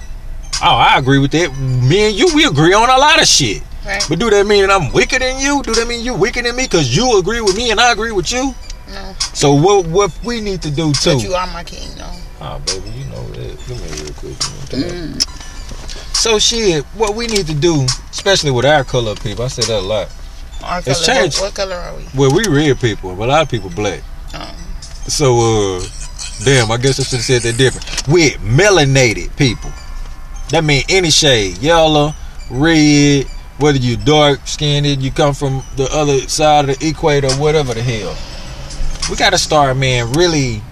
Oh, 0.63 0.77
I 0.77 0.99
agree 0.99 1.19
with 1.19 1.33
that. 1.33 1.57
Me 1.59 2.09
and 2.09 2.17
you, 2.17 2.29
we 2.35 2.45
agree 2.45 2.75
on 2.75 2.89
a 2.89 2.97
lot 2.99 3.21
of 3.21 3.27
shit. 3.27 3.63
Right. 3.85 4.05
But 4.09 4.19
do 4.19 4.31
that 4.31 4.47
mean 4.47 4.71
I'm 4.71 4.93
weaker 4.93 5.19
than 5.19 5.41
you? 5.41 5.63
Do 5.63 5.75
that 5.75 5.87
mean 5.87 6.05
you 6.05 6.15
weaker 6.15 6.43
than 6.43 6.57
me 6.57 6.65
because 6.65 6.97
you 6.97 7.19
agree 7.19 7.41
with 7.41 7.57
me 7.57 7.71
and 7.71 7.81
I 7.81 7.93
agree 7.93 8.13
with 8.13 8.31
you? 8.33 8.55
No. 8.89 9.15
So 9.19 9.53
what 9.55 9.87
what 9.87 10.19
we 10.25 10.41
need 10.41 10.63
to 10.63 10.71
do 10.71 10.93
too? 10.93 11.15
But 11.15 11.23
you 11.23 11.35
are 11.35 11.47
my 11.49 11.65
king, 11.65 11.89
though. 11.97 12.11
Oh, 12.41 12.63
baby, 12.67 12.91
you 12.91 13.05
know 13.07 13.27
that. 13.31 13.59
Give 13.67 13.81
me 13.81 14.03
real 14.05 14.15
quick. 14.15 14.81
man. 14.81 15.19
So 16.15 16.39
shit, 16.39 16.85
what 16.95 17.15
we 17.15 17.27
need 17.27 17.47
to 17.49 17.55
do, 17.55 17.85
especially 18.11 18.51
with 18.51 18.65
our 18.65 18.85
color 18.85 19.15
people, 19.17 19.45
I 19.45 19.49
say 19.49 19.63
that 19.63 19.81
a 19.81 19.87
lot. 19.87 20.09
Our 20.63 20.79
It's 20.87 21.05
color, 21.07 21.21
changed. 21.21 21.41
What, 21.41 21.47
what 21.47 21.55
color 21.55 21.75
are 21.77 21.97
we? 21.97 22.05
Well, 22.15 22.35
we 22.35 22.45
red 22.49 22.81
people, 22.81 23.15
but 23.17 23.25
a 23.25 23.33
lot 23.33 23.43
of 23.43 23.49
people 23.51 23.71
black. 23.71 24.03
Um, 24.35 24.55
So 25.09 25.79
uh, 25.79 25.83
damn, 26.45 26.71
I 26.71 26.77
guess 26.79 26.99
I 27.01 27.03
should 27.03 27.17
have 27.19 27.25
said 27.25 27.43
that 27.43 27.59
different. 27.59 27.87
With 28.09 28.35
melanated 28.41 29.37
people, 29.37 29.71
that 30.51 30.65
mean 30.65 30.83
any 30.89 31.11
shade, 31.11 31.59
yellow, 31.59 32.13
red, 32.51 33.27
whether 33.59 33.79
you 33.79 33.97
dark 33.97 34.47
skinned, 34.47 34.87
you 35.03 35.11
come 35.11 35.35
from 35.35 35.63
the 35.77 35.89
other 35.93 36.21
side 36.29 36.69
of 36.69 36.79
the 36.79 36.89
equator, 36.89 37.31
whatever 37.35 37.75
the 37.75 37.83
hell. 37.83 38.17
We 39.11 39.17
gotta 39.17 39.39
start, 39.39 39.77
man, 39.77 40.13
really 40.13 40.63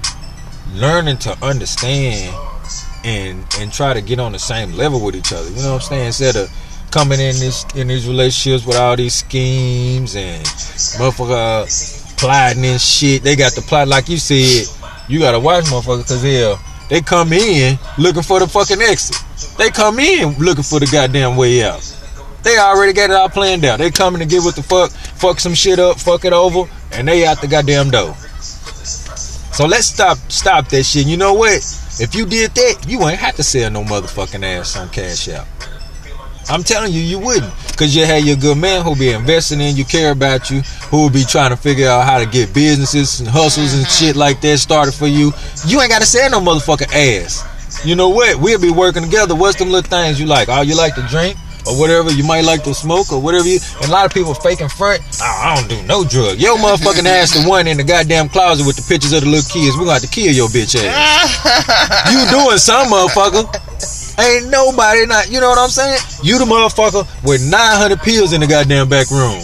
learning 0.74 1.18
to 1.18 1.36
understand 1.44 2.34
and 3.04 3.44
and 3.58 3.72
try 3.72 3.92
to 3.92 4.00
get 4.00 4.18
on 4.18 4.32
the 4.32 4.38
same 4.38 4.72
level 4.72 5.04
with 5.04 5.14
each 5.14 5.32
other. 5.32 5.48
You 5.50 5.56
know 5.62 5.74
what 5.74 5.82
I'm 5.82 5.88
saying? 5.88 6.06
Instead 6.06 6.36
of 6.36 6.50
coming 6.92 7.18
in 7.18 7.34
this 7.40 7.64
in 7.74 7.88
these 7.88 8.06
relationships 8.06 8.66
with 8.66 8.76
all 8.76 8.94
these 8.94 9.14
schemes 9.14 10.14
and 10.14 10.44
motherfucker 10.44 11.64
uh, 11.64 12.16
plotting 12.18 12.64
and 12.64 12.80
shit. 12.80 13.22
They 13.22 13.34
got 13.34 13.54
the 13.54 13.62
plot 13.62 13.88
like 13.88 14.08
you 14.08 14.18
said. 14.18 14.66
You 15.08 15.18
gotta 15.18 15.40
watch 15.40 15.64
motherfuckers 15.64 16.02
because 16.02 16.22
hell, 16.22 16.60
they 16.88 17.00
come 17.00 17.32
in 17.32 17.78
looking 17.98 18.22
for 18.22 18.38
the 18.38 18.46
fucking 18.46 18.80
exit. 18.80 19.16
They 19.56 19.70
come 19.70 19.98
in 19.98 20.34
looking 20.38 20.62
for 20.62 20.78
the 20.78 20.86
goddamn 20.86 21.36
way 21.36 21.64
out. 21.64 21.80
They 22.42 22.58
already 22.58 22.92
got 22.92 23.10
it 23.10 23.16
all 23.16 23.28
planned 23.28 23.64
out. 23.64 23.78
They 23.78 23.90
coming 23.90 24.20
to 24.20 24.26
get 24.26 24.42
what 24.42 24.56
the 24.56 24.62
fuck, 24.62 24.90
fuck 24.90 25.40
some 25.40 25.54
shit 25.54 25.78
up, 25.78 25.98
fuck 25.98 26.24
it 26.24 26.32
over, 26.32 26.70
and 26.92 27.08
they 27.08 27.24
out 27.24 27.40
the 27.40 27.46
goddamn 27.46 27.90
door. 27.90 28.14
So 28.14 29.66
let's 29.66 29.86
stop 29.86 30.18
stop 30.28 30.68
that 30.68 30.84
shit. 30.84 31.06
You 31.06 31.16
know 31.16 31.34
what? 31.34 31.56
If 32.00 32.14
you 32.14 32.26
did 32.26 32.52
that, 32.52 32.84
you 32.86 33.00
ain't 33.08 33.18
have 33.18 33.36
to 33.36 33.42
sell 33.42 33.70
no 33.70 33.82
motherfucking 33.82 34.44
ass 34.44 34.76
on 34.76 34.88
Cash 34.90 35.28
App. 35.28 35.46
I'm 36.52 36.62
telling 36.62 36.92
you, 36.92 37.00
you 37.00 37.18
wouldn't. 37.18 37.50
Because 37.68 37.96
you 37.96 38.04
had 38.04 38.24
your 38.24 38.36
good 38.36 38.58
man 38.58 38.84
who 38.84 38.94
be 38.94 39.10
investing 39.10 39.58
in 39.62 39.74
you, 39.74 39.86
care 39.86 40.12
about 40.12 40.50
you, 40.50 40.60
who 40.90 41.04
will 41.04 41.10
be 41.10 41.24
trying 41.24 41.48
to 41.48 41.56
figure 41.56 41.88
out 41.88 42.04
how 42.04 42.18
to 42.18 42.26
get 42.26 42.52
businesses 42.52 43.20
and 43.20 43.28
hustles 43.28 43.72
and 43.72 43.86
shit 43.86 44.16
like 44.16 44.42
that 44.42 44.58
started 44.58 44.92
for 44.92 45.06
you. 45.06 45.32
You 45.66 45.80
ain't 45.80 45.90
got 45.90 46.00
to 46.00 46.06
sell 46.06 46.28
no 46.30 46.40
motherfucking 46.40 46.92
ass. 46.92 47.48
You 47.86 47.96
know 47.96 48.10
what? 48.10 48.38
We'll 48.38 48.60
be 48.60 48.70
working 48.70 49.02
together. 49.02 49.34
What's 49.34 49.58
them 49.58 49.70
little 49.70 49.88
things 49.88 50.20
you 50.20 50.26
like? 50.26 50.48
Oh, 50.50 50.60
you 50.60 50.76
like 50.76 50.94
to 50.96 51.02
drink? 51.08 51.38
Or 51.66 51.78
whatever, 51.78 52.10
you 52.12 52.24
might 52.24 52.44
like 52.44 52.64
to 52.64 52.74
smoke 52.74 53.12
or 53.12 53.22
whatever 53.22 53.46
you 53.48 53.58
and 53.80 53.88
a 53.88 53.90
lot 53.90 54.04
of 54.04 54.12
people 54.12 54.34
faking 54.34 54.68
front. 54.68 55.00
Oh, 55.22 55.24
I 55.24 55.56
don't 55.56 55.70
do 55.70 55.80
no 55.86 56.04
drug. 56.04 56.36
Your 56.38 56.58
motherfucking 56.58 57.06
ass 57.06 57.32
the 57.32 57.48
one 57.48 57.66
in 57.66 57.78
the 57.78 57.84
goddamn 57.84 58.28
closet 58.28 58.66
with 58.66 58.76
the 58.76 58.82
pictures 58.82 59.12
of 59.14 59.22
the 59.22 59.30
little 59.30 59.48
kids. 59.48 59.76
We're 59.78 59.86
gonna 59.86 59.92
have 59.94 60.02
to 60.02 60.08
kill 60.08 60.34
your 60.34 60.48
bitch 60.48 60.76
ass. 60.76 62.12
You 62.12 62.28
doing 62.28 62.58
some 62.58 62.88
motherfucker. 62.88 64.01
Ain't 64.18 64.50
nobody 64.50 65.06
not, 65.06 65.30
you 65.30 65.40
know 65.40 65.48
what 65.48 65.58
I'm 65.58 65.70
saying? 65.70 65.98
You 66.22 66.38
the 66.38 66.44
motherfucker 66.44 67.08
with 67.24 67.40
900 67.48 68.00
pills 68.00 68.32
in 68.32 68.40
the 68.40 68.46
goddamn 68.46 68.88
back 68.88 69.10
room. 69.10 69.40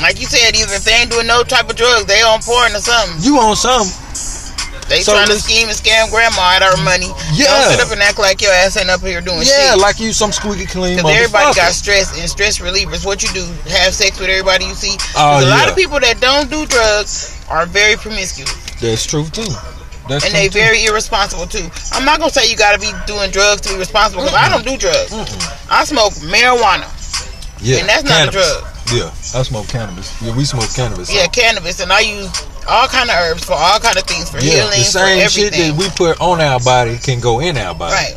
like 0.00 0.20
you 0.20 0.26
said, 0.26 0.54
even 0.54 0.70
if 0.70 0.84
they 0.84 0.92
ain't 0.94 1.10
doing 1.10 1.26
no 1.26 1.42
type 1.42 1.68
of 1.68 1.76
drugs, 1.76 2.06
they 2.06 2.22
on 2.22 2.40
porn 2.42 2.72
or 2.74 2.78
something. 2.78 3.18
You 3.22 3.38
on 3.38 3.56
some. 3.56 3.88
They 4.88 5.02
So 5.02 5.12
trying 5.12 5.26
to 5.26 5.34
scheme 5.34 5.66
and 5.66 5.76
scam 5.76 6.10
grandma 6.10 6.54
out 6.54 6.62
of 6.62 6.78
her 6.78 6.84
money. 6.84 7.10
Yeah. 7.34 7.50
Don't 7.50 7.74
sit 7.74 7.80
up 7.82 7.90
and 7.90 8.00
act 8.00 8.18
like 8.20 8.40
your 8.40 8.52
ass 8.52 8.76
ain't 8.76 8.88
up 8.88 9.00
here 9.00 9.20
doing 9.20 9.42
Yeah, 9.42 9.74
shit. 9.74 9.80
like 9.82 9.98
you 9.98 10.12
some 10.12 10.30
squeaky 10.30 10.66
clean 10.66 10.96
Because 10.96 11.10
everybody 11.10 11.54
got 11.58 11.72
stress 11.72 12.14
and 12.18 12.30
stress 12.30 12.58
relievers. 12.60 13.04
What 13.04 13.22
you 13.22 13.28
do? 13.34 13.42
Have 13.82 13.94
sex 13.94 14.20
with 14.20 14.30
everybody 14.30 14.66
you 14.66 14.74
see. 14.74 14.94
Oh, 15.16 15.42
a 15.42 15.50
lot 15.50 15.68
of 15.68 15.74
people 15.74 15.98
that 15.98 16.20
don't 16.20 16.48
do 16.48 16.66
drugs 16.66 17.34
are 17.50 17.66
very 17.66 17.96
promiscuous 17.96 18.54
That's 18.80 19.04
true 19.04 19.26
too. 19.26 19.50
That's 20.08 20.24
and 20.24 20.34
they 20.34 20.48
too. 20.48 20.58
very 20.58 20.84
irresponsible 20.84 21.46
too. 21.46 21.68
I'm 21.92 22.04
not 22.04 22.18
gonna 22.18 22.30
say 22.30 22.48
you 22.48 22.56
gotta 22.56 22.78
be 22.78 22.90
doing 23.06 23.30
drugs 23.30 23.62
to 23.62 23.74
be 23.74 23.78
responsible 23.78 24.22
because 24.22 24.38
I 24.38 24.48
don't 24.48 24.64
do 24.64 24.76
drugs. 24.76 25.12
I 25.70 25.84
smoke 25.84 26.12
marijuana. 26.30 26.86
yeah, 27.60 27.78
and 27.78 27.88
that's 27.88 28.04
not 28.04 28.28
a 28.28 28.30
drug. 28.30 28.64
Yeah, 28.94 29.10
I 29.34 29.42
smoke 29.42 29.66
cannabis. 29.66 30.14
Yeah, 30.22 30.36
we 30.36 30.44
smoke 30.44 30.70
cannabis. 30.74 31.12
Yeah, 31.12 31.26
cannabis, 31.26 31.80
and 31.80 31.90
I 31.90 32.00
use 32.00 32.30
all 32.68 32.86
kind 32.86 33.10
of 33.10 33.16
herbs 33.16 33.44
for 33.44 33.54
all 33.54 33.80
kind 33.80 33.96
of 33.96 34.04
things 34.04 34.30
for 34.30 34.38
yeah, 34.38 34.62
healing, 34.62 34.78
the 34.78 34.84
same 34.84 35.28
shit 35.28 35.52
that 35.52 35.74
we 35.76 35.88
put 35.90 36.20
on 36.20 36.40
our 36.40 36.60
body 36.60 36.98
can 36.98 37.20
go 37.20 37.40
in 37.40 37.56
our 37.56 37.74
body. 37.74 37.94
Right. 37.94 38.16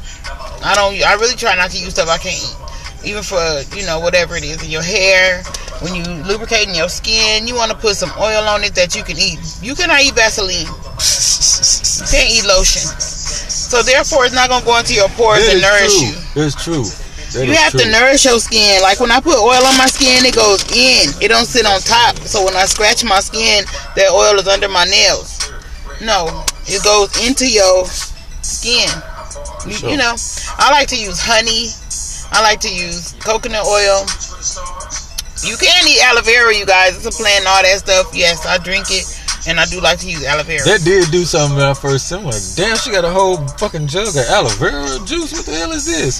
I 0.63 0.75
don't. 0.75 0.93
I 1.01 1.13
really 1.13 1.35
try 1.35 1.55
not 1.55 1.71
to 1.71 1.77
use 1.77 1.91
stuff 1.91 2.09
I 2.09 2.17
can't 2.17 2.37
eat, 2.37 3.09
even 3.09 3.23
for 3.23 3.39
you 3.75 3.85
know 3.85 3.99
whatever 3.99 4.35
it 4.35 4.43
is 4.43 4.61
in 4.63 4.69
your 4.69 4.83
hair, 4.83 5.43
when 5.81 5.95
you 5.95 6.03
lubricating 6.23 6.75
your 6.75 6.89
skin, 6.89 7.47
you 7.47 7.55
want 7.55 7.71
to 7.71 7.77
put 7.77 7.95
some 7.95 8.11
oil 8.19 8.43
on 8.47 8.63
it 8.63 8.75
that 8.75 8.95
you 8.95 9.03
can 9.03 9.17
eat. 9.17 9.39
You 9.61 9.75
cannot 9.75 10.01
eat 10.01 10.13
Vaseline. 10.13 10.67
You 10.67 12.05
can't 12.11 12.29
eat 12.31 12.45
lotion. 12.45 12.81
So 12.99 13.83
therefore, 13.83 14.25
it's 14.25 14.33
not 14.35 14.49
gonna 14.49 14.65
go 14.65 14.77
into 14.77 14.93
your 14.93 15.09
pores 15.09 15.45
That 15.45 15.53
and 15.53 15.61
nourish 15.61 15.93
true. 15.93 16.07
you. 16.07 16.15
That's 16.35 16.55
true. 16.63 16.83
That 17.37 17.45
You 17.47 17.53
have 17.53 17.71
true. 17.71 17.81
to 17.81 17.91
nourish 17.91 18.25
your 18.25 18.39
skin. 18.39 18.81
Like 18.81 18.99
when 18.99 19.11
I 19.11 19.19
put 19.21 19.35
oil 19.37 19.63
on 19.63 19.77
my 19.77 19.85
skin, 19.85 20.25
it 20.25 20.35
goes 20.35 20.63
in. 20.75 21.13
It 21.21 21.27
don't 21.29 21.45
sit 21.45 21.65
on 21.65 21.79
top. 21.81 22.17
So 22.25 22.43
when 22.43 22.55
I 22.55 22.65
scratch 22.65 23.03
my 23.03 23.19
skin, 23.19 23.63
that 23.95 24.09
oil 24.11 24.39
is 24.39 24.47
under 24.47 24.67
my 24.67 24.85
nails. 24.85 25.37
No, 26.01 26.43
it 26.65 26.83
goes 26.83 27.13
into 27.27 27.47
your 27.47 27.85
skin. 28.41 28.89
You, 29.67 29.73
Sure. 29.73 29.89
you 29.91 29.97
know, 29.97 30.15
I 30.57 30.71
like 30.71 30.87
to 30.89 30.97
use 30.97 31.19
honey. 31.21 31.69
I 32.31 32.41
like 32.41 32.59
to 32.61 32.69
use 32.69 33.13
coconut 33.19 33.65
oil. 33.65 34.05
You 35.45 35.55
can 35.57 35.87
eat 35.87 36.01
aloe 36.03 36.21
vera, 36.21 36.55
you 36.55 36.65
guys. 36.65 36.95
It's 36.97 37.05
a 37.05 37.11
plant 37.11 37.39
and 37.39 37.47
all 37.47 37.61
that 37.63 37.79
stuff. 37.79 38.11
Yes, 38.13 38.45
I 38.45 38.57
drink 38.57 38.87
it, 38.89 39.05
and 39.47 39.59
I 39.59 39.65
do 39.65 39.79
like 39.79 39.99
to 39.99 40.09
use 40.09 40.23
aloe 40.25 40.43
vera. 40.43 40.63
That 40.65 40.83
did 40.83 41.11
do 41.11 41.23
something 41.23 41.57
when 41.57 41.65
I 41.65 41.73
first 41.73 42.07
seen. 42.07 42.19
I'm 42.19 42.25
like, 42.25 42.43
damn, 42.55 42.75
she 42.77 42.91
got 42.91 43.05
a 43.05 43.09
whole 43.09 43.37
fucking 43.57 43.87
jug 43.87 44.09
of 44.09 44.25
aloe 44.29 44.49
vera 44.59 44.83
juice. 45.05 45.31
What 45.31 45.45
the 45.45 45.53
hell 45.55 45.71
is 45.71 45.85
this? 45.85 46.19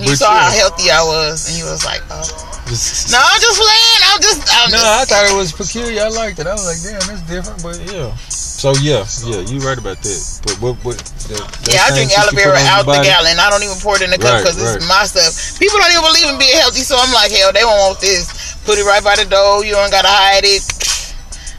you 0.00 0.06
but 0.06 0.16
saw 0.16 0.32
how 0.32 0.50
healthy 0.50 0.90
I 0.90 1.02
was, 1.04 1.48
and 1.50 1.58
you 1.58 1.64
was 1.64 1.84
like, 1.84 2.00
"Oh, 2.08 2.24
no, 3.12 3.18
I'm 3.20 3.40
just 3.40 3.58
playing. 3.60 4.00
I'm 4.08 4.20
just, 4.22 4.40
I'm 4.48 4.70
No, 4.70 4.78
just." 4.80 4.86
I 4.86 5.04
thought 5.04 5.26
it 5.28 5.36
was 5.36 5.52
peculiar. 5.52 6.02
I 6.04 6.08
liked 6.08 6.38
it. 6.38 6.46
I 6.46 6.54
was 6.54 6.64
like, 6.64 6.80
damn, 6.80 7.02
that's 7.04 7.22
different. 7.28 7.62
But 7.62 7.76
yeah. 7.92 8.14
So 8.60 8.76
yeah, 8.84 9.08
yeah, 9.24 9.40
you 9.48 9.56
right 9.64 9.80
about 9.80 10.04
that. 10.04 10.20
But 10.44 10.60
what, 10.60 10.76
what? 10.84 11.00
The, 11.32 11.40
Yeah, 11.64 11.88
I 11.88 11.96
drink 11.96 12.12
aloe 12.12 12.36
vera 12.36 12.60
out 12.68 12.84
the 12.84 13.00
gallon. 13.00 13.40
I 13.40 13.48
don't 13.48 13.64
even 13.64 13.80
pour 13.80 13.96
it 13.96 14.04
in 14.04 14.12
the 14.12 14.20
cup 14.20 14.36
Right, 14.36 14.44
because 14.44 14.60
right. 14.60 14.76
it's 14.76 14.84
my 14.84 15.08
stuff. 15.08 15.56
People 15.56 15.80
don't 15.80 15.88
even 15.88 16.04
believe 16.04 16.28
in 16.28 16.36
being 16.36 16.60
healthy, 16.60 16.84
so 16.84 17.00
I'm 17.00 17.08
like, 17.08 17.32
hell, 17.32 17.56
they 17.56 17.64
won't 17.64 17.80
want 17.80 18.04
this. 18.04 18.28
Put 18.68 18.76
it 18.76 18.84
right 18.84 19.00
by 19.00 19.16
the 19.16 19.24
door. 19.24 19.64
You 19.64 19.80
don't 19.80 19.88
gotta 19.88 20.12
hide 20.12 20.44
it. 20.44 20.60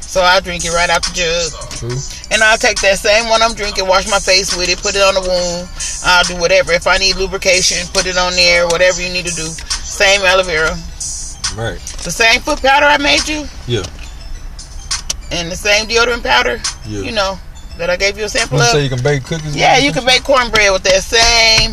So 0.06 0.22
I 0.22 0.46
drink 0.46 0.62
it 0.62 0.78
right 0.78 0.94
out 0.94 1.02
the 1.02 1.10
jug. 1.18 1.50
True. 1.82 1.98
And 2.30 2.46
I'll 2.46 2.62
take 2.62 2.78
that 2.86 3.02
same 3.02 3.34
one 3.34 3.42
I'm 3.42 3.58
drinking, 3.58 3.90
wash 3.90 4.06
my 4.06 4.22
face 4.22 4.54
with 4.54 4.70
it, 4.70 4.78
put 4.86 4.94
it 4.94 5.02
on 5.02 5.18
the 5.18 5.26
wound. 5.26 5.66
I'll 6.06 6.28
do 6.30 6.38
whatever. 6.38 6.70
If 6.70 6.86
I 6.86 7.02
need 7.02 7.18
lubrication, 7.18 7.82
put 7.98 8.06
it 8.06 8.14
on 8.14 8.38
there, 8.38 8.70
whatever 8.70 9.02
you 9.02 9.10
need 9.10 9.26
to 9.26 9.34
do. 9.34 9.50
Same 9.82 10.22
aloe 10.22 10.46
vera. 10.46 10.78
Right. 11.58 11.82
The 12.06 12.14
same 12.14 12.46
foot 12.46 12.62
powder 12.62 12.86
I 12.86 13.02
made 13.02 13.26
you. 13.26 13.50
Yeah. 13.66 13.90
And 15.32 15.52
the 15.52 15.56
same 15.56 15.88
deodorant 15.88 16.24
powder, 16.24 16.60
Yeah. 16.86 17.02
you 17.02 17.12
know, 17.12 17.40
that 17.78 17.90
I 17.90 17.96
gave 17.96 18.18
you 18.18 18.26
a 18.26 18.30
sample 18.30 18.60
of. 18.60 18.68
say 18.68 18.84
you 18.84 18.90
can 18.90 19.02
bake 19.02 19.24
cookies? 19.24 19.56
Yeah, 19.56 19.78
you 19.78 19.92
can 19.94 20.06
bake 20.06 20.24
cornbread 20.24 20.72
with 20.74 20.84
that 20.84 21.02
same 21.04 21.72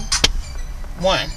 one. 1.01 1.29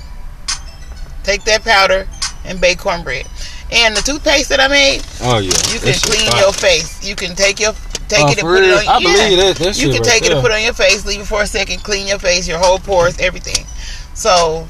Take 1.24 1.44
that 1.46 1.64
powder 1.64 2.08
and 2.46 2.60
bake 2.62 2.80
cornbread. 2.80 3.26
And 3.72 3.96
the 3.96 4.02
toothpaste 4.02 4.50
that 4.50 4.60
I 4.60 4.68
made, 4.68 5.02
Oh 5.22 5.40
yeah. 5.40 5.52
you 5.74 5.80
can 5.80 5.94
clean 5.94 6.30
fire. 6.30 6.42
your 6.42 6.54
face. 6.54 7.08
You 7.08 7.16
can 7.16 7.36
take 7.36 7.60
your 7.60 7.74
take 8.08 8.24
Oh, 8.26 8.28
it 8.32 8.38
and 8.40 8.48
put 8.48 8.64
it 8.64 8.74
on. 8.74 8.88
I 8.88 8.98
yeah. 8.98 9.00
believe 9.00 9.38
that. 9.40 9.56
That 9.64 9.78
You 9.80 9.90
can 9.90 10.02
right 10.02 10.12
take 10.12 10.26
it 10.26 10.32
and 10.32 10.42
put 10.42 10.52
it 10.52 10.56
on 10.56 10.64
your 10.64 10.74
face, 10.74 11.06
leave 11.06 11.22
it 11.22 11.26
for 11.28 11.42
a 11.42 11.48
second, 11.48 11.82
clean 11.84 12.08
your 12.08 12.20
face, 12.20 12.48
your 12.48 12.58
whole 12.60 12.78
pores, 12.80 13.18
everything. 13.20 13.66
So, 14.14 14.68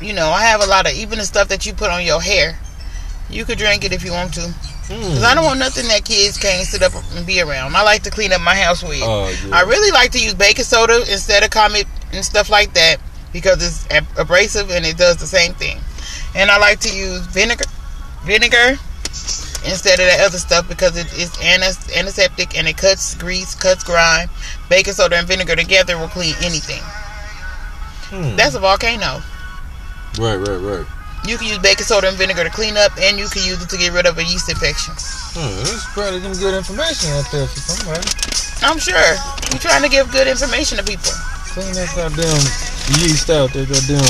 you 0.00 0.12
know, 0.12 0.28
I 0.30 0.42
have 0.42 0.62
a 0.62 0.66
lot 0.66 0.86
of 0.86 0.92
even 0.92 1.18
the 1.18 1.24
stuff 1.24 1.48
that 1.48 1.66
you 1.66 1.72
put 1.74 1.90
on 1.90 2.04
your 2.04 2.20
hair. 2.22 2.58
You 3.28 3.44
could 3.44 3.58
drink 3.58 3.84
it 3.84 3.92
if 3.92 4.04
you 4.04 4.12
want 4.12 4.34
to. 4.34 4.54
Cause 5.00 5.22
I 5.22 5.34
don't 5.34 5.44
want 5.44 5.58
nothing 5.58 5.86
that 5.88 6.04
kids 6.04 6.36
can't 6.36 6.66
sit 6.66 6.82
up 6.82 6.92
and 7.14 7.26
be 7.26 7.40
around. 7.40 7.74
I 7.74 7.82
like 7.82 8.02
to 8.02 8.10
clean 8.10 8.32
up 8.32 8.40
my 8.40 8.54
house 8.54 8.82
with. 8.82 9.00
Oh 9.02 9.28
yeah. 9.46 9.56
I 9.56 9.62
really 9.62 9.90
like 9.92 10.12
to 10.12 10.22
use 10.22 10.34
baking 10.34 10.64
soda 10.64 11.00
instead 11.10 11.42
of 11.42 11.50
comet 11.50 11.86
and 12.12 12.24
stuff 12.24 12.50
like 12.50 12.74
that 12.74 12.98
because 13.32 13.62
it's 13.62 13.86
abrasive 14.18 14.70
and 14.70 14.84
it 14.84 14.96
does 14.96 15.16
the 15.16 15.26
same 15.26 15.54
thing. 15.54 15.78
And 16.34 16.50
I 16.50 16.58
like 16.58 16.80
to 16.80 16.94
use 16.94 17.20
vinegar, 17.26 17.64
vinegar 18.24 18.78
instead 19.64 20.00
of 20.00 20.06
that 20.06 20.20
other 20.26 20.38
stuff 20.38 20.68
because 20.68 20.96
it 20.96 21.06
is 21.14 21.30
antiseptic 21.40 22.58
and 22.58 22.66
it 22.68 22.76
cuts 22.76 23.14
grease, 23.14 23.54
cuts 23.54 23.84
grime. 23.84 24.28
Baking 24.68 24.94
soda 24.94 25.16
and 25.16 25.26
vinegar 25.26 25.56
together 25.56 25.96
will 25.98 26.08
clean 26.08 26.34
anything. 26.42 26.82
Hmm. 28.10 28.36
That's 28.36 28.54
a 28.54 28.60
volcano. 28.60 29.22
Right, 30.18 30.36
right, 30.36 30.58
right. 30.58 30.86
You 31.22 31.38
can 31.38 31.46
use 31.46 31.58
baking 31.62 31.86
soda 31.86 32.08
and 32.10 32.18
vinegar 32.18 32.42
to 32.42 32.50
clean 32.50 32.76
up, 32.76 32.90
and 32.98 33.14
you 33.18 33.30
can 33.30 33.46
use 33.46 33.62
it 33.62 33.70
to 33.70 33.78
get 33.78 33.94
rid 33.94 34.06
of 34.06 34.18
a 34.18 34.24
yeast 34.26 34.50
infection. 34.50 34.94
Hmm, 35.38 35.62
that's 35.62 35.86
probably 35.94 36.18
some 36.18 36.34
good 36.34 36.54
information 36.58 37.14
out 37.14 37.30
there 37.30 37.46
for 37.46 37.60
somebody. 37.62 38.02
I'm 38.66 38.78
sure 38.78 38.98
you're 39.50 39.62
trying 39.62 39.86
to 39.86 39.90
give 39.90 40.10
good 40.10 40.26
information 40.26 40.78
to 40.78 40.84
people. 40.84 41.14
Clean 41.54 41.70
that 41.78 41.90
goddamn 41.94 42.42
yeast 42.98 43.30
out 43.30 43.54
there, 43.54 43.66
goddamn. 43.70 44.02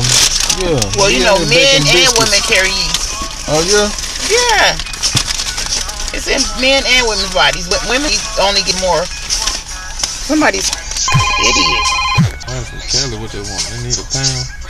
Yeah. 0.64 0.80
Well, 0.96 1.12
you 1.12 1.20
Yeah, 1.20 1.32
know, 1.32 1.38
men 1.52 1.84
and 1.84 2.10
women 2.16 2.40
carry 2.48 2.72
yeast. 2.72 3.48
Oh 3.52 3.60
yeah. 3.64 3.88
Yeah. 4.32 4.76
It's 6.16 6.28
in 6.28 6.40
men 6.60 6.84
and 6.84 7.02
women's 7.08 7.32
bodies. 7.32 7.68
But 7.68 7.80
women 7.88 8.12
only 8.40 8.62
get 8.64 8.76
more. 8.80 9.04
Somebody's 10.24 10.68
idiot. 11.44 11.86
I'm 12.48 12.64
from 12.64 12.80
Cali. 12.88 13.16
What 13.20 13.32
they 13.32 13.40
want? 13.44 13.64
They 13.72 13.80
need 13.84 13.96
a 14.00 14.04
pound. 14.12 14.61